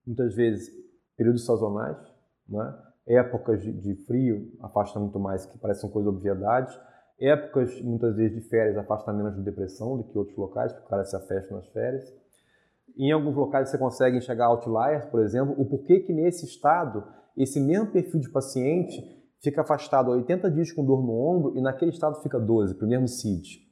muitas 0.05 0.35
vezes 0.35 0.69
períodos 1.17 1.45
sazonais, 1.45 1.97
né? 2.47 2.75
épocas 3.07 3.61
de, 3.61 3.71
de, 3.71 3.95
frio 4.05 4.51
afasta 4.61 4.99
muito 4.99 5.19
mais, 5.19 5.45
que 5.45 5.57
parecem 5.57 5.89
coisas 5.89 6.13
obviedades, 6.13 6.79
épocas 7.19 7.81
muitas 7.81 8.15
vezes 8.15 8.35
de 8.35 8.41
férias 8.47 8.77
afasta 8.77 9.11
menos 9.11 9.35
de 9.35 9.41
depressão 9.41 9.97
do 9.97 10.03
que 10.03 10.17
outros 10.17 10.37
locais, 10.37 10.71
porque 10.71 10.85
o 10.85 10.89
cara 10.89 11.03
se 11.03 11.15
afasta 11.15 11.53
nas 11.53 11.67
férias. 11.67 12.13
Em 12.97 13.11
alguns 13.11 13.35
locais 13.35 13.69
você 13.69 13.77
consegue 13.77 14.17
enxergar 14.17 14.47
outliers, 14.47 15.05
por 15.05 15.21
exemplo, 15.21 15.55
o 15.57 15.65
porquê 15.65 15.99
que 15.99 16.13
nesse 16.13 16.45
estado 16.45 17.03
esse 17.35 17.59
mesmo 17.59 17.87
perfil 17.87 18.19
de 18.19 18.29
paciente 18.29 19.18
fica 19.41 19.61
afastado 19.61 20.11
80 20.11 20.49
dias 20.51 20.71
com 20.71 20.83
dor 20.85 21.01
no 21.01 21.13
ombro 21.13 21.57
e 21.57 21.61
naquele 21.61 21.91
estado 21.91 22.21
fica 22.21 22.39
12, 22.39 22.75
para 22.75 22.85
o 22.85 22.89
mesmo 22.89 23.07
CID. 23.07 23.67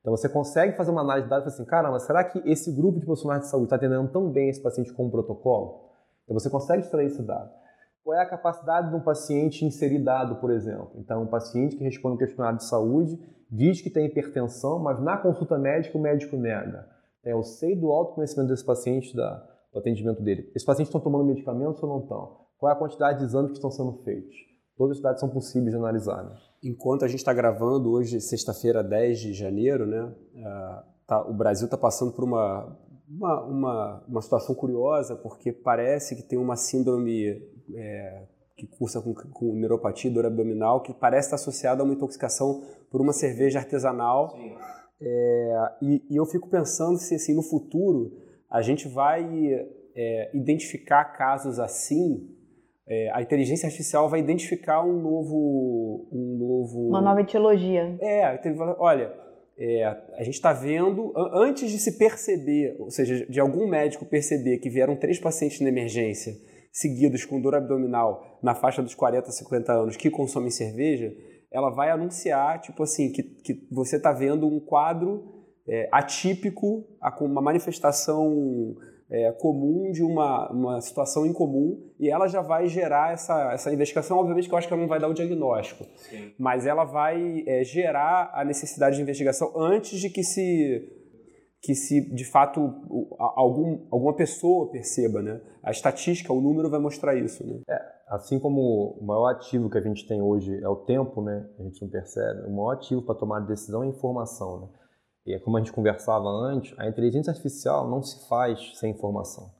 Então 0.00 0.16
você 0.16 0.28
consegue 0.28 0.76
fazer 0.76 0.90
uma 0.90 1.02
análise 1.02 1.24
de 1.24 1.30
dados 1.30 1.44
e 1.44 1.50
falar 1.50 1.54
assim, 1.54 1.70
caramba, 1.70 1.98
será 2.00 2.24
que 2.24 2.42
esse 2.44 2.72
grupo 2.72 2.98
de 2.98 3.06
profissionais 3.06 3.42
de 3.42 3.48
saúde 3.48 3.66
está 3.66 3.76
atendendo 3.76 4.08
tão 4.08 4.30
bem 4.30 4.48
esse 4.48 4.60
paciente 4.60 4.92
com 4.92 5.06
o 5.06 5.10
protocolo? 5.10 5.90
Então 6.24 6.38
você 6.38 6.50
consegue 6.50 6.82
extrair 6.82 7.06
esse 7.06 7.22
dado. 7.22 7.50
Qual 8.02 8.18
é 8.18 8.20
a 8.20 8.28
capacidade 8.28 8.90
de 8.90 8.96
um 8.96 9.00
paciente 9.00 9.64
inserir 9.64 10.00
dado, 10.00 10.36
por 10.36 10.50
exemplo? 10.50 10.90
Então, 10.96 11.22
um 11.22 11.26
paciente 11.26 11.76
que 11.76 11.84
responde 11.84 12.16
um 12.16 12.18
questionário 12.18 12.58
de 12.58 12.64
saúde 12.64 13.16
diz 13.48 13.80
que 13.80 13.90
tem 13.90 14.06
hipertensão, 14.06 14.80
mas 14.80 15.00
na 15.00 15.16
consulta 15.16 15.56
médica 15.56 15.96
o 15.96 16.00
médico 16.00 16.36
nega. 16.36 16.88
É, 17.24 17.32
eu 17.32 17.44
sei 17.44 17.76
do 17.76 17.92
autoconhecimento 17.92 18.48
desse 18.48 18.64
paciente, 18.64 19.14
da, 19.14 19.34
do 19.72 19.78
atendimento 19.78 20.20
dele. 20.20 20.50
Esses 20.54 20.64
pacientes 20.64 20.88
estão 20.88 21.00
tomando 21.00 21.24
medicamentos 21.24 21.80
ou 21.80 21.88
não 21.88 22.00
estão? 22.00 22.38
Qual 22.58 22.70
é 22.70 22.72
a 22.74 22.78
quantidade 22.78 23.20
de 23.20 23.24
exames 23.24 23.52
que 23.52 23.58
estão 23.58 23.70
sendo 23.70 23.92
feitos? 24.02 24.34
Todos 24.76 24.96
os 24.96 25.02
dados 25.02 25.20
são 25.20 25.28
possíveis 25.28 25.70
de 25.70 25.76
analisar. 25.76 26.24
Né? 26.24 26.36
Enquanto 26.62 27.04
a 27.04 27.08
gente 27.08 27.18
está 27.18 27.32
gravando 27.32 27.90
hoje, 27.90 28.20
sexta-feira, 28.20 28.82
10 28.82 29.18
de 29.18 29.32
janeiro, 29.32 29.86
né, 29.86 30.02
uh, 30.02 30.82
tá, 31.06 31.22
o 31.28 31.34
Brasil 31.34 31.66
está 31.66 31.76
passando 31.76 32.12
por 32.12 32.24
uma, 32.24 32.78
uma, 33.08 33.44
uma, 33.44 34.04
uma 34.08 34.22
situação 34.22 34.54
curiosa, 34.54 35.16
porque 35.16 35.52
parece 35.52 36.16
que 36.16 36.22
tem 36.22 36.38
uma 36.38 36.56
síndrome 36.56 37.42
é, 37.74 38.26
que 38.56 38.66
cursa 38.66 39.00
com, 39.00 39.14
com 39.14 39.54
neuropatia, 39.54 40.10
dor 40.10 40.26
abdominal, 40.26 40.82
que 40.82 40.94
parece 40.94 41.26
estar 41.26 41.36
associada 41.36 41.82
a 41.82 41.84
uma 41.84 41.94
intoxicação 41.94 42.62
por 42.90 43.00
uma 43.00 43.12
cerveja 43.12 43.58
artesanal. 43.58 44.34
É, 45.00 45.54
e, 45.82 46.02
e, 46.10 46.16
eu 46.16 46.24
fico 46.24 46.48
pensando 46.48 46.96
se 46.96 47.14
assim, 47.14 47.34
no 47.34 47.42
futuro 47.42 48.16
a 48.48 48.62
gente 48.62 48.86
vai 48.86 49.24
é, 49.96 50.30
identificar 50.36 51.04
casos 51.06 51.58
assim, 51.58 52.28
é, 52.88 53.10
a 53.12 53.22
inteligência 53.22 53.66
artificial 53.66 54.08
vai 54.08 54.20
identificar 54.20 54.82
um 54.82 55.00
novo, 55.00 56.08
um 56.12 56.36
novo... 56.38 56.88
Uma 56.88 57.00
nova 57.00 57.20
etiologia. 57.20 57.96
É, 58.00 58.40
olha, 58.78 59.12
é, 59.58 59.84
a 59.84 60.22
gente 60.22 60.34
está 60.34 60.52
vendo, 60.52 61.12
antes 61.34 61.70
de 61.70 61.78
se 61.78 61.98
perceber, 61.98 62.76
ou 62.78 62.90
seja, 62.90 63.26
de 63.26 63.40
algum 63.40 63.66
médico 63.68 64.04
perceber 64.04 64.58
que 64.58 64.68
vieram 64.68 64.96
três 64.96 65.18
pacientes 65.18 65.60
na 65.60 65.68
emergência 65.68 66.34
seguidos 66.72 67.26
com 67.26 67.40
dor 67.40 67.54
abdominal 67.54 68.38
na 68.42 68.54
faixa 68.54 68.82
dos 68.82 68.94
40, 68.94 69.30
50 69.30 69.72
anos 69.72 69.96
que 69.96 70.10
consomem 70.10 70.50
cerveja, 70.50 71.14
ela 71.50 71.68
vai 71.68 71.90
anunciar, 71.90 72.60
tipo 72.60 72.82
assim, 72.82 73.12
que, 73.12 73.22
que 73.22 73.68
você 73.70 73.96
está 73.96 74.10
vendo 74.10 74.46
um 74.48 74.58
quadro 74.58 75.44
é, 75.68 75.88
atípico, 75.92 76.84
uma 77.20 77.42
manifestação 77.42 78.74
é, 79.12 79.30
comum 79.30 79.92
de 79.92 80.02
uma, 80.02 80.50
uma 80.50 80.80
situação 80.80 81.26
incomum 81.26 81.78
e 82.00 82.08
ela 82.08 82.26
já 82.26 82.40
vai 82.40 82.66
gerar 82.66 83.12
essa, 83.12 83.52
essa 83.52 83.70
investigação. 83.70 84.18
Obviamente 84.18 84.48
que 84.48 84.54
eu 84.54 84.58
acho 84.58 84.66
que 84.66 84.72
ela 84.72 84.80
não 84.80 84.88
vai 84.88 84.98
dar 84.98 85.08
o 85.08 85.12
diagnóstico, 85.12 85.84
Sim. 85.96 86.32
mas 86.38 86.64
ela 86.64 86.84
vai 86.84 87.44
é, 87.46 87.62
gerar 87.62 88.30
a 88.32 88.42
necessidade 88.42 88.96
de 88.96 89.02
investigação 89.02 89.52
antes 89.54 90.00
de 90.00 90.08
que 90.08 90.24
se 90.24 90.98
que 91.64 91.76
se 91.76 92.12
de 92.12 92.24
fato 92.24 92.60
algum, 93.36 93.86
alguma 93.88 94.16
pessoa 94.16 94.72
perceba, 94.72 95.22
né? 95.22 95.40
A 95.62 95.70
estatística, 95.70 96.32
o 96.32 96.40
número 96.40 96.68
vai 96.68 96.80
mostrar 96.80 97.14
isso, 97.14 97.46
né? 97.46 97.60
É, 97.70 97.80
assim 98.08 98.40
como 98.40 98.98
o 99.00 99.06
maior 99.06 99.28
ativo 99.28 99.70
que 99.70 99.78
a 99.78 99.80
gente 99.80 100.04
tem 100.08 100.20
hoje 100.20 100.58
é 100.60 100.68
o 100.68 100.74
tempo, 100.74 101.22
né? 101.22 101.48
A 101.60 101.62
gente 101.62 101.80
não 101.80 101.88
percebe. 101.88 102.48
O 102.48 102.50
maior 102.50 102.72
ativo 102.72 103.02
para 103.02 103.14
tomar 103.14 103.38
decisão 103.46 103.84
é 103.84 103.86
a 103.86 103.90
informação, 103.90 104.62
né? 104.62 104.68
E 105.26 105.34
é 105.34 105.38
como 105.38 105.56
a 105.56 105.60
gente 105.60 105.72
conversava 105.72 106.28
antes, 106.28 106.76
a 106.78 106.88
inteligência 106.88 107.30
artificial 107.30 107.88
não 107.88 108.02
se 108.02 108.28
faz 108.28 108.78
sem 108.78 108.90
informação. 108.90 109.50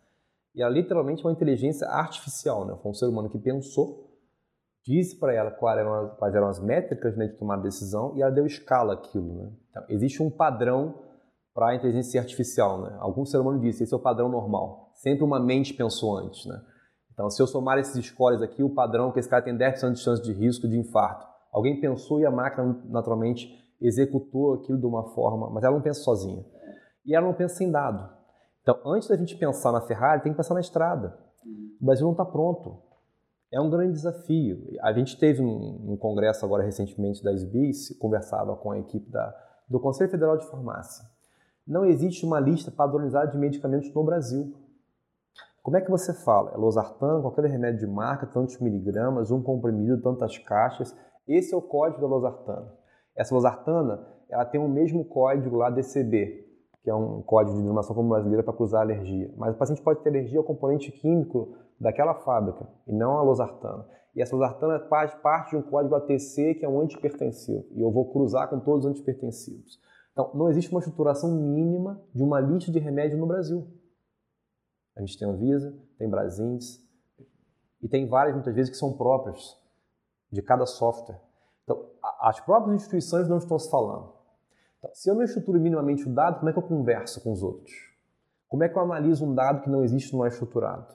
E 0.54 0.62
ela 0.62 0.72
literalmente 0.72 1.22
é 1.22 1.26
uma 1.26 1.32
inteligência 1.32 1.86
artificial, 1.88 2.66
né? 2.66 2.76
Foi 2.82 2.90
um 2.90 2.94
ser 2.94 3.06
humano 3.06 3.30
que 3.30 3.38
pensou, 3.38 4.10
disse 4.84 5.18
para 5.18 5.32
ela 5.32 5.50
quais 5.50 5.78
eram, 5.78 5.94
as, 5.94 6.18
quais 6.18 6.34
eram 6.34 6.48
as 6.48 6.60
métricas 6.60 7.16
né, 7.16 7.28
de 7.28 7.38
tomar 7.38 7.56
decisão 7.56 8.14
e 8.16 8.22
ela 8.22 8.30
deu 8.30 8.44
escala 8.44 8.94
aquilo, 8.94 9.34
né? 9.34 9.52
Então, 9.70 9.84
existe 9.88 10.22
um 10.22 10.30
padrão 10.30 10.94
para 11.54 11.68
a 11.68 11.74
inteligência 11.74 12.20
artificial. 12.20 12.82
Né? 12.82 12.96
Algum 12.98 13.24
ser 13.24 13.38
humano 13.38 13.60
disse, 13.60 13.82
esse 13.84 13.92
é 13.92 13.96
o 13.96 14.00
padrão 14.00 14.28
normal. 14.28 14.90
Sempre 14.94 15.24
uma 15.24 15.38
mente 15.38 15.74
pensou 15.74 16.16
antes. 16.16 16.46
Né? 16.46 16.60
Então, 17.12 17.28
se 17.30 17.40
eu 17.40 17.46
somar 17.46 17.78
esses 17.78 18.04
scores 18.06 18.40
aqui, 18.40 18.62
o 18.62 18.70
padrão 18.70 19.10
é 19.10 19.12
que 19.12 19.20
esse 19.20 19.28
cara 19.28 19.42
tem 19.42 19.56
10% 19.56 19.92
de 19.92 20.00
chance 20.00 20.22
de 20.22 20.32
risco 20.32 20.66
de 20.66 20.78
infarto. 20.78 21.26
Alguém 21.52 21.80
pensou 21.80 22.20
e 22.20 22.26
a 22.26 22.30
máquina 22.30 22.80
naturalmente 22.86 23.61
executou 23.86 24.54
aquilo 24.54 24.78
de 24.78 24.86
uma 24.86 25.04
forma, 25.14 25.50
mas 25.50 25.64
ela 25.64 25.74
não 25.74 25.82
pensa 25.82 26.00
sozinha. 26.00 26.44
E 27.04 27.14
ela 27.14 27.26
não 27.26 27.34
pensa 27.34 27.56
sem 27.56 27.70
dado. 27.70 28.08
Então, 28.62 28.78
antes 28.86 29.08
da 29.08 29.16
gente 29.16 29.36
pensar 29.36 29.72
na 29.72 29.80
Ferrari, 29.80 30.22
tem 30.22 30.32
que 30.32 30.36
pensar 30.36 30.54
na 30.54 30.60
estrada. 30.60 31.18
O 31.80 31.84
Brasil 31.84 32.04
não 32.04 32.12
está 32.12 32.24
pronto. 32.24 32.78
É 33.50 33.60
um 33.60 33.68
grande 33.68 33.92
desafio. 33.92 34.64
A 34.80 34.92
gente 34.92 35.18
teve 35.18 35.42
um, 35.42 35.92
um 35.92 35.96
congresso 35.96 36.44
agora 36.44 36.62
recentemente 36.62 37.22
da 37.22 37.32
SBIS, 37.32 37.96
conversava 37.98 38.56
com 38.56 38.70
a 38.70 38.78
equipe 38.78 39.10
da, 39.10 39.34
do 39.68 39.80
Conselho 39.80 40.10
Federal 40.10 40.38
de 40.38 40.46
Farmácia. 40.46 41.04
Não 41.66 41.84
existe 41.84 42.24
uma 42.24 42.40
lista 42.40 42.70
padronizada 42.70 43.30
de 43.30 43.38
medicamentos 43.38 43.92
no 43.92 44.04
Brasil. 44.04 44.54
Como 45.62 45.76
é 45.76 45.80
que 45.80 45.90
você 45.90 46.12
fala? 46.12 46.52
É 46.52 46.56
losartano, 46.56 47.20
qualquer 47.20 47.44
remédio 47.44 47.80
de 47.80 47.86
marca, 47.86 48.26
tantos 48.26 48.58
miligramas, 48.58 49.30
um 49.30 49.42
comprimido, 49.42 50.00
tantas 50.02 50.38
caixas. 50.38 50.96
Esse 51.26 51.54
é 51.54 51.56
o 51.56 51.62
código 51.62 52.00
da 52.00 52.06
losartana. 52.06 52.81
Essa 53.14 53.34
losartana, 53.34 54.06
ela 54.28 54.44
tem 54.44 54.60
o 54.60 54.68
mesmo 54.68 55.04
código 55.04 55.56
lá 55.56 55.70
DCB, 55.70 56.46
que 56.82 56.90
é 56.90 56.94
um 56.94 57.22
código 57.22 57.52
de 57.52 57.62
denominação 57.62 57.94
comum 57.94 58.08
brasileira 58.08 58.42
para 58.42 58.54
cruzar 58.54 58.82
alergia. 58.82 59.32
Mas 59.36 59.54
o 59.54 59.58
paciente 59.58 59.82
pode 59.82 60.00
ter 60.00 60.08
alergia 60.08 60.38
ao 60.38 60.44
componente 60.44 60.90
químico 60.90 61.54
daquela 61.78 62.14
fábrica 62.14 62.66
e 62.86 62.92
não 62.92 63.18
a 63.18 63.22
losartana. 63.22 63.86
E 64.14 64.20
essa 64.20 64.34
losartana 64.34 64.80
faz 64.88 65.14
parte 65.14 65.50
de 65.50 65.56
um 65.56 65.62
código 65.62 65.94
ATC 65.94 66.54
que 66.54 66.64
é 66.64 66.68
um 66.68 66.80
antipertensivo. 66.80 67.66
E 67.72 67.80
eu 67.80 67.90
vou 67.90 68.10
cruzar 68.12 68.48
com 68.48 68.58
todos 68.60 68.84
os 68.84 68.90
antipertensivos. 68.90 69.80
Então, 70.12 70.30
não 70.34 70.50
existe 70.50 70.70
uma 70.70 70.80
estruturação 70.80 71.30
mínima 71.30 72.02
de 72.14 72.22
uma 72.22 72.38
lista 72.38 72.70
de 72.70 72.78
remédio 72.78 73.16
no 73.16 73.26
Brasil. 73.26 73.66
A 74.94 75.00
gente 75.00 75.18
tem 75.18 75.28
a 75.28 75.32
Visa, 75.32 75.74
tem 75.98 76.08
Brasins, 76.08 76.82
e 77.82 77.88
tem 77.88 78.06
várias, 78.06 78.34
muitas 78.34 78.54
vezes, 78.54 78.70
que 78.70 78.76
são 78.76 78.92
próprias 78.96 79.58
de 80.30 80.42
cada 80.42 80.66
software. 80.66 81.20
As 82.22 82.38
próprias 82.38 82.76
instituições 82.76 83.28
não 83.28 83.38
estão 83.38 83.58
se 83.58 83.68
falando. 83.68 84.12
Então, 84.78 84.94
se 84.94 85.10
eu 85.10 85.14
não 85.16 85.24
estruturo 85.24 85.58
minimamente 85.58 86.08
o 86.08 86.14
dado, 86.14 86.38
como 86.38 86.48
é 86.48 86.52
que 86.52 86.58
eu 86.60 86.62
converso 86.62 87.20
com 87.20 87.32
os 87.32 87.42
outros? 87.42 87.72
Como 88.48 88.62
é 88.62 88.68
que 88.68 88.78
eu 88.78 88.82
analiso 88.82 89.26
um 89.26 89.34
dado 89.34 89.60
que 89.60 89.68
não 89.68 89.82
existe 89.82 90.12
não 90.12 90.24
é 90.24 90.28
estruturado? 90.28 90.94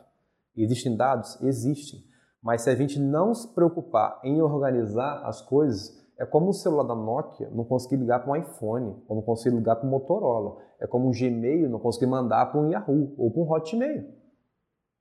Existem 0.55 0.95
dados? 0.95 1.37
Existem. 1.41 2.01
Mas 2.41 2.61
se 2.61 2.69
a 2.69 2.75
gente 2.75 2.97
não 2.97 3.33
se 3.33 3.45
preocupar 3.53 4.21
em 4.23 4.41
organizar 4.41 5.21
as 5.25 5.41
coisas, 5.41 6.01
é 6.17 6.25
como 6.25 6.47
o 6.47 6.53
celular 6.53 6.83
da 6.83 6.95
Nokia 6.95 7.49
não 7.49 7.65
conseguir 7.65 7.97
ligar 7.97 8.23
para 8.23 8.31
um 8.31 8.35
iPhone, 8.37 8.95
ou 9.05 9.17
não 9.17 9.21
conseguir 9.21 9.53
ligar 9.53 9.75
para 9.75 9.85
um 9.85 9.91
Motorola. 9.91 10.61
É 10.79 10.87
como 10.87 11.09
o 11.09 11.11
Gmail 11.11 11.69
não 11.69 11.79
conseguir 11.79 12.05
mandar 12.05 12.45
para 12.45 12.61
um 12.61 12.69
Yahoo 12.69 13.13
ou 13.17 13.31
para 13.31 13.41
um 13.41 13.51
Hotmail. 13.51 14.13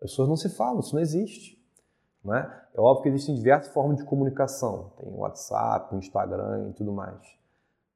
As 0.03 0.11
pessoas 0.11 0.29
não 0.29 0.37
se 0.37 0.49
falam, 0.49 0.81
isso 0.81 0.93
não 0.93 1.01
existe. 1.01 1.56
Não 2.27 2.35
é? 2.35 2.63
óbvio 2.77 3.05
que 3.05 3.09
existem 3.11 3.35
diversas 3.37 3.73
formas 3.73 3.99
de 3.99 4.05
comunicação. 4.05 4.93
Tem 4.99 5.09
WhatsApp, 5.15 5.95
Instagram 5.95 6.71
e 6.71 6.73
tudo 6.73 6.93
mais. 6.93 7.17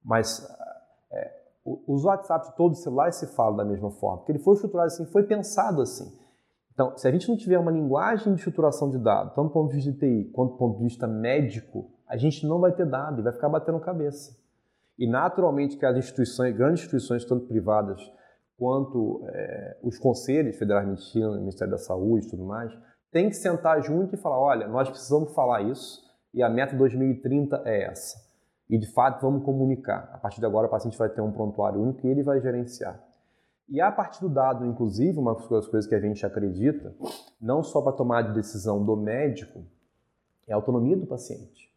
Mas 0.03 0.49
é, 1.11 1.33
os 1.65 2.05
WhatsApp 2.05 2.49
de 2.49 2.57
todos 2.57 2.79
os 2.79 2.85
celulares 2.85 3.17
se 3.17 3.27
falam 3.35 3.57
da 3.57 3.65
mesma 3.65 3.91
forma, 3.91 4.19
porque 4.19 4.33
ele 4.33 4.39
foi 4.39 4.55
estruturado 4.55 4.87
assim, 4.87 5.05
foi 5.07 5.25
pensado 5.25 5.83
assim. 5.83 6.17
Então, 6.73 6.97
se 6.97 7.07
a 7.07 7.11
gente 7.11 7.29
não 7.29 7.37
tiver 7.37 7.59
uma 7.59 7.71
linguagem 7.71 8.33
de 8.33 8.39
estruturação 8.39 8.89
de 8.89 8.99
dados, 8.99 9.35
tanto 9.35 9.49
do 9.49 9.53
ponto 9.53 9.69
de 9.69 9.77
vista 9.77 9.93
de 9.93 9.99
TI 9.99 10.31
quanto 10.33 10.53
do 10.53 10.57
ponto 10.57 10.79
de 10.79 10.85
vista 10.85 11.07
médico, 11.07 11.91
a 12.09 12.17
gente 12.17 12.47
não 12.47 12.59
vai 12.59 12.73
ter 12.73 12.87
dado 12.87 13.21
e 13.21 13.23
vai 13.23 13.33
ficar 13.33 13.49
batendo 13.49 13.79
cabeça. 13.81 14.35
E 14.99 15.07
naturalmente 15.07 15.77
que 15.77 15.85
as 15.85 15.97
instituições, 15.97 16.57
grandes 16.57 16.81
instituições, 16.81 17.25
tanto 17.25 17.47
privadas 17.47 18.01
quanto 18.57 19.23
é, 19.27 19.79
os 19.83 19.99
conselhos 19.99 20.57
federais 20.57 20.85
de 20.85 20.91
medicina, 20.91 21.37
Ministério 21.39 21.71
da 21.71 21.79
Saúde 21.79 22.27
e 22.27 22.31
tudo 22.31 22.45
mais, 22.45 22.73
tem 23.11 23.29
que 23.29 23.37
sentar 23.37 23.83
junto 23.83 24.15
e 24.15 24.19
falar, 24.19 24.39
olha, 24.39 24.69
nós 24.69 24.89
precisamos 24.89 25.35
falar 25.35 25.63
isso 25.63 26.03
e 26.33 26.43
a 26.43 26.49
meta 26.49 26.77
2030 26.77 27.63
é 27.65 27.85
essa. 27.85 28.19
E 28.69 28.79
de 28.79 28.87
fato 28.87 29.21
vamos 29.21 29.45
comunicar. 29.45 30.11
A 30.13 30.19
partir 30.19 30.41
de 30.41 30.47
agora 30.47 30.67
o 30.67 30.71
paciente 30.71 30.97
vai 30.97 31.09
ter 31.09 31.21
um 31.21 31.33
prontuário 31.33 31.81
único 31.81 32.07
e 32.07 32.11
ele 32.11 32.23
vai 32.23 32.41
gerenciar. 32.41 33.01
E 33.69 33.81
a 33.81 33.91
partir 33.91 34.21
do 34.21 34.29
dado, 34.29 34.67
inclusive, 34.67 35.17
uma 35.17 35.35
das 35.35 35.69
coisas 35.69 35.87
que 35.87 35.95
a 35.95 36.01
gente 36.01 36.27
acredita, 36.27 36.93
não 37.41 37.63
só 37.63 37.81
para 37.81 37.93
tomar 37.93 38.23
de 38.23 38.33
decisão 38.33 38.85
do 38.85 38.97
médico, 38.97 39.65
é 40.49 40.53
a 40.53 40.57
autonomia 40.57 40.97
do 40.97 41.07
paciente. 41.07 41.71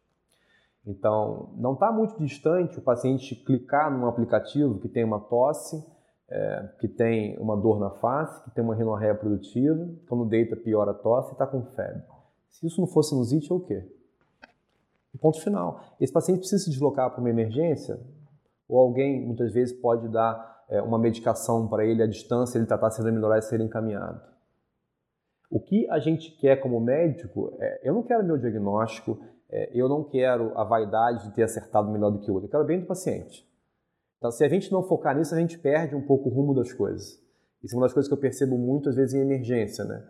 Então, 0.84 1.50
não 1.56 1.74
está 1.74 1.92
muito 1.92 2.18
distante 2.18 2.78
o 2.78 2.82
paciente 2.82 3.36
clicar 3.36 3.90
num 3.90 4.06
aplicativo 4.06 4.80
que 4.80 4.88
tem 4.88 5.04
uma 5.04 5.20
tosse, 5.20 5.84
é, 6.34 6.68
que 6.80 6.88
tem 6.88 7.38
uma 7.38 7.56
dor 7.56 7.78
na 7.78 7.90
face, 7.90 8.42
que 8.42 8.50
tem 8.50 8.64
uma 8.64 8.74
rinorreia 8.74 9.14
produtiva, 9.14 9.88
quando 10.08 10.24
deita 10.24 10.56
piora 10.56 10.90
a 10.90 10.94
tosse 10.94 11.28
e 11.30 11.32
está 11.32 11.46
com 11.46 11.62
febre. 11.62 12.02
Se 12.50 12.66
isso 12.66 12.80
não 12.80 12.88
fosse 12.88 13.10
sinusite, 13.10 13.52
é 13.52 13.54
o 13.54 13.60
quê? 13.60 13.88
ponto 15.20 15.40
final. 15.40 15.80
Esse 16.00 16.12
paciente 16.12 16.40
precisa 16.40 16.64
se 16.64 16.70
deslocar 16.70 17.08
para 17.08 17.20
uma 17.20 17.30
emergência, 17.30 18.00
ou 18.68 18.80
alguém, 18.80 19.24
muitas 19.24 19.52
vezes, 19.52 19.72
pode 19.78 20.08
dar 20.08 20.64
é, 20.68 20.82
uma 20.82 20.98
medicação 20.98 21.68
para 21.68 21.84
ele 21.84 22.02
à 22.02 22.06
distância, 22.06 22.58
ele 22.58 22.66
tratar 22.66 22.90
se 22.90 23.00
ele 23.00 23.12
melhorar 23.12 23.38
e 23.38 23.42
ser 23.42 23.60
encaminhado. 23.60 24.20
O 25.48 25.60
que 25.60 25.88
a 25.88 26.00
gente 26.00 26.32
quer 26.32 26.56
como 26.56 26.80
médico 26.80 27.54
é, 27.60 27.88
eu 27.88 27.94
não 27.94 28.02
quero 28.02 28.24
meu 28.24 28.36
diagnóstico, 28.36 29.20
é, 29.48 29.70
eu 29.72 29.88
não 29.88 30.02
quero 30.02 30.50
a 30.58 30.64
vaidade 30.64 31.28
de 31.28 31.34
ter 31.34 31.44
acertado 31.44 31.88
melhor 31.90 32.10
do 32.10 32.18
que 32.18 32.28
o 32.28 32.34
outro, 32.34 32.48
eu 32.48 32.50
quero 32.50 32.64
bem 32.64 32.80
do 32.80 32.86
paciente. 32.86 33.46
Então, 34.24 34.32
se 34.32 34.42
a 34.42 34.48
gente 34.48 34.72
não 34.72 34.82
focar 34.82 35.14
nisso, 35.14 35.34
a 35.34 35.38
gente 35.38 35.58
perde 35.58 35.94
um 35.94 36.00
pouco 36.00 36.30
o 36.30 36.32
rumo 36.32 36.54
das 36.54 36.72
coisas. 36.72 37.22
Isso 37.62 37.74
é 37.74 37.76
uma 37.76 37.84
das 37.84 37.92
coisas 37.92 38.08
que 38.08 38.14
eu 38.14 38.18
percebo 38.18 38.56
muito, 38.56 38.88
às 38.88 38.96
vezes, 38.96 39.12
em 39.12 39.20
emergência, 39.20 39.84
né? 39.84 40.02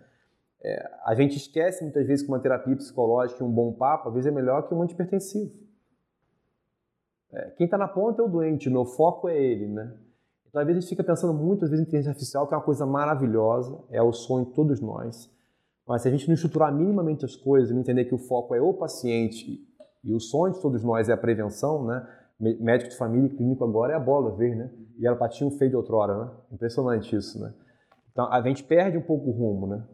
É, 0.63 0.89
a 1.05 1.17
gente 1.17 1.37
esquece 1.37 1.83
muitas 1.83 2.07
vezes 2.07 2.25
que 2.25 2.31
uma 2.31 2.39
terapia 2.39 2.77
psicológica 2.77 3.43
e 3.43 3.45
um 3.45 3.51
bom 3.51 3.73
papo, 3.73 4.11
às 4.11 4.15
vezes 4.15 4.31
é 4.31 4.33
melhor 4.33 4.69
que 4.69 4.73
um 4.73 4.83
antipertensivo. 4.83 5.53
É, 7.33 7.51
quem 7.57 7.65
está 7.65 7.77
na 7.77 7.89
ponta 7.89 8.23
é 8.23 8.25
o 8.25 8.29
doente, 8.29 8.69
o 8.69 8.73
meu 8.73 8.85
foco 8.85 9.29
é 9.29 9.37
ele, 9.37 9.67
né? 9.67 9.93
Então, 10.49 10.61
às 10.61 10.67
vezes, 10.69 10.79
a 10.79 10.81
gente 10.83 10.91
fica 10.91 11.03
pensando 11.03 11.35
muito, 11.35 11.65
às 11.65 11.71
vezes, 11.71 11.85
em 11.85 11.89
inteligência 11.89 12.11
artificial, 12.11 12.47
que 12.47 12.55
é 12.55 12.57
uma 12.57 12.63
coisa 12.63 12.87
maravilhosa, 12.87 13.83
é 13.91 14.01
o 14.01 14.13
sonho 14.13 14.47
de 14.47 14.53
todos 14.53 14.81
nós. 14.81 15.29
Mas 15.89 16.03
se 16.03 16.09
a 16.09 16.11
gente 16.13 16.29
não 16.29 16.35
estruturar 16.35 16.73
minimamente 16.73 17.25
as 17.25 17.35
coisas, 17.35 17.73
não 17.73 17.81
entender 17.81 18.05
que 18.05 18.15
o 18.15 18.19
foco 18.19 18.55
é 18.55 18.61
o 18.61 18.73
paciente 18.75 19.67
e 20.05 20.15
o 20.15 20.21
sonho 20.21 20.55
de 20.55 20.61
todos 20.61 20.85
nós 20.85 21.09
é 21.09 21.13
a 21.13 21.17
prevenção, 21.17 21.85
né? 21.85 22.07
Médico 22.41 22.91
de 22.91 22.97
família 22.97 23.27
e 23.27 23.37
clínico 23.37 23.65
agora 23.65 23.93
é 23.93 23.97
a 23.97 24.01
bola 24.01 24.35
ver, 24.37 24.57
né? 24.57 24.71
E 24.99 25.07
era 25.07 25.17
patinho 25.17 25.51
feio 25.53 25.71
de 25.71 25.77
outrora, 25.77 26.25
né? 26.25 26.31
Impressionante 26.53 27.15
isso, 27.15 27.41
né? 27.41 27.53
Então 28.11 28.31
a 28.33 28.41
gente 28.43 28.63
perde 28.65 28.99
um 28.99 29.03
pouco 29.03 29.31
o 29.31 29.33
rumo, 29.33 29.67
né? 29.67 29.85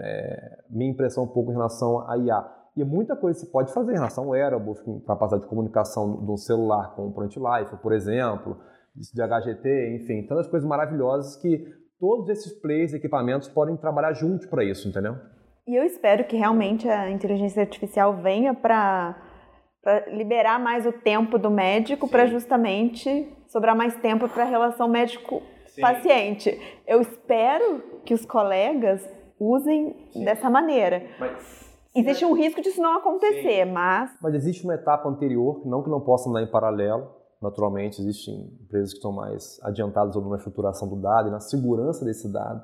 É, 0.00 0.58
minha 0.70 0.90
impressão 0.90 1.24
um 1.24 1.28
pouco 1.28 1.50
em 1.50 1.54
relação 1.54 2.08
à 2.08 2.16
IA. 2.18 2.44
E 2.76 2.84
muita 2.84 3.16
coisa 3.16 3.38
se 3.38 3.50
pode 3.50 3.72
fazer 3.72 3.92
em 3.92 3.96
relação 3.96 4.24
ao 4.24 4.30
wearables, 4.30 4.80
capacidade 5.06 5.42
de 5.42 5.48
comunicação 5.48 6.24
de 6.24 6.30
um 6.30 6.36
celular 6.36 6.94
com 6.94 7.08
o 7.08 7.12
Pront 7.12 7.34
Life, 7.36 7.76
por 7.82 7.92
exemplo, 7.92 8.56
de 8.94 9.22
HGT, 9.22 9.96
enfim, 9.96 10.22
tantas 10.26 10.46
coisas 10.46 10.68
maravilhosas 10.68 11.36
que 11.36 11.66
todos 11.98 12.28
esses 12.28 12.52
players, 12.52 12.92
equipamentos 12.92 13.48
podem 13.48 13.76
trabalhar 13.76 14.12
juntos 14.12 14.46
para 14.46 14.62
isso, 14.62 14.88
entendeu? 14.88 15.16
E 15.66 15.74
eu 15.74 15.84
espero 15.84 16.24
que 16.24 16.36
realmente 16.36 16.88
a 16.88 17.10
inteligência 17.10 17.60
artificial 17.60 18.16
venha 18.16 18.54
para 18.54 19.16
liberar 20.08 20.58
mais 20.58 20.86
o 20.86 20.92
tempo 20.92 21.38
do 21.38 21.50
médico 21.50 22.08
para 22.08 22.26
justamente 22.26 23.28
sobrar 23.48 23.76
mais 23.76 23.94
tempo 23.96 24.28
para 24.28 24.42
a 24.42 24.46
relação 24.46 24.88
médico-paciente. 24.88 26.60
Eu 26.86 27.00
espero 27.00 27.82
que 28.04 28.12
os 28.12 28.24
colegas 28.24 29.02
usem 29.38 29.96
Sim. 30.12 30.24
dessa 30.24 30.50
maneira. 30.50 31.06
Mas... 31.18 31.68
Existe 31.96 32.24
um 32.24 32.32
risco 32.32 32.60
disso 32.60 32.80
não 32.80 32.98
acontecer, 32.98 33.64
Sim. 33.66 33.72
mas... 33.72 34.10
Mas 34.20 34.34
existe 34.34 34.62
uma 34.64 34.74
etapa 34.74 35.08
anterior, 35.08 35.62
não 35.64 35.82
que 35.82 35.90
não 35.90 36.00
possa 36.00 36.28
andar 36.28 36.42
em 36.42 36.50
paralelo, 36.50 37.08
naturalmente 37.40 38.00
existem 38.00 38.34
empresas 38.62 38.90
que 38.90 38.98
estão 38.98 39.12
mais 39.12 39.58
adiantadas 39.62 40.14
na 40.14 40.36
estruturação 40.36 40.88
do 40.88 40.96
dado 40.96 41.28
e 41.28 41.30
na 41.30 41.40
segurança 41.40 42.04
desse 42.04 42.30
dado, 42.30 42.62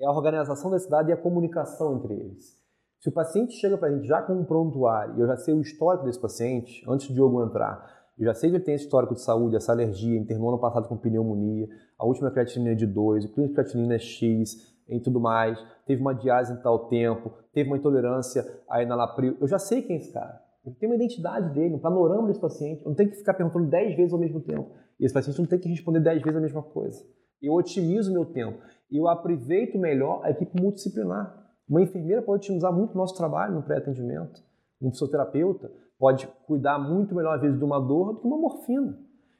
é 0.00 0.06
a 0.06 0.10
organização 0.10 0.70
desse 0.70 0.88
dado 0.88 1.08
e 1.08 1.12
a 1.12 1.16
comunicação 1.16 1.96
entre 1.96 2.14
eles. 2.14 2.56
Se 3.00 3.08
o 3.08 3.12
paciente 3.12 3.52
chega 3.52 3.78
para 3.78 3.88
a 3.88 3.92
gente 3.92 4.08
já 4.08 4.20
com 4.22 4.32
um 4.32 4.44
prontuário 4.44 5.16
e 5.16 5.20
eu 5.20 5.26
já 5.26 5.36
sei 5.36 5.54
o 5.54 5.60
histórico 5.60 6.04
desse 6.04 6.20
paciente, 6.20 6.84
antes 6.88 7.06
de 7.06 7.14
Diogo 7.14 7.44
entrar, 7.44 7.98
eu 8.18 8.24
já 8.24 8.34
sei 8.34 8.50
que 8.50 8.56
ele 8.56 8.64
tem 8.64 8.74
esse 8.74 8.84
histórico 8.84 9.14
de 9.14 9.20
saúde, 9.20 9.54
essa 9.54 9.70
alergia, 9.70 10.18
internou 10.18 10.48
ano 10.48 10.58
passado 10.58 10.88
com 10.88 10.96
pneumonia, 10.96 11.68
a 11.96 12.04
última 12.04 12.28
creatinina 12.28 12.72
é 12.72 12.74
de 12.74 12.86
2, 12.86 13.26
o 13.26 13.28
clínico 13.32 13.50
de 13.50 13.54
creatinina 13.54 13.94
é 13.94 13.98
X 14.00 14.74
e 14.88 14.98
tudo 14.98 15.20
mais, 15.20 15.64
teve 15.86 16.00
uma 16.00 16.12
diálise 16.12 16.52
em 16.52 16.56
tal 16.56 16.88
tempo, 16.88 17.30
teve 17.52 17.70
uma 17.70 17.76
intolerância 17.76 18.44
a 18.68 18.82
enalapril. 18.82 19.36
Eu 19.40 19.46
já 19.46 19.60
sei 19.60 19.82
quem 19.82 19.96
é 19.96 19.98
esse 20.00 20.12
cara. 20.12 20.42
Eu 20.66 20.74
tenho 20.74 20.90
uma 20.90 20.96
identidade 20.96 21.54
dele, 21.54 21.76
um 21.76 21.78
panorama 21.78 22.26
desse 22.26 22.40
paciente. 22.40 22.82
Eu 22.82 22.88
não 22.88 22.96
tenho 22.96 23.10
que 23.10 23.16
ficar 23.16 23.34
perguntando 23.34 23.66
10 23.66 23.96
vezes 23.96 24.12
ao 24.12 24.18
mesmo 24.18 24.40
tempo. 24.40 24.72
E 24.98 25.04
esse 25.04 25.14
paciente 25.14 25.38
não 25.38 25.46
tem 25.46 25.58
que 25.58 25.68
responder 25.68 26.00
10 26.00 26.22
vezes 26.22 26.36
a 26.36 26.40
mesma 26.40 26.62
coisa. 26.62 27.00
Eu 27.40 27.54
otimizo 27.54 28.12
meu 28.12 28.24
tempo. 28.24 28.58
Eu 28.90 29.06
aproveito 29.06 29.78
melhor 29.78 30.20
a 30.24 30.30
equipe 30.30 30.60
multidisciplinar. 30.60 31.47
Uma 31.68 31.82
enfermeira 31.82 32.22
pode 32.22 32.44
otimizar 32.44 32.72
muito 32.72 32.94
o 32.94 32.96
nosso 32.96 33.14
trabalho 33.16 33.54
no 33.54 33.62
pré-atendimento. 33.62 34.42
Um 34.80 34.90
fisioterapeuta 34.90 35.70
pode 35.98 36.26
cuidar 36.46 36.78
muito 36.78 37.14
melhor, 37.14 37.34
às 37.34 37.42
vezes, 37.42 37.58
de 37.58 37.64
uma 37.64 37.80
dor 37.80 38.14
do 38.14 38.20
que 38.20 38.26
uma 38.26 38.38
morfina. 38.38 38.98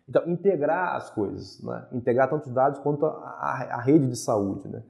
Então, 0.08 0.28
integrar 0.28 0.96
as 0.96 1.10
coisas, 1.10 1.62
né? 1.62 1.88
integrar 1.92 2.28
tanto 2.28 2.46
os 2.46 2.52
dados 2.52 2.80
quanto 2.80 3.04
a, 3.06 3.10
a, 3.10 3.76
a 3.76 3.80
rede 3.80 4.08
de 4.08 4.16
saúde. 4.16 4.66
Né? 4.68 4.82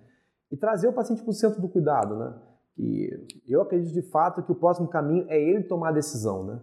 E 0.51 0.57
trazer 0.57 0.89
o 0.89 0.93
paciente 0.93 1.22
para 1.22 1.30
o 1.30 1.34
centro 1.34 1.61
do 1.61 1.68
cuidado. 1.68 2.16
Né? 2.16 2.34
E 2.78 3.11
eu 3.47 3.61
acredito 3.61 3.93
de 3.93 4.03
fato 4.03 4.43
que 4.43 4.53
o 4.53 4.55
próximo 4.55 4.89
caminho 4.89 5.26
é 5.28 5.41
ele 5.41 5.64
tomar 5.64 5.91
a 5.91 5.93
decisão. 5.93 6.45
Né? 6.45 6.61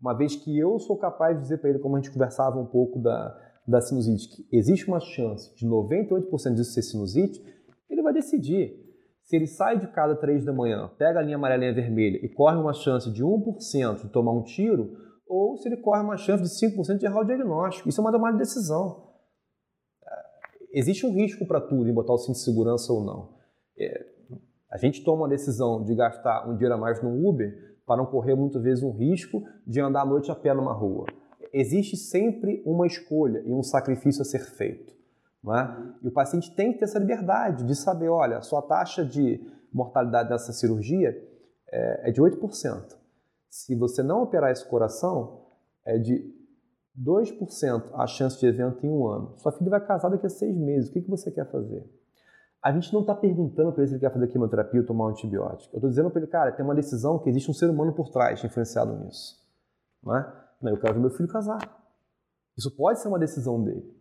Uma 0.00 0.14
vez 0.14 0.36
que 0.36 0.58
eu 0.58 0.78
sou 0.78 0.96
capaz 0.96 1.36
de 1.36 1.42
dizer 1.42 1.58
para 1.58 1.70
ele, 1.70 1.78
como 1.78 1.96
a 1.96 2.00
gente 2.00 2.12
conversava 2.12 2.58
um 2.58 2.66
pouco 2.66 2.98
da, 2.98 3.38
da 3.66 3.80
sinusite, 3.80 4.28
que 4.28 4.56
existe 4.56 4.88
uma 4.88 5.00
chance 5.00 5.54
de 5.54 5.66
98% 5.66 6.54
disso 6.54 6.72
ser 6.72 6.82
sinusite, 6.82 7.44
ele 7.90 8.02
vai 8.02 8.14
decidir. 8.14 8.87
Se 9.28 9.36
ele 9.36 9.46
sai 9.46 9.78
de 9.78 9.86
casa 9.88 10.16
três 10.16 10.42
da 10.42 10.54
manhã, 10.54 10.90
pega 10.96 11.18
a 11.18 11.22
linha 11.22 11.36
amarela 11.36 11.66
e 11.66 11.68
a 11.68 11.72
vermelha 11.72 12.18
e 12.24 12.30
corre 12.30 12.56
uma 12.56 12.72
chance 12.72 13.12
de 13.12 13.22
1% 13.22 14.06
de 14.06 14.08
tomar 14.08 14.32
um 14.32 14.42
tiro, 14.42 14.96
ou 15.28 15.54
se 15.58 15.68
ele 15.68 15.76
corre 15.76 16.02
uma 16.02 16.16
chance 16.16 16.42
de 16.42 16.48
5% 16.48 16.96
de 16.96 17.04
errar 17.04 17.20
o 17.20 17.26
diagnóstico. 17.26 17.90
Isso 17.90 18.00
é 18.00 18.04
uma 18.04 18.10
tomada 18.10 18.32
de 18.32 18.38
decisão. 18.38 19.06
Existe 20.72 21.04
um 21.04 21.12
risco 21.12 21.46
para 21.46 21.60
tudo 21.60 21.90
em 21.90 21.92
botar 21.92 22.14
o 22.14 22.18
cinto 22.18 22.36
de 22.36 22.42
segurança 22.42 22.90
ou 22.90 23.04
não. 23.04 23.34
É, 23.78 24.06
a 24.70 24.78
gente 24.78 25.04
toma 25.04 25.26
a 25.26 25.28
decisão 25.28 25.84
de 25.84 25.94
gastar 25.94 26.48
um 26.48 26.54
dinheiro 26.54 26.76
a 26.76 26.78
mais 26.78 27.02
no 27.02 27.28
Uber 27.28 27.76
para 27.86 27.98
não 27.98 28.06
correr 28.06 28.34
muitas 28.34 28.62
vezes 28.62 28.82
um 28.82 28.92
risco 28.92 29.42
de 29.66 29.78
andar 29.78 30.02
à 30.02 30.06
noite 30.06 30.30
a 30.30 30.34
pé 30.34 30.54
numa 30.54 30.72
rua. 30.72 31.04
Existe 31.52 31.98
sempre 31.98 32.62
uma 32.64 32.86
escolha 32.86 33.42
e 33.44 33.52
um 33.52 33.62
sacrifício 33.62 34.22
a 34.22 34.24
ser 34.24 34.40
feito. 34.40 34.97
É? 35.56 35.94
E 36.02 36.08
o 36.08 36.12
paciente 36.12 36.54
tem 36.54 36.72
que 36.72 36.78
ter 36.78 36.84
essa 36.84 36.98
liberdade 36.98 37.64
de 37.64 37.74
saber, 37.74 38.08
olha, 38.08 38.42
sua 38.42 38.60
taxa 38.60 39.04
de 39.04 39.40
mortalidade 39.72 40.28
dessa 40.28 40.52
cirurgia 40.52 41.10
é, 41.70 42.08
é 42.08 42.12
de 42.12 42.20
8%. 42.20 42.96
Se 43.48 43.74
você 43.74 44.02
não 44.02 44.22
operar 44.22 44.50
esse 44.50 44.66
coração, 44.66 45.46
é 45.84 45.96
de 45.98 46.34
2% 47.00 47.90
a 47.94 48.06
chance 48.06 48.38
de 48.38 48.46
evento 48.46 48.84
em 48.84 48.90
um 48.90 49.06
ano. 49.06 49.38
Sua 49.38 49.52
filha 49.52 49.70
vai 49.70 49.84
casar 49.84 50.10
daqui 50.10 50.26
a 50.26 50.30
seis 50.30 50.56
meses. 50.56 50.90
O 50.90 50.92
que, 50.92 51.02
que 51.02 51.10
você 51.10 51.30
quer 51.30 51.50
fazer? 51.50 51.88
A 52.62 52.72
gente 52.72 52.92
não 52.92 53.02
está 53.02 53.14
perguntando 53.14 53.72
para 53.72 53.82
ele 53.82 53.88
se 53.88 53.94
ele 53.94 54.00
quer 54.00 54.12
fazer 54.12 54.26
quimioterapia 54.26 54.80
ou 54.80 54.86
tomar 54.86 55.06
um 55.06 55.08
antibiótico. 55.08 55.74
Eu 55.74 55.78
estou 55.78 55.88
dizendo 55.88 56.10
para 56.10 56.20
ele, 56.20 56.30
cara, 56.30 56.52
tem 56.52 56.64
uma 56.64 56.74
decisão 56.74 57.18
que 57.20 57.30
existe 57.30 57.50
um 57.50 57.54
ser 57.54 57.70
humano 57.70 57.92
por 57.94 58.10
trás 58.10 58.42
influenciado 58.42 58.92
nisso. 58.98 59.36
Não 60.02 60.16
é? 60.16 60.44
Não, 60.60 60.72
eu 60.72 60.80
quero 60.80 60.94
ver 60.94 61.00
meu 61.00 61.10
filho 61.10 61.28
casar. 61.28 61.60
Isso 62.56 62.74
pode 62.76 63.00
ser 63.00 63.08
uma 63.08 63.18
decisão 63.18 63.62
dele 63.62 63.97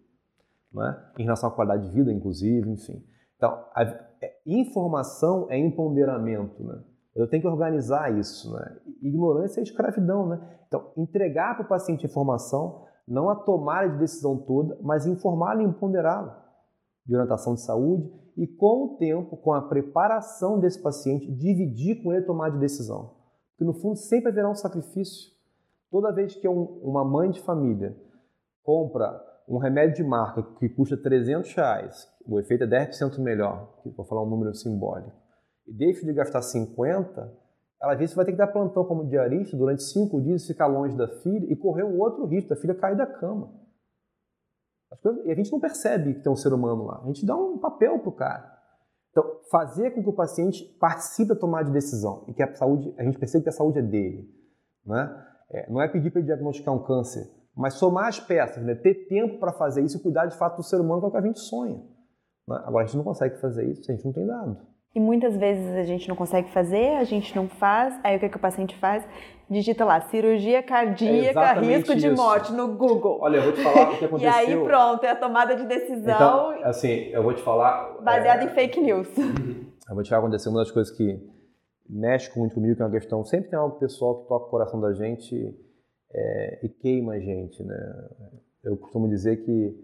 né? 0.74 1.12
em 1.18 1.24
relação 1.24 1.50
à 1.50 1.52
qualidade 1.52 1.88
de 1.88 1.94
vida, 1.94 2.12
inclusive, 2.12 2.70
enfim. 2.70 3.04
Então, 3.36 3.66
é, 4.22 4.34
informação 4.46 5.48
é 5.50 5.58
empoderamento, 5.58 6.64
né? 6.64 6.84
Eu 7.16 7.28
tenho 7.28 7.42
que 7.42 7.48
organizar 7.48 8.16
isso, 8.16 8.54
né? 8.54 8.78
Ignorância 9.02 9.60
é 9.60 9.64
escravidão, 9.64 10.28
né? 10.28 10.60
Então, 10.68 10.92
entregar 10.96 11.56
para 11.56 11.66
o 11.66 11.68
paciente 11.68 12.06
informação, 12.06 12.86
não 13.08 13.30
a 13.30 13.36
tomada 13.36 13.90
de 13.90 13.98
decisão 13.98 14.38
toda, 14.38 14.78
mas 14.82 15.08
informá-lo 15.08 15.62
e 15.62 15.66
empoderá-lo 15.66 16.32
de 17.06 17.16
orientação 17.16 17.56
de 17.56 17.62
saúde 17.62 18.12
e, 18.36 18.46
com 18.46 18.84
o 18.84 18.98
tempo, 18.98 19.36
com 19.38 19.54
a 19.54 19.62
preparação 19.62 20.60
desse 20.60 20.80
paciente, 20.82 21.32
dividir 21.32 22.04
com 22.04 22.12
ele 22.12 22.24
a 22.24 22.28
tomada 22.28 22.54
de 22.54 22.60
decisão. 22.60 23.16
Porque, 23.52 23.66
no 23.66 23.74
fundo, 23.74 23.96
sempre 23.96 24.30
haverá 24.30 24.50
um 24.50 24.56
sacrifício. 24.56 25.32
Toda 25.90 26.14
vez 26.14 26.36
que 26.36 26.48
um, 26.48 26.80
uma 26.84 27.04
mãe 27.04 27.32
de 27.32 27.42
família 27.42 27.98
compra 28.62 29.20
um 29.48 29.58
remédio 29.58 29.96
de 29.96 30.04
marca 30.04 30.44
que 30.60 30.68
custa 30.68 30.98
300 30.98 31.54
reais, 31.54 32.08
o 32.26 32.40
efeito 32.40 32.66
é 32.66 32.68
10% 32.68 33.20
melhor, 33.20 33.82
vou 33.96 34.06
falar 34.06 34.24
um 34.24 34.30
número 34.30 34.54
simbólico, 34.54 35.16
e 35.66 35.74
deixa 35.74 36.06
de 36.06 36.14
gastar 36.14 36.42
50, 36.42 37.22
ela 37.82 37.94
às 37.94 38.00
vezes 38.00 38.16
vai 38.16 38.26
ter 38.26 38.32
que 38.32 38.38
dar 38.38 38.48
plantão 38.48 38.84
como 38.86 39.08
diarista 39.08 39.56
durante 39.56 39.84
5 39.84 40.22
dias, 40.22 40.46
ficar 40.46 40.68
longe 40.68 40.98
da 40.98 41.08
filha 41.08 41.46
e 41.52 41.56
correr 41.56 41.84
um 41.84 41.98
outro 42.00 42.26
risco, 42.26 42.50
da 42.50 42.56
filha 42.56 42.76
cair 42.76 42.98
da 42.98 43.06
cama. 43.06 43.54
E 45.26 45.32
a 45.32 45.36
gente 45.36 45.52
não 45.52 45.60
percebe 45.60 46.16
que 46.16 46.22
tem 46.22 46.32
um 46.32 46.36
ser 46.36 46.52
humano 46.52 46.84
lá, 46.86 47.02
a 47.02 47.08
gente 47.08 47.26
dá 47.26 47.36
um 47.36 47.58
papel 47.58 48.00
para 48.00 48.10
o 48.10 48.16
cara. 48.16 48.58
Então, 49.12 49.24
fazer 49.50 49.92
com 49.92 50.04
que 50.04 50.10
o 50.10 50.16
paciente 50.16 50.64
participe 50.80 51.30
da 51.30 51.40
tomada 51.40 51.66
de 51.66 51.72
decisão 51.72 52.26
e 52.28 52.34
que 52.34 52.44
a 52.44 52.54
saúde, 52.56 52.94
a 52.98 53.04
gente 53.04 53.18
perceba 53.18 53.44
que 53.44 53.50
a 53.50 53.54
saúde 53.54 53.80
é 53.80 53.82
dele. 53.82 54.30
Né? 54.86 55.26
É, 55.50 55.72
não 55.72 55.82
é 55.82 55.88
pedir 55.88 56.12
para 56.12 56.20
ele 56.20 56.28
diagnosticar 56.28 56.74
um 56.74 56.84
câncer, 56.84 57.28
mas 57.58 57.74
somar 57.74 58.08
as 58.08 58.20
peças, 58.20 58.64
né? 58.64 58.76
ter 58.76 59.08
tempo 59.08 59.40
para 59.40 59.52
fazer 59.52 59.84
isso 59.84 59.98
e 59.98 60.02
cuidar 60.02 60.28
de 60.28 60.38
fato 60.38 60.58
do 60.58 60.64
ser 60.64 60.80
humano 60.80 61.02
que 61.02 61.06
é 61.06 61.10
o 61.10 61.12
que 61.12 61.18
a 61.18 61.22
gente 61.22 61.40
sonha. 61.40 61.82
Né? 62.48 62.62
Agora, 62.64 62.84
a 62.84 62.88
gente 62.88 62.98
não 62.98 63.04
consegue 63.04 63.42
fazer 63.42 63.66
isso 63.66 63.84
se 63.84 63.92
a 63.92 63.96
gente 63.96 64.06
não 64.06 64.14
tem 64.14 64.26
dado. 64.26 64.58
E 64.96 65.00
muitas 65.00 65.36
vezes 65.36 65.76
a 65.76 65.84
gente 65.84 66.08
não 66.08 66.16
consegue 66.16 66.52
fazer, 66.52 66.96
a 66.98 67.04
gente 67.04 67.36
não 67.36 67.48
faz, 67.48 68.00
aí 68.04 68.16
o 68.16 68.20
que, 68.20 68.30
que 68.30 68.38
o 68.38 68.40
paciente 68.40 68.76
faz? 68.78 69.08
Digita 69.50 69.86
lá, 69.86 70.02
cirurgia 70.02 70.62
cardíaca, 70.64 71.40
é 71.40 71.60
risco 71.60 71.96
de 71.96 72.08
isso. 72.08 72.16
morte 72.16 72.52
no 72.54 72.76
Google. 72.76 73.20
Olha, 73.22 73.38
eu 73.38 73.44
vou 73.44 73.54
te 73.54 73.62
falar 73.62 73.92
o 73.92 73.98
que 73.98 74.06
aconteceu. 74.06 74.32
e 74.32 74.34
aí 74.34 74.64
pronto, 74.64 75.04
é 75.04 75.12
a 75.12 75.16
tomada 75.16 75.56
de 75.56 75.66
decisão. 75.66 76.54
Então, 76.54 76.64
assim, 76.64 77.10
eu 77.12 77.24
vou 77.24 77.34
te 77.34 77.42
falar... 77.42 78.02
Baseada 78.02 78.44
é... 78.44 78.46
em 78.46 78.50
fake 78.50 78.82
news. 78.82 79.08
Eu 79.18 79.96
vou 79.96 80.04
te 80.04 80.10
falar 80.10 80.20
o 80.20 80.24
que 80.24 80.28
aconteceu, 80.28 80.52
uma 80.52 80.60
das 80.60 80.72
coisas 80.72 80.96
que 80.96 81.20
mexe 81.90 82.38
muito 82.38 82.56
comigo, 82.56 82.76
que 82.76 82.82
é 82.82 82.86
uma 82.86 82.92
questão, 82.92 83.24
sempre 83.24 83.50
tem 83.50 83.58
algo 83.58 83.80
pessoal 83.80 84.22
que 84.22 84.28
toca 84.28 84.48
o 84.48 84.50
coração 84.50 84.82
da 84.82 84.94
gente 84.94 85.56
é, 86.14 86.66
e 86.66 86.70
queima 86.70 87.14
a 87.14 87.20
gente, 87.20 87.64
né? 87.64 88.10
Eu 88.64 88.78
costumo 88.78 89.08
dizer 89.10 89.38
que 89.38 89.76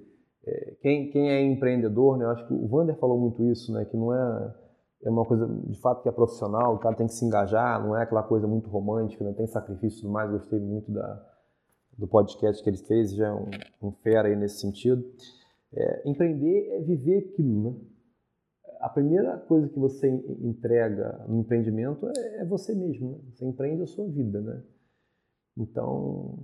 é, 0.45 0.75
quem, 0.81 1.09
quem 1.09 1.29
é 1.29 1.41
empreendedor, 1.41 2.17
né? 2.17 2.25
Eu 2.25 2.29
acho 2.29 2.47
que 2.47 2.53
o 2.53 2.67
Vander 2.67 2.95
falou 2.97 3.19
muito 3.19 3.43
isso, 3.43 3.71
né? 3.73 3.85
Que 3.85 3.97
não 3.97 4.13
é 4.13 4.53
é 5.03 5.09
uma 5.09 5.25
coisa 5.25 5.45
de 5.45 5.77
fato 5.79 6.01
que 6.01 6.07
é 6.07 6.11
profissional, 6.11 6.75
o 6.75 6.79
cara 6.79 6.95
tem 6.95 7.07
que 7.07 7.13
se 7.13 7.25
engajar, 7.25 7.83
não 7.85 7.95
é 7.95 8.03
aquela 8.03 8.23
coisa 8.23 8.47
muito 8.47 8.69
romântica, 8.69 9.23
não 9.23 9.33
tem 9.33 9.45
sacrifício 9.45 9.99
e 9.99 10.01
tudo 10.01 10.13
mais. 10.13 10.31
Gostei 10.31 10.59
muito 10.59 10.91
da, 10.91 11.29
do 11.97 12.07
podcast 12.07 12.63
que 12.63 12.69
ele 12.69 12.77
fez, 12.77 13.13
já 13.13 13.27
é 13.27 13.33
um, 13.33 13.49
um 13.81 13.91
fera 13.91 14.29
aí 14.29 14.35
nesse 14.35 14.61
sentido. 14.61 15.03
É, 15.73 16.09
empreender 16.09 16.69
é 16.71 16.79
viver 16.81 17.17
aquilo, 17.17 17.63
né? 17.63 17.75
a 18.79 18.89
primeira 18.89 19.37
coisa 19.37 19.67
que 19.69 19.79
você 19.79 20.09
entrega 20.41 21.25
no 21.27 21.39
empreendimento 21.39 22.07
é, 22.17 22.41
é 22.41 22.45
você 22.45 22.75
mesmo. 22.75 23.11
Né? 23.11 23.17
Você 23.31 23.45
empreende 23.45 23.81
a 23.81 23.87
sua 23.87 24.07
vida, 24.07 24.41
né? 24.41 24.61
Então, 25.57 26.39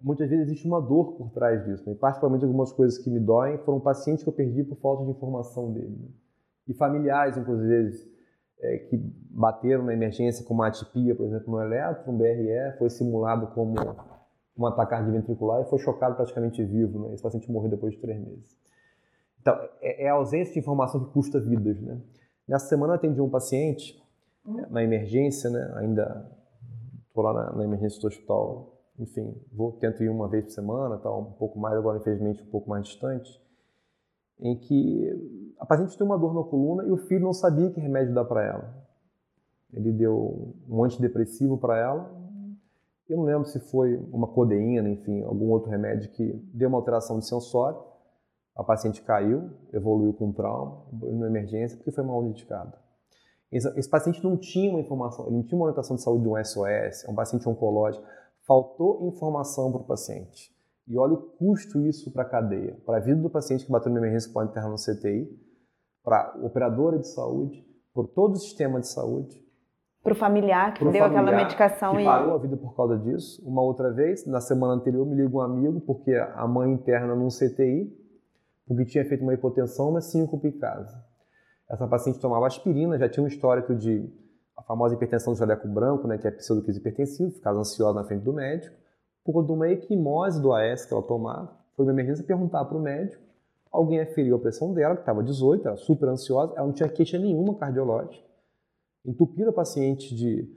muitas 0.00 0.28
vezes 0.28 0.46
existe 0.46 0.66
uma 0.66 0.80
dor 0.80 1.14
por 1.16 1.30
trás 1.30 1.64
disso. 1.64 1.84
Né? 1.86 1.92
E 1.92 1.96
particularmente 1.96 2.44
algumas 2.44 2.72
coisas 2.72 2.98
que 2.98 3.10
me 3.10 3.18
doem 3.18 3.58
foram 3.58 3.80
pacientes 3.80 4.22
que 4.22 4.28
eu 4.28 4.32
perdi 4.32 4.62
por 4.62 4.76
falta 4.76 5.04
de 5.04 5.10
informação 5.10 5.72
dele. 5.72 5.96
Né? 6.00 6.08
E 6.68 6.74
familiares, 6.74 7.36
inclusive, 7.36 7.92
é, 8.60 8.78
que 8.78 8.96
bateram 9.30 9.84
na 9.84 9.92
emergência 9.92 10.44
com 10.44 10.54
uma 10.54 10.68
atipia, 10.68 11.14
por 11.14 11.26
exemplo, 11.26 11.50
no 11.50 11.60
eletro, 11.60 12.10
um 12.10 12.16
BRE, 12.16 12.78
foi 12.78 12.88
simulado 12.90 13.48
como 13.48 13.74
um 14.56 14.66
ataque 14.66 15.10
ventricular 15.10 15.62
e 15.62 15.64
foi 15.64 15.78
chocado 15.78 16.14
praticamente 16.14 16.62
vivo. 16.64 17.00
Né? 17.00 17.14
Esse 17.14 17.22
paciente 17.22 17.50
morreu 17.50 17.70
depois 17.70 17.94
de 17.94 18.00
três 18.00 18.18
meses. 18.20 18.56
Então, 19.40 19.54
é, 19.80 20.04
é 20.04 20.08
a 20.08 20.14
ausência 20.14 20.52
de 20.52 20.60
informação 20.60 21.04
que 21.04 21.12
custa 21.12 21.40
vidas. 21.40 21.80
Né? 21.80 22.00
Nessa 22.46 22.66
semana 22.66 22.92
eu 22.92 22.96
atendi 22.96 23.20
um 23.20 23.28
paciente 23.28 24.02
na 24.70 24.82
emergência, 24.82 25.48
né? 25.50 25.72
ainda 25.76 26.30
estou 27.14 27.22
lá 27.22 27.32
na, 27.32 27.52
na, 27.52 27.64
emergência 27.64 28.00
do 28.00 28.08
hospital, 28.08 28.76
enfim, 28.98 29.32
vou 29.52 29.72
tento 29.72 30.02
ir 30.02 30.08
uma 30.08 30.28
vez 30.28 30.44
por 30.44 30.50
semana, 30.50 30.98
tá, 30.98 31.14
um 31.14 31.32
pouco 31.32 31.58
mais, 31.58 31.76
agora 31.76 31.98
infelizmente 31.98 32.42
um 32.42 32.50
pouco 32.50 32.68
mais 32.68 32.86
distante, 32.86 33.40
em 34.40 34.58
que 34.58 35.54
a 35.60 35.64
paciente 35.64 35.96
tem 35.96 36.04
uma 36.04 36.18
dor 36.18 36.34
na 36.34 36.42
coluna 36.42 36.84
e 36.84 36.90
o 36.90 36.96
filho 36.96 37.24
não 37.24 37.32
sabia 37.32 37.70
que 37.70 37.80
remédio 37.80 38.12
dar 38.12 38.24
para 38.24 38.44
ela. 38.44 38.84
Ele 39.72 39.92
deu 39.92 40.54
um 40.68 40.82
antidepressivo 40.82 41.56
para 41.56 41.78
ela, 41.78 42.24
eu 43.08 43.18
não 43.18 43.24
lembro 43.24 43.44
se 43.44 43.60
foi 43.60 43.96
uma 44.10 44.26
codeína, 44.26 44.88
enfim, 44.88 45.22
algum 45.22 45.50
outro 45.50 45.70
remédio 45.70 46.10
que 46.10 46.32
deu 46.52 46.68
uma 46.68 46.78
alteração 46.78 47.18
de 47.18 47.26
sensório. 47.26 47.78
A 48.56 48.64
paciente 48.64 49.02
caiu, 49.02 49.50
evoluiu 49.72 50.14
com 50.14 50.32
trauma, 50.32 50.84
na 50.92 51.26
emergência, 51.26 51.76
porque 51.76 51.90
foi 51.90 52.02
mal 52.02 52.24
indicado. 52.24 52.76
Esse 53.54 53.88
paciente 53.88 54.22
não 54.22 54.36
tinha 54.36 54.68
uma 54.68 54.80
informação, 54.80 55.26
ele 55.26 55.36
não 55.36 55.42
tinha 55.44 55.56
uma 55.56 55.66
orientação 55.66 55.94
de 55.94 56.02
saúde 56.02 56.24
de 56.24 56.28
um 56.28 56.44
SOS, 56.44 57.04
é 57.04 57.10
um 57.10 57.14
paciente 57.14 57.48
oncológico. 57.48 58.04
Faltou 58.44 59.06
informação 59.06 59.70
para 59.70 59.80
o 59.80 59.84
paciente. 59.84 60.52
E 60.88 60.98
olha 60.98 61.14
o 61.14 61.16
custo 61.16 61.80
isso 61.86 62.12
para 62.12 62.24
a 62.24 62.28
cadeia, 62.28 62.76
para 62.84 62.96
a 62.96 63.00
vida 63.00 63.22
do 63.22 63.30
paciente 63.30 63.64
que 63.64 63.70
bateu 63.70 63.90
numa 63.90 64.00
emergência 64.00 64.32
pode 64.32 64.50
internar 64.50 64.68
no 64.68 64.76
CTI, 64.76 65.30
para 66.02 66.32
a 66.32 66.44
operadora 66.44 66.98
de 66.98 67.06
saúde, 67.06 67.64
por 67.94 68.08
todo 68.08 68.32
o 68.32 68.38
sistema 68.38 68.80
de 68.80 68.88
saúde. 68.88 69.40
Para 70.02 70.12
o 70.12 70.16
familiar 70.16 70.74
que 70.74 70.80
Pro 70.80 70.90
deu 70.90 71.04
aquela 71.04 71.30
medicação 71.30 71.94
que 71.94 72.02
e. 72.02 72.04
parou 72.04 72.34
a 72.34 72.38
vida 72.38 72.56
por 72.56 72.74
causa 72.74 72.98
disso. 72.98 73.40
Uma 73.48 73.62
outra 73.62 73.90
vez, 73.92 74.26
na 74.26 74.40
semana 74.40 74.74
anterior, 74.74 75.06
me 75.06 75.14
liga 75.14 75.34
um 75.34 75.40
amigo, 75.40 75.80
porque 75.80 76.12
a 76.12 76.46
mãe 76.46 76.72
interna 76.72 77.14
num 77.14 77.28
CTI, 77.28 77.90
porque 78.66 78.84
tinha 78.84 79.04
feito 79.04 79.22
uma 79.22 79.32
hipotensão, 79.32 79.92
mas 79.92 80.06
síncope 80.06 80.48
em 80.48 80.58
casa. 80.58 81.03
Essa 81.68 81.86
paciente 81.86 82.18
tomava 82.18 82.46
aspirina, 82.46 82.98
já 82.98 83.08
tinha 83.08 83.24
um 83.24 83.26
histórico 83.26 83.74
de 83.74 84.08
a 84.56 84.62
famosa 84.62 84.94
hipertensão 84.94 85.32
do 85.32 85.38
jaleco 85.38 85.66
branco, 85.66 86.06
né, 86.06 86.18
que 86.18 86.28
é 86.28 86.30
pseudocrise 86.30 86.78
hipertensiva, 86.78 87.30
ficava 87.30 87.58
ansiosa 87.58 87.98
na 87.98 88.04
frente 88.04 88.22
do 88.22 88.32
médico, 88.32 88.76
por 89.24 89.32
conta 89.32 89.46
de 89.46 89.52
uma 89.52 89.68
equimose 89.68 90.40
do 90.40 90.52
AS 90.52 90.84
que 90.84 90.92
ela 90.92 91.02
tomava. 91.02 91.56
Foi 91.74 91.84
uma 91.84 91.92
emergência 91.92 92.24
perguntar 92.24 92.64
para 92.64 92.76
o 92.76 92.80
médico, 92.80 93.22
alguém 93.72 94.00
aferiu 94.00 94.36
a 94.36 94.38
pressão 94.38 94.72
dela, 94.72 94.94
que 94.94 95.02
estava 95.02 95.22
18, 95.22 95.66
era 95.66 95.76
super 95.76 96.08
ansiosa, 96.08 96.52
ela 96.56 96.66
não 96.66 96.72
tinha 96.72 96.88
queixa 96.88 97.18
nenhuma 97.18 97.54
cardiológica. 97.56 98.24
Entupiram 99.04 99.50
a 99.50 99.52
paciente 99.52 100.14
de 100.14 100.48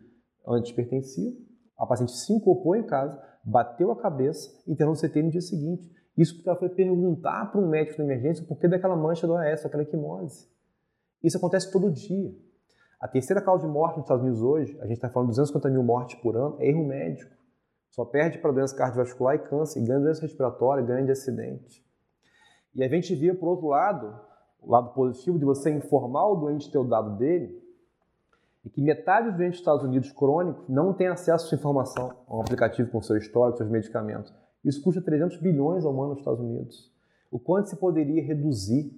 antihipertensivo, 0.45 1.37
a 1.77 1.85
paciente 1.85 2.11
se 2.11 2.25
sincopou 2.25 2.75
em 2.75 2.83
casa, 2.83 3.19
bateu 3.43 3.91
a 3.91 3.95
cabeça, 3.95 4.49
internou 4.67 4.93
no 4.93 5.01
CT 5.01 5.23
no 5.23 5.31
dia 5.31 5.41
seguinte. 5.41 5.89
Isso 6.17 6.35
porque 6.35 6.49
ela 6.49 6.57
foi 6.57 6.69
perguntar 6.69 7.51
para 7.51 7.61
um 7.61 7.67
médico 7.67 7.99
na 7.99 8.05
emergência 8.05 8.43
o 8.43 8.47
porquê 8.47 8.67
daquela 8.67 8.95
mancha 8.95 9.25
do 9.25 9.35
AS, 9.35 9.65
aquela 9.65 9.83
equimose. 9.83 10.47
Isso 11.23 11.37
acontece 11.37 11.71
todo 11.71 11.91
dia. 11.91 12.33
A 12.99 13.07
terceira 13.07 13.41
causa 13.41 13.65
de 13.65 13.71
morte 13.71 13.97
nos 13.97 14.05
Estados 14.05 14.23
Unidos 14.23 14.41
hoje, 14.41 14.77
a 14.79 14.85
gente 14.85 14.97
está 14.97 15.09
falando 15.09 15.29
de 15.29 15.35
250 15.35 15.69
mil 15.69 15.83
mortes 15.83 16.19
por 16.19 16.35
ano, 16.35 16.57
é 16.59 16.69
erro 16.69 16.85
médico. 16.85 17.31
Só 17.89 18.05
perde 18.05 18.37
para 18.39 18.51
doença 18.51 18.75
cardiovascular 18.75 19.35
e 19.35 19.39
câncer, 19.39 19.79
e 19.79 19.85
ganha 19.85 19.99
doença 19.99 20.21
respiratória, 20.21 20.83
ganha 20.83 21.05
de 21.05 21.11
acidente. 21.11 21.85
E 22.73 22.83
a 22.83 22.87
gente 22.87 23.13
via, 23.15 23.35
por 23.35 23.49
outro 23.49 23.67
lado, 23.67 24.19
o 24.61 24.71
lado 24.71 24.93
positivo 24.93 25.37
de 25.37 25.45
você 25.45 25.71
informar 25.71 26.27
o 26.27 26.35
doente 26.35 26.71
ter 26.71 26.77
o 26.77 26.83
dado 26.83 27.17
dele, 27.17 27.63
e 28.65 28.69
que 28.69 28.81
metade 28.81 29.29
dos 29.29 29.37
doentes 29.37 29.59
dos 29.59 29.61
Estados 29.61 29.83
Unidos 29.83 30.11
crônicos 30.11 30.67
não 30.67 30.93
tem 30.93 31.07
acesso 31.07 31.45
essa 31.45 31.55
informação, 31.55 32.13
a 32.27 32.35
um 32.35 32.41
aplicativo 32.41 32.91
com 32.91 33.01
seu 33.01 33.15
histórico, 33.15 33.57
seus 33.57 33.69
medicamentos. 33.69 34.33
Isso 34.63 34.81
custa 34.83 35.01
300 35.01 35.37
bilhões 35.37 35.85
ao 35.85 35.93
ano 35.93 36.09
nos 36.09 36.19
Estados 36.19 36.39
Unidos. 36.39 36.91
O 37.31 37.39
quanto 37.39 37.69
se 37.69 37.77
poderia 37.77 38.23
reduzir 38.23 38.91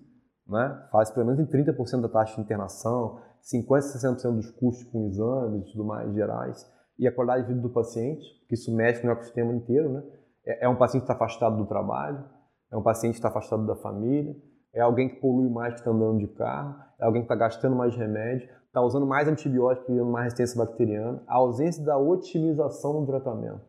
né? 0.49 0.87
faz 0.91 1.11
pelo 1.11 1.27
menos 1.27 1.39
em 1.39 1.45
30% 1.45 2.01
da 2.01 2.09
taxa 2.09 2.35
de 2.35 2.41
internação, 2.41 3.19
50% 3.41 3.65
60% 3.67 4.35
dos 4.35 4.51
custos 4.51 4.83
com 4.91 5.07
exames 5.07 5.67
e 5.67 5.71
tudo 5.71 5.85
mais 5.85 6.13
gerais, 6.13 6.69
e 6.97 7.07
a 7.07 7.11
qualidade 7.11 7.43
de 7.43 7.53
vida 7.53 7.61
do 7.61 7.69
paciente, 7.69 8.23
que 8.47 8.55
isso 8.55 8.75
mexe 8.75 9.05
no 9.05 9.11
ecossistema 9.11 9.53
inteiro. 9.53 9.89
Né? 9.89 10.03
É, 10.45 10.65
é 10.65 10.69
um 10.69 10.75
paciente 10.75 11.03
que 11.03 11.11
está 11.11 11.13
afastado 11.13 11.55
do 11.55 11.65
trabalho, 11.65 12.23
é 12.71 12.75
um 12.75 12.83
paciente 12.83 13.13
que 13.13 13.19
está 13.19 13.29
afastado 13.29 13.65
da 13.65 13.75
família, 13.75 14.35
é 14.73 14.81
alguém 14.81 15.09
que 15.09 15.15
polui 15.21 15.49
mais 15.49 15.73
que 15.73 15.79
está 15.79 15.91
andando 15.91 16.19
de 16.19 16.27
carro, 16.27 16.75
é 16.99 17.05
alguém 17.05 17.21
que 17.21 17.25
está 17.25 17.35
gastando 17.35 17.75
mais 17.75 17.95
remédio, 17.95 18.49
está 18.67 18.81
usando 18.81 19.05
mais 19.05 19.27
antibiótico, 19.27 19.87
criando 19.87 20.11
mais 20.11 20.25
resistência 20.25 20.57
bacteriana, 20.63 21.23
a 21.27 21.35
ausência 21.35 21.83
da 21.83 21.97
otimização 21.97 22.99
do 22.99 23.07
tratamento. 23.07 23.65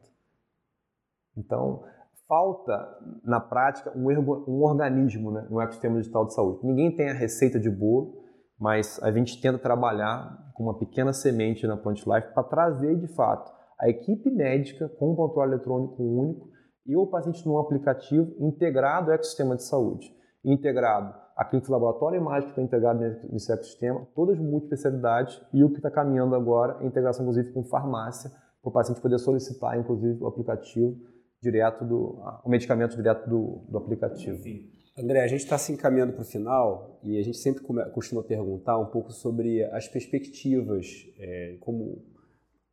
Então, 1.36 1.84
falta, 2.30 2.96
na 3.24 3.40
prática, 3.40 3.92
um, 3.98 4.08
ergo, 4.08 4.44
um 4.46 4.62
organismo 4.62 5.32
né, 5.32 5.48
no 5.50 5.60
ecossistema 5.60 5.98
digital 5.98 6.26
de 6.26 6.32
saúde. 6.32 6.60
Ninguém 6.62 6.94
tem 6.94 7.10
a 7.10 7.12
receita 7.12 7.58
de 7.58 7.68
bolo, 7.68 8.22
mas 8.56 9.02
a 9.02 9.10
gente 9.10 9.40
tenta 9.42 9.58
trabalhar 9.58 10.38
com 10.54 10.62
uma 10.62 10.78
pequena 10.78 11.12
semente 11.12 11.66
na 11.66 11.76
Point 11.76 12.08
Life 12.08 12.32
para 12.32 12.44
trazer, 12.44 12.96
de 12.96 13.08
fato, 13.08 13.50
a 13.80 13.88
equipe 13.88 14.30
médica 14.30 14.88
com 14.90 15.10
um 15.10 15.16
prontuário 15.16 15.54
eletrônico 15.54 16.00
único 16.00 16.48
e 16.86 16.96
o 16.96 17.04
paciente 17.08 17.44
num 17.44 17.58
aplicativo 17.58 18.32
integrado 18.38 19.10
ao 19.10 19.14
ecossistema 19.14 19.56
de 19.56 19.64
saúde. 19.64 20.14
Integrado 20.44 21.12
a 21.36 21.44
clínica 21.44 21.72
laboratório 21.72 22.20
e 22.20 22.22
mágica 22.22 22.50
está 22.50 22.62
integrado 22.62 23.00
nesse 23.32 23.50
ecossistema, 23.50 24.06
todas 24.14 24.38
multiespecialidades 24.38 25.40
e 25.52 25.64
o 25.64 25.70
que 25.70 25.78
está 25.78 25.90
caminhando 25.90 26.34
agora 26.34 26.76
é 26.80 26.86
integração, 26.86 27.24
inclusive, 27.24 27.52
com 27.52 27.64
farmácia, 27.64 28.30
para 28.62 28.68
o 28.68 28.72
paciente 28.72 29.00
poder 29.00 29.18
solicitar, 29.18 29.78
inclusive, 29.78 30.22
o 30.22 30.26
aplicativo 30.26 30.96
direto 31.42 31.84
do 31.84 32.20
o 32.44 32.48
medicamento 32.48 32.96
direto 32.96 33.28
do, 33.28 33.64
do 33.68 33.78
aplicativo. 33.78 34.42
Sim. 34.42 34.68
André, 34.98 35.22
a 35.22 35.26
gente 35.26 35.40
está 35.40 35.56
se 35.56 35.72
encaminhando 35.72 36.12
para 36.12 36.22
o 36.22 36.26
final 36.26 37.00
e 37.02 37.18
a 37.18 37.22
gente 37.22 37.38
sempre 37.38 37.62
costuma 37.92 38.22
perguntar 38.22 38.78
um 38.78 38.86
pouco 38.86 39.12
sobre 39.12 39.64
as 39.64 39.88
perspectivas, 39.88 40.86
é, 41.18 41.56
como 41.60 42.04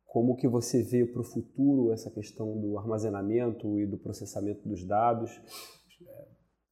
como 0.08 0.34
que 0.34 0.48
você 0.48 0.82
vê 0.82 1.04
para 1.04 1.20
o 1.20 1.24
futuro 1.24 1.92
essa 1.92 2.10
questão 2.10 2.58
do 2.58 2.78
armazenamento 2.78 3.78
e 3.78 3.86
do 3.86 3.98
processamento 3.98 4.66
dos 4.66 4.82
dados, 4.82 5.30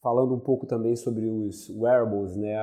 falando 0.03 0.34
um 0.34 0.40
pouco 0.40 0.66
também 0.66 0.97
sobre 0.97 1.26
os 1.26 1.68
wearables, 1.68 2.34
né? 2.34 2.57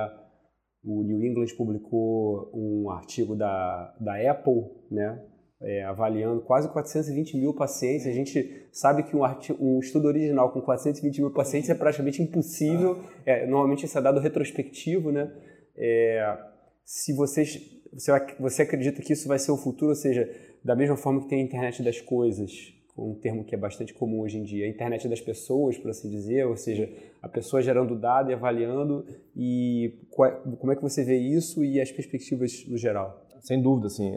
O 0.82 1.02
New 1.04 1.22
England 1.22 1.46
publicou 1.56 2.50
um 2.52 2.90
artigo 2.90 3.36
da, 3.36 3.96
da 4.00 4.30
Apple, 4.30 4.64
né? 4.90 5.24
É, 5.64 5.82
avaliando 5.84 6.42
quase 6.42 6.68
420 6.68 7.38
mil 7.38 7.54
pacientes. 7.54 8.06
A 8.06 8.12
gente 8.12 8.66
sabe 8.70 9.02
que 9.02 9.16
um, 9.16 9.22
um, 9.58 9.80
estudo 9.80 10.06
original 10.06 10.52
com 10.52 10.60
420 10.60 11.18
mil 11.20 11.30
pacientes 11.30 11.70
é 11.70 11.74
praticamente 11.74 12.22
impossível. 12.22 13.02
É, 13.24 13.46
normalmente 13.46 13.86
isso 13.86 13.98
é 13.98 14.02
dado 14.02 14.20
retrospectivo, 14.20 15.10
né? 15.10 15.32
É, 15.76 16.38
se 16.84 17.14
vocês, 17.14 17.58
você, 17.92 18.12
você 18.38 18.62
acredita 18.62 19.00
que 19.00 19.14
isso 19.14 19.26
vai 19.26 19.38
ser 19.38 19.52
o 19.52 19.56
futuro, 19.56 19.90
ou 19.90 19.96
seja, 19.96 20.30
da 20.62 20.76
mesma 20.76 20.96
forma 20.96 21.22
que 21.22 21.28
tem 21.28 21.40
a 21.40 21.44
internet 21.44 21.82
das 21.82 22.00
coisas, 22.00 22.52
um 22.96 23.14
termo 23.14 23.44
que 23.44 23.54
é 23.54 23.58
bastante 23.58 23.92
comum 23.94 24.20
hoje 24.20 24.38
em 24.38 24.44
dia, 24.44 24.66
a 24.66 24.68
internet 24.68 25.08
das 25.08 25.20
pessoas, 25.20 25.76
por 25.78 25.90
assim 25.90 26.08
dizer, 26.10 26.46
ou 26.46 26.56
seja, 26.56 26.88
a 27.20 27.28
pessoa 27.28 27.62
gerando 27.62 27.98
dado 27.98 28.30
e 28.30 28.34
avaliando, 28.34 29.04
e 29.34 29.98
como 30.10 30.72
é 30.72 30.76
que 30.76 30.82
você 30.82 31.02
vê 31.02 31.16
isso 31.16 31.64
e 31.64 31.80
as 31.80 31.90
perspectivas 31.90 32.64
no 32.68 32.76
geral? 32.76 33.26
Sem 33.40 33.60
dúvida, 33.60 33.88
assim, 33.88 34.14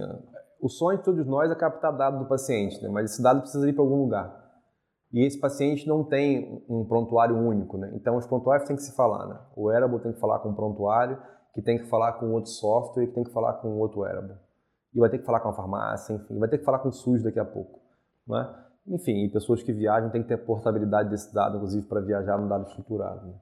o 0.59 0.69
sonho 0.69 0.97
de 0.97 1.03
todos 1.03 1.25
nós 1.25 1.51
é 1.51 1.55
captar 1.55 1.95
dado 1.95 2.19
do 2.19 2.25
paciente, 2.25 2.81
né? 2.81 2.89
mas 2.89 3.11
esse 3.11 3.21
dado 3.21 3.41
precisa 3.41 3.67
ir 3.67 3.73
para 3.73 3.83
algum 3.83 4.01
lugar. 4.01 4.45
E 5.11 5.25
esse 5.25 5.39
paciente 5.39 5.87
não 5.87 6.03
tem 6.03 6.65
um 6.67 6.83
prontuário 6.83 7.37
único, 7.37 7.77
né? 7.77 7.91
Então 7.93 8.17
os 8.17 8.25
prontuários 8.25 8.67
têm 8.67 8.75
que 8.75 8.81
se 8.81 8.93
falar, 8.93 9.25
né? 9.25 9.39
O 9.55 9.67
wearable 9.67 9.99
tem 9.99 10.11
que 10.11 10.19
falar 10.19 10.39
com 10.39 10.49
o 10.49 10.55
prontuário, 10.55 11.17
que 11.53 11.61
tem 11.61 11.77
que 11.77 11.85
falar 11.85 12.13
com 12.13 12.33
outro 12.33 12.51
software, 12.51 13.07
que 13.07 13.13
tem 13.13 13.23
que 13.23 13.31
falar 13.31 13.53
com 13.53 13.79
outro 13.79 14.01
wearable. 14.01 14.35
E 14.93 14.99
vai 14.99 15.09
ter 15.09 15.19
que 15.19 15.25
falar 15.25 15.39
com 15.39 15.47
a 15.47 15.53
farmácia, 15.53 16.13
enfim, 16.13 16.37
vai 16.37 16.49
ter 16.49 16.57
que 16.57 16.65
falar 16.65 16.79
com 16.79 16.89
o 16.89 16.91
SUS 16.91 17.23
daqui 17.23 17.39
a 17.39 17.45
pouco, 17.45 17.79
né? 18.27 18.53
Enfim, 18.85 19.23
e 19.23 19.29
pessoas 19.29 19.63
que 19.63 19.71
viajam 19.71 20.09
têm 20.09 20.23
que 20.23 20.27
ter 20.27 20.37
portabilidade 20.37 21.09
desse 21.09 21.33
dado, 21.33 21.55
inclusive 21.55 21.87
para 21.87 22.01
viajar 22.01 22.37
no 22.37 22.49
dado 22.49 22.67
estruturado. 22.67 23.27
Né? 23.27 23.33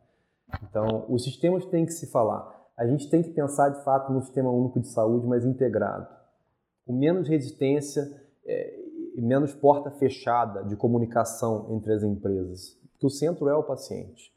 Então, 0.70 1.06
os 1.10 1.24
sistemas 1.24 1.66
têm 1.66 1.86
que 1.86 1.92
se 1.92 2.12
falar. 2.12 2.52
A 2.78 2.86
gente 2.86 3.10
tem 3.10 3.24
que 3.24 3.30
pensar, 3.30 3.70
de 3.70 3.84
fato, 3.84 4.12
no 4.12 4.22
sistema 4.22 4.52
único 4.52 4.80
de 4.80 4.88
saúde, 4.88 5.26
mas 5.28 5.46
integrado 5.46 6.08
com 6.86 6.94
menos 6.94 7.28
resistência 7.28 8.04
é, 8.46 8.80
e 9.16 9.22
menos 9.22 9.54
porta 9.54 9.90
fechada 9.92 10.64
de 10.64 10.76
comunicação 10.76 11.68
entre 11.72 11.94
as 11.94 12.04
empresas. 12.04 12.78
Porque 12.92 13.08
o 13.08 13.10
centro 13.10 13.50
é 13.50 13.56
o 13.56 13.64
paciente. 13.64 14.34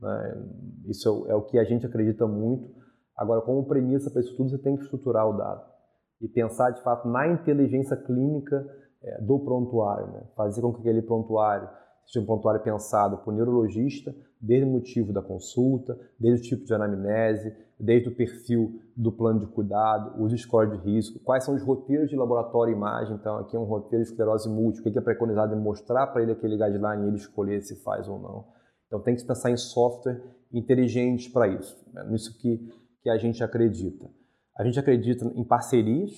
Né? 0.00 0.42
Isso 0.86 1.26
é, 1.28 1.32
é 1.32 1.34
o 1.34 1.42
que 1.42 1.58
a 1.58 1.64
gente 1.64 1.86
acredita 1.86 2.26
muito. 2.26 2.70
Agora, 3.16 3.40
como 3.40 3.64
premissa 3.66 4.10
para 4.10 4.20
isso 4.20 4.36
tudo, 4.36 4.50
você 4.50 4.58
tem 4.58 4.76
que 4.76 4.82
estruturar 4.82 5.28
o 5.28 5.36
dado 5.36 5.72
e 6.20 6.28
pensar 6.28 6.70
de 6.70 6.82
fato 6.82 7.08
na 7.08 7.26
inteligência 7.28 7.96
clínica 7.96 8.66
é, 9.02 9.20
do 9.20 9.38
prontuário, 9.40 10.06
né? 10.06 10.22
fazer 10.36 10.60
com 10.60 10.72
que 10.72 10.80
aquele 10.80 11.02
prontuário 11.02 11.68
seja 12.06 12.20
um 12.20 12.26
prontuário 12.26 12.62
pensado 12.62 13.18
por 13.18 13.32
neurologista, 13.32 14.14
desde 14.40 14.66
o 14.66 14.70
motivo 14.70 15.12
da 15.12 15.22
consulta, 15.22 15.98
desde 16.18 16.46
o 16.46 16.50
tipo 16.50 16.64
de 16.64 16.74
anamnese, 16.74 17.54
desde 17.82 18.08
o 18.08 18.14
perfil 18.14 18.80
do 18.96 19.10
plano 19.10 19.40
de 19.40 19.46
cuidado, 19.48 20.22
os 20.22 20.32
scores 20.40 20.70
de 20.70 20.88
risco, 20.88 21.18
quais 21.24 21.44
são 21.44 21.56
os 21.56 21.62
roteiros 21.64 22.08
de 22.08 22.14
laboratório 22.14 22.72
e 22.72 22.76
imagem, 22.76 23.16
então 23.16 23.38
aqui 23.38 23.56
é 23.56 23.58
um 23.58 23.64
roteiro 23.64 24.04
de 24.04 24.10
esclerose 24.10 24.48
múltipla, 24.48 24.88
o 24.88 24.92
que 24.92 24.98
é 25.00 25.02
preconizado 25.02 25.52
é 25.52 25.56
mostrar 25.56 26.06
para 26.06 26.22
ele 26.22 26.30
aquele 26.30 26.56
guideline 26.56 27.04
e 27.04 27.08
ele 27.08 27.16
escolher 27.16 27.60
se 27.60 27.74
faz 27.82 28.08
ou 28.08 28.20
não. 28.20 28.46
Então 28.86 29.00
tem 29.00 29.16
que 29.16 29.26
pensar 29.26 29.50
em 29.50 29.56
software 29.56 30.22
inteligente 30.52 31.28
para 31.32 31.48
isso, 31.48 31.76
né? 31.92 32.06
nisso 32.08 32.38
que, 32.38 32.68
que 33.02 33.10
a 33.10 33.18
gente 33.18 33.42
acredita. 33.42 34.08
A 34.56 34.62
gente 34.64 34.78
acredita 34.78 35.24
em 35.34 35.42
parcerias 35.42 36.12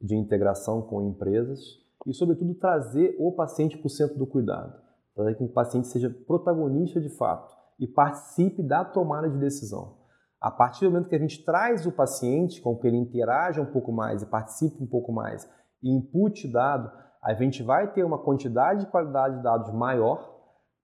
de 0.00 0.16
integração 0.16 0.80
com 0.80 1.02
empresas 1.02 1.60
e, 2.06 2.14
sobretudo, 2.14 2.54
trazer 2.54 3.16
o 3.18 3.32
paciente 3.32 3.76
para 3.76 3.86
o 3.86 3.90
centro 3.90 4.16
do 4.18 4.26
cuidado. 4.26 4.80
Fazer 5.14 5.34
com 5.34 5.44
que 5.44 5.50
o 5.50 5.54
paciente 5.54 5.88
seja 5.88 6.08
protagonista 6.26 6.98
de 7.00 7.10
fato 7.10 7.54
e 7.78 7.86
participe 7.86 8.62
da 8.62 8.82
tomada 8.82 9.28
de 9.28 9.38
decisão. 9.38 10.01
A 10.42 10.50
partir 10.50 10.84
do 10.84 10.90
momento 10.90 11.08
que 11.08 11.14
a 11.14 11.20
gente 11.20 11.44
traz 11.44 11.86
o 11.86 11.92
paciente, 11.92 12.60
com 12.60 12.76
que 12.76 12.84
ele 12.84 12.96
interaja 12.96 13.62
um 13.62 13.72
pouco 13.72 13.92
mais 13.92 14.22
e 14.22 14.26
participe 14.26 14.82
um 14.82 14.86
pouco 14.88 15.12
mais 15.12 15.48
e 15.80 15.88
input 15.88 16.50
dado, 16.50 16.90
a 17.22 17.32
gente 17.32 17.62
vai 17.62 17.92
ter 17.92 18.02
uma 18.02 18.18
quantidade 18.18 18.84
e 18.84 18.88
qualidade 18.88 19.36
de 19.36 19.42
dados 19.44 19.72
maior 19.72 20.32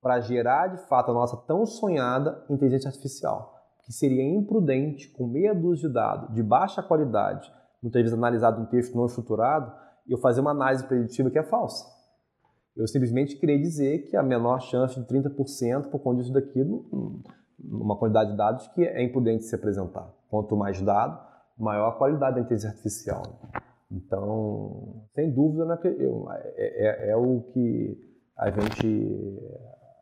para 0.00 0.20
gerar 0.20 0.68
de 0.68 0.78
fato 0.86 1.10
a 1.10 1.14
nossa 1.14 1.36
tão 1.38 1.66
sonhada 1.66 2.44
inteligência 2.48 2.88
artificial 2.88 3.58
que 3.84 3.92
seria 3.92 4.22
imprudente, 4.22 5.08
com 5.08 5.26
meia 5.26 5.54
dúzia 5.54 5.88
de 5.88 5.94
dados 5.94 6.34
de 6.34 6.42
baixa 6.42 6.82
qualidade, 6.82 7.50
muitas 7.82 8.02
vezes 8.02 8.16
analisado 8.16 8.60
um 8.60 8.66
texto 8.66 8.94
não 8.94 9.06
estruturado, 9.06 9.72
eu 10.06 10.18
fazer 10.18 10.40
uma 10.40 10.52
análise 10.52 10.84
preditiva 10.84 11.30
que 11.30 11.38
é 11.38 11.42
falsa. 11.42 11.84
Eu 12.76 12.86
simplesmente 12.86 13.36
queria 13.36 13.58
dizer 13.58 14.06
que 14.06 14.16
a 14.16 14.22
menor 14.22 14.60
chance 14.60 14.94
de 14.94 15.06
30% 15.06 15.90
por 15.90 16.00
conta 16.00 16.20
disso 16.20 16.32
daquilo, 16.32 16.86
uma 17.62 17.96
quantidade 17.96 18.30
de 18.30 18.36
dados 18.36 18.66
que 18.68 18.82
é 18.82 19.02
imprudente 19.02 19.44
se 19.44 19.54
apresentar. 19.54 20.08
Quanto 20.28 20.56
mais 20.56 20.80
dado, 20.80 21.18
maior 21.58 21.88
a 21.88 21.92
qualidade 21.92 22.36
da 22.36 22.42
inteligência 22.42 22.70
artificial. 22.70 23.22
Então, 23.90 25.06
sem 25.14 25.30
dúvida, 25.30 25.64
né, 25.64 25.78
é, 25.84 27.08
é, 27.08 27.10
é 27.10 27.16
o 27.16 27.40
que 27.52 27.98
a 28.36 28.50
gente 28.50 29.38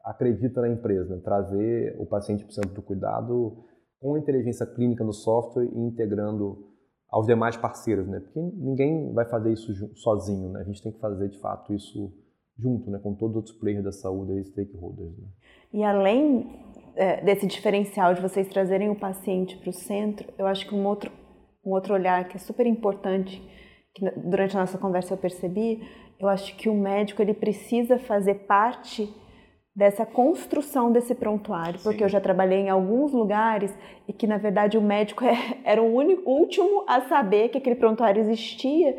acredita 0.05 0.61
na 0.61 0.69
empresa, 0.69 1.17
né? 1.17 1.23
trazer 1.23 1.97
o 1.99 2.07
paciente 2.07 2.45
para 2.45 2.51
o 2.51 2.55
centro 2.55 2.75
do 2.75 2.83
cuidado 2.83 3.65
com 4.01 4.17
inteligência 4.17 4.67
clínica 4.67 5.03
no 5.03 5.13
software 5.13 5.65
e 5.65 5.79
integrando 5.79 6.65
aos 7.09 7.27
demais 7.27 7.57
parceiros, 7.57 8.07
né? 8.07 8.21
Porque 8.21 8.41
ninguém 8.41 9.13
vai 9.13 9.25
fazer 9.25 9.53
isso 9.53 9.73
sozinho, 9.97 10.51
né? 10.51 10.61
A 10.61 10.65
gente 10.65 10.83
tem 10.83 10.93
que 10.93 11.01
fazer 11.01 11.29
de 11.29 11.39
fato 11.39 11.73
isso 11.73 12.13
junto, 12.59 12.91
né? 12.91 12.99
Com 12.99 13.15
todos 13.15 13.31
os 13.31 13.37
outros 13.37 13.57
players 13.57 13.85
da 13.85 13.93
saúde 13.93 14.39
e 14.39 14.45
stakeholders. 14.45 15.17
Né? 15.17 15.29
E 15.73 15.85
além 15.85 16.66
é, 16.97 17.21
desse 17.21 17.47
diferencial 17.47 18.15
de 18.15 18.21
vocês 18.21 18.49
trazerem 18.49 18.91
o 18.91 18.97
paciente 18.97 19.57
para 19.57 19.71
o 19.71 19.73
centro, 19.73 20.33
eu 20.39 20.47
acho 20.47 20.67
que 20.67 20.75
um 20.75 20.85
outro 20.87 21.13
um 21.67 21.73
outro 21.73 21.93
olhar 21.93 22.29
que 22.29 22.37
é 22.37 22.39
super 22.39 22.65
importante 22.65 23.43
que 23.93 24.09
durante 24.17 24.57
a 24.57 24.61
nossa 24.61 24.79
conversa 24.79 25.15
eu 25.15 25.19
percebi, 25.19 25.83
eu 26.21 26.29
acho 26.29 26.55
que 26.57 26.69
o 26.69 26.75
médico 26.75 27.21
ele 27.21 27.35
precisa 27.35 27.99
fazer 27.99 28.35
parte 28.47 29.13
dessa 29.75 30.07
construção 30.07 30.91
desse 30.91 31.15
prontuário, 31.15 31.81
porque 31.83 31.99
Sim. 31.99 32.05
eu 32.05 32.09
já 32.09 32.21
trabalhei 32.21 32.61
em 32.61 32.71
alguns 32.71 33.13
lugares 33.13 33.75
e 34.09 34.13
que 34.13 34.27
na 34.27 34.39
verdade 34.39 34.79
o 34.79 34.83
médico 34.83 35.25
é, 35.25 35.37
era 35.65 35.83
o 35.83 35.95
único, 35.95 36.31
último 36.31 36.85
a 36.87 37.03
saber 37.03 37.49
que 37.49 37.59
aquele 37.59 37.77
prontuário 37.77 38.21
existia 38.21 38.97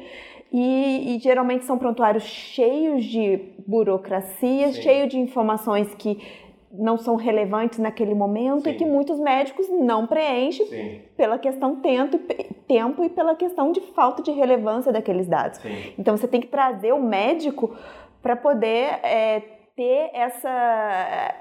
e, 0.51 1.15
e 1.15 1.19
geralmente 1.19 1.65
são 1.65 1.77
prontuários 1.77 2.23
cheios 2.23 3.05
de 3.05 3.53
burocracia, 3.65 4.71
cheios 4.71 4.75
cheio 4.77 5.07
de 5.07 5.17
informações 5.17 5.93
que 5.95 6.19
não 6.77 6.97
são 6.97 7.15
relevantes 7.15 7.79
naquele 7.79 8.13
momento 8.13 8.63
Sim. 8.63 8.69
e 8.69 8.73
que 8.75 8.85
muitos 8.85 9.19
médicos 9.19 9.67
não 9.69 10.07
preenchem 10.07 10.65
Sim. 10.67 11.01
pela 11.15 11.37
questão 11.37 11.77
tempo, 11.77 12.19
tempo 12.67 13.03
e 13.03 13.09
pela 13.09 13.35
questão 13.35 13.71
de 13.71 13.81
falta 13.81 14.21
de 14.21 14.31
relevância 14.31 14.91
daqueles 14.91 15.27
dados. 15.27 15.59
Sim. 15.59 15.93
Então 15.97 16.15
você 16.15 16.27
tem 16.27 16.41
que 16.41 16.47
trazer 16.47 16.93
o 16.93 17.01
médico 17.01 17.75
para 18.21 18.35
poder 18.35 18.99
é, 19.03 19.39
ter 19.75 20.09
essa, 20.13 21.35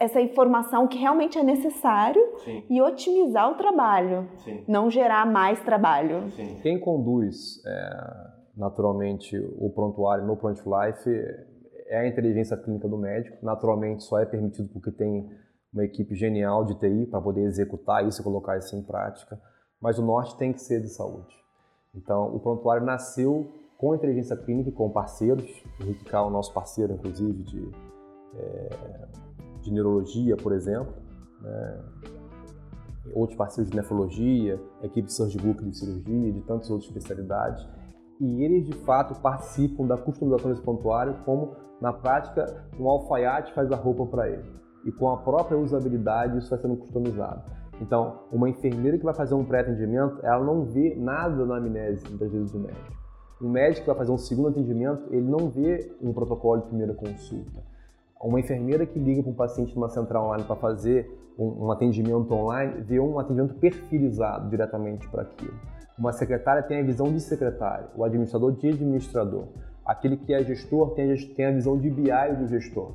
essa 0.00 0.20
informação 0.20 0.86
que 0.86 0.98
realmente 0.98 1.38
é 1.38 1.42
necessário 1.42 2.20
Sim. 2.44 2.64
e 2.68 2.82
otimizar 2.82 3.50
o 3.50 3.54
trabalho, 3.54 4.28
Sim. 4.38 4.64
não 4.66 4.90
gerar 4.90 5.24
mais 5.24 5.60
trabalho. 5.60 6.30
Sim. 6.32 6.58
Quem 6.62 6.80
conduz 6.80 7.62
é, 7.64 7.90
naturalmente 8.56 9.36
o 9.58 9.70
prontuário 9.70 10.26
no 10.26 10.36
Front 10.36 10.58
Life 10.58 11.10
é 11.88 11.98
a 11.98 12.06
inteligência 12.06 12.56
clínica 12.56 12.88
do 12.88 12.96
médico. 12.96 13.44
Naturalmente 13.44 14.04
só 14.04 14.18
é 14.18 14.26
permitido 14.26 14.68
porque 14.72 14.90
tem 14.90 15.30
uma 15.72 15.84
equipe 15.84 16.14
genial 16.14 16.64
de 16.64 16.74
TI 16.74 17.06
para 17.06 17.20
poder 17.20 17.42
executar 17.42 18.06
isso 18.06 18.20
e 18.20 18.24
colocar 18.24 18.56
isso 18.56 18.74
em 18.76 18.82
prática. 18.82 19.40
Mas 19.80 19.98
o 19.98 20.02
norte 20.02 20.36
tem 20.36 20.52
que 20.52 20.60
ser 20.60 20.80
de 20.80 20.88
saúde. 20.88 21.34
Então 21.94 22.34
o 22.34 22.40
prontuário 22.40 22.84
nasceu 22.84 23.50
com 23.76 23.94
inteligência 23.94 24.36
clínica 24.36 24.70
e 24.70 24.72
com 24.72 24.90
parceiros. 24.90 25.62
O 25.80 25.84
Rick 25.84 26.14
é 26.14 26.18
o 26.18 26.30
nosso 26.30 26.52
parceiro, 26.52 26.94
inclusive, 26.94 27.42
de, 27.42 27.70
é, 28.34 29.08
de 29.62 29.72
neurologia, 29.72 30.36
por 30.36 30.52
exemplo. 30.52 30.94
Né? 31.40 31.84
Outros 33.14 33.36
parceiros 33.36 33.70
de 33.70 33.76
nefrologia, 33.76 34.60
equipe 34.82 35.06
de 35.06 35.12
surgibook 35.12 35.64
de 35.64 35.76
cirurgia, 35.76 36.32
de 36.32 36.40
tantas 36.42 36.70
outras 36.70 36.88
especialidades. 36.88 37.66
E 38.20 38.44
eles, 38.44 38.64
de 38.64 38.72
fato, 38.84 39.20
participam 39.20 39.86
da 39.86 39.96
customização 39.96 40.50
desse 40.50 40.62
prontuário, 40.62 41.16
como, 41.24 41.54
na 41.80 41.92
prática, 41.92 42.64
um 42.78 42.88
alfaiate 42.88 43.52
faz 43.52 43.70
a 43.70 43.76
roupa 43.76 44.06
para 44.06 44.28
ele. 44.28 44.50
E 44.84 44.92
com 44.92 45.08
a 45.08 45.18
própria 45.18 45.58
usabilidade, 45.58 46.38
isso 46.38 46.50
vai 46.50 46.58
sendo 46.58 46.76
customizado. 46.76 47.42
Então, 47.80 48.20
uma 48.32 48.48
enfermeira 48.48 48.96
que 48.96 49.04
vai 49.04 49.14
fazer 49.14 49.34
um 49.34 49.44
pré-atendimento, 49.44 50.18
ela 50.22 50.42
não 50.42 50.64
vê 50.64 50.94
nada 50.96 51.44
na 51.44 51.56
amnésia, 51.56 52.08
muitas 52.08 52.32
vezes, 52.32 52.52
do 52.52 52.58
médico 52.58 53.06
o 53.40 53.48
médico 53.48 53.82
que 53.82 53.86
vai 53.86 53.96
fazer 53.96 54.12
um 54.12 54.18
segundo 54.18 54.48
atendimento, 54.48 55.02
ele 55.10 55.28
não 55.28 55.50
vê 55.50 55.92
um 56.00 56.12
protocolo 56.12 56.62
de 56.62 56.68
primeira 56.68 56.94
consulta. 56.94 57.62
Uma 58.20 58.40
enfermeira 58.40 58.86
que 58.86 58.98
liga 58.98 59.22
para 59.22 59.30
um 59.30 59.34
paciente 59.34 59.74
numa 59.74 59.90
central 59.90 60.26
online 60.26 60.44
para 60.44 60.56
fazer 60.56 61.06
um, 61.38 61.66
um, 61.66 61.70
atendimento 61.70 62.32
online, 62.32 62.80
vê 62.82 62.98
um 62.98 63.18
atendimento 63.18 63.54
perfilizado 63.56 64.48
diretamente 64.48 65.06
para 65.08 65.22
aquilo. 65.22 65.52
Uma 65.98 66.12
secretária 66.12 66.62
tem 66.62 66.80
a 66.80 66.82
visão 66.82 67.12
de 67.12 67.20
secretário, 67.20 67.88
o 67.96 68.04
administrador 68.04 68.52
de 68.52 68.68
administrador. 68.68 69.48
Aquele 69.84 70.16
que 70.16 70.34
é 70.34 70.42
gestor 70.44 70.90
tem 70.90 71.12
a, 71.12 71.50
visão 71.50 71.78
de 71.78 71.88
BI 71.88 72.36
do 72.38 72.46
gestor. 72.48 72.92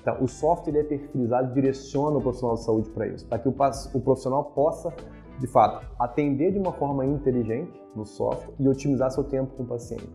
Então, 0.00 0.22
o 0.22 0.26
software 0.26 0.80
é 0.80 0.82
perfilizado 0.82 1.54
direciona 1.54 2.18
o 2.18 2.20
profissional 2.20 2.56
de 2.56 2.64
saúde 2.64 2.90
para 2.90 3.06
isso, 3.06 3.26
para 3.26 3.38
que 3.38 3.48
o, 3.48 3.54
o 3.94 4.00
profissional 4.00 4.44
possa 4.46 4.92
de 5.38 5.46
fato, 5.46 5.84
atender 5.98 6.52
de 6.52 6.58
uma 6.58 6.72
forma 6.72 7.04
inteligente 7.04 7.72
no 7.96 8.04
software 8.04 8.54
e 8.58 8.68
otimizar 8.68 9.10
seu 9.10 9.24
tempo 9.24 9.56
com 9.56 9.64
o 9.64 9.66
paciente. 9.66 10.08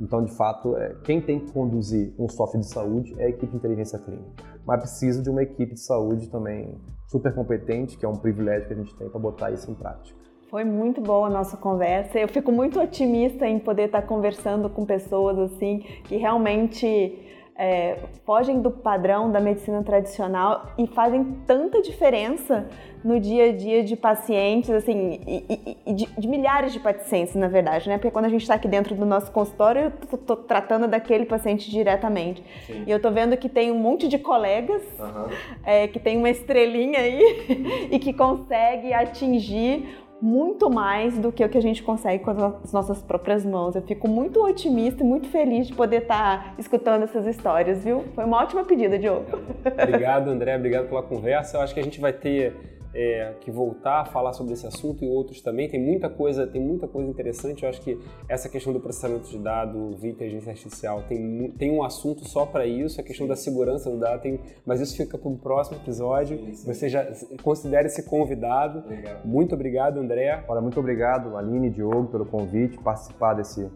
Então, 0.00 0.24
de 0.24 0.32
fato, 0.34 0.76
é, 0.76 0.96
quem 1.04 1.20
tem 1.20 1.38
que 1.38 1.52
conduzir 1.52 2.12
um 2.18 2.28
software 2.28 2.60
de 2.60 2.66
saúde 2.66 3.14
é 3.18 3.26
a 3.26 3.28
equipe 3.28 3.46
de 3.46 3.56
inteligência 3.56 3.98
clínica. 3.98 4.28
Mas 4.66 4.80
precisa 4.80 5.22
de 5.22 5.30
uma 5.30 5.42
equipe 5.42 5.74
de 5.74 5.80
saúde 5.80 6.28
também 6.28 6.74
super 7.06 7.32
competente, 7.32 7.96
que 7.96 8.04
é 8.04 8.08
um 8.08 8.16
privilégio 8.16 8.66
que 8.66 8.74
a 8.74 8.76
gente 8.76 8.96
tem 8.96 9.08
para 9.08 9.20
botar 9.20 9.50
isso 9.52 9.70
em 9.70 9.74
prática. 9.74 10.18
Foi 10.52 10.64
muito 10.64 11.00
boa 11.00 11.28
a 11.28 11.30
nossa 11.30 11.56
conversa. 11.56 12.18
Eu 12.18 12.28
fico 12.28 12.52
muito 12.52 12.78
otimista 12.78 13.48
em 13.48 13.58
poder 13.58 13.84
estar 13.84 14.02
conversando 14.02 14.68
com 14.68 14.84
pessoas 14.84 15.38
assim 15.38 15.78
que 16.04 16.18
realmente 16.18 17.18
é, 17.56 18.00
fogem 18.26 18.60
do 18.60 18.70
padrão 18.70 19.32
da 19.32 19.40
medicina 19.40 19.82
tradicional 19.82 20.66
e 20.76 20.86
fazem 20.86 21.24
tanta 21.46 21.80
diferença 21.80 22.68
no 23.04 23.18
dia 23.18 23.46
a 23.46 23.52
dia 23.52 23.82
de 23.82 23.96
pacientes, 23.96 24.70
assim, 24.70 25.20
e, 25.26 25.76
e, 25.86 25.92
de, 25.92 26.06
de, 26.06 26.28
milhares 26.28 26.72
de 26.72 26.78
pacientes, 26.78 27.34
na 27.34 27.48
verdade, 27.48 27.88
né? 27.88 27.96
Porque 27.98 28.10
quando 28.10 28.26
a 28.26 28.28
gente 28.28 28.42
está 28.42 28.54
aqui 28.54 28.68
dentro 28.68 28.94
do 28.94 29.04
nosso 29.04 29.32
consultório, 29.32 29.92
eu 30.10 30.18
tô 30.18 30.36
tratando 30.36 30.86
daquele 30.86 31.24
paciente 31.24 31.70
diretamente. 31.70 32.44
Sim. 32.66 32.84
E 32.86 32.90
eu 32.90 33.00
tô 33.00 33.10
vendo 33.10 33.36
que 33.36 33.48
tem 33.48 33.72
um 33.72 33.78
monte 33.78 34.06
de 34.06 34.18
colegas 34.18 34.82
uhum. 35.00 35.26
é, 35.64 35.88
que 35.88 35.98
tem 35.98 36.16
uma 36.16 36.30
estrelinha 36.30 37.00
aí 37.00 37.88
e 37.90 37.98
que 37.98 38.12
consegue 38.12 38.92
atingir 38.92 40.01
muito 40.22 40.70
mais 40.70 41.18
do 41.18 41.32
que 41.32 41.44
o 41.44 41.48
que 41.48 41.58
a 41.58 41.60
gente 41.60 41.82
consegue 41.82 42.22
com 42.22 42.30
as 42.30 42.72
nossas 42.72 43.02
próprias 43.02 43.44
mãos. 43.44 43.74
Eu 43.74 43.82
fico 43.82 44.06
muito 44.06 44.40
otimista 44.40 45.02
e 45.02 45.06
muito 45.06 45.28
feliz 45.28 45.66
de 45.66 45.74
poder 45.74 46.02
estar 46.02 46.54
escutando 46.56 47.02
essas 47.02 47.26
histórias, 47.26 47.82
viu? 47.82 48.04
Foi 48.14 48.24
uma 48.24 48.38
ótima 48.38 48.62
pedida, 48.62 48.96
Diogo. 48.96 49.26
Obrigado, 49.66 50.30
André. 50.30 50.56
Obrigado 50.56 50.88
pela 50.88 51.02
conversa. 51.02 51.56
Eu 51.56 51.62
acho 51.62 51.74
que 51.74 51.80
a 51.80 51.82
gente 51.82 52.00
vai 52.00 52.12
ter 52.12 52.54
é, 52.94 53.34
que 53.40 53.50
voltar 53.50 54.02
a 54.02 54.04
falar 54.04 54.32
sobre 54.32 54.52
esse 54.52 54.66
assunto 54.66 55.04
e 55.04 55.08
outros 55.08 55.40
também. 55.40 55.68
Tem 55.68 55.80
muita 55.80 56.08
coisa, 56.08 56.46
tem 56.46 56.60
muita 56.60 56.86
coisa 56.86 57.08
interessante. 57.08 57.62
Eu 57.62 57.68
acho 57.68 57.80
que 57.80 57.98
essa 58.28 58.48
questão 58.48 58.72
do 58.72 58.80
processamento 58.80 59.28
de 59.28 59.38
dado 59.38 59.96
via 59.96 60.10
inteligência 60.10 60.50
artificial 60.50 61.02
tem, 61.08 61.50
tem 61.58 61.70
um 61.70 61.82
assunto 61.82 62.28
só 62.28 62.44
para 62.44 62.66
isso, 62.66 63.00
a 63.00 63.04
questão 63.04 63.26
da 63.26 63.36
segurança 63.36 63.90
do 63.90 63.98
dado, 63.98 64.20
tem, 64.20 64.40
mas 64.66 64.80
isso 64.80 64.96
fica 64.96 65.16
para 65.16 65.28
um 65.28 65.36
próximo 65.36 65.78
episódio. 65.78 66.38
Sim, 66.38 66.54
sim. 66.54 66.72
Você 66.72 66.88
já 66.88 67.06
considere-se 67.42 68.02
convidado. 68.02 68.80
Obrigado. 68.80 69.24
Muito 69.24 69.54
obrigado, 69.54 69.98
André. 69.98 70.44
Olha, 70.48 70.60
muito 70.60 70.78
obrigado, 70.78 71.36
Aline 71.36 71.68
e 71.68 71.70
Diogo, 71.70 72.08
pelo 72.08 72.26
convite, 72.26 72.78
participar 72.78 73.34
desse 73.34 73.70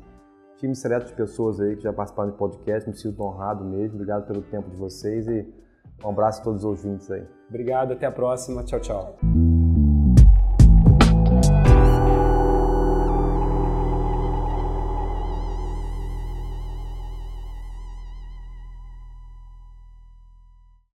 time 0.59 0.75
seleto 0.75 1.07
de 1.07 1.13
pessoas 1.13 1.61
aí 1.61 1.77
que 1.77 1.83
já 1.83 1.93
participaram 1.93 2.31
do 2.31 2.37
podcast. 2.37 2.89
Me 2.89 2.97
sinto 2.97 3.23
honrado 3.23 3.65
mesmo. 3.65 3.95
Obrigado 3.95 4.27
pelo 4.27 4.43
tempo 4.43 4.71
de 4.71 4.77
vocês 4.77 5.27
e 5.27 5.47
um 6.05 6.09
abraço 6.09 6.41
a 6.41 6.45
todos 6.45 6.65
os 6.65 6.65
ouvintes 6.65 7.11
aí. 7.11 7.36
Obrigado, 7.49 7.93
até 7.93 8.07
a 8.07 8.13
próxima. 8.13 8.65
Tchau, 8.65 8.81
tchau. 8.81 9.56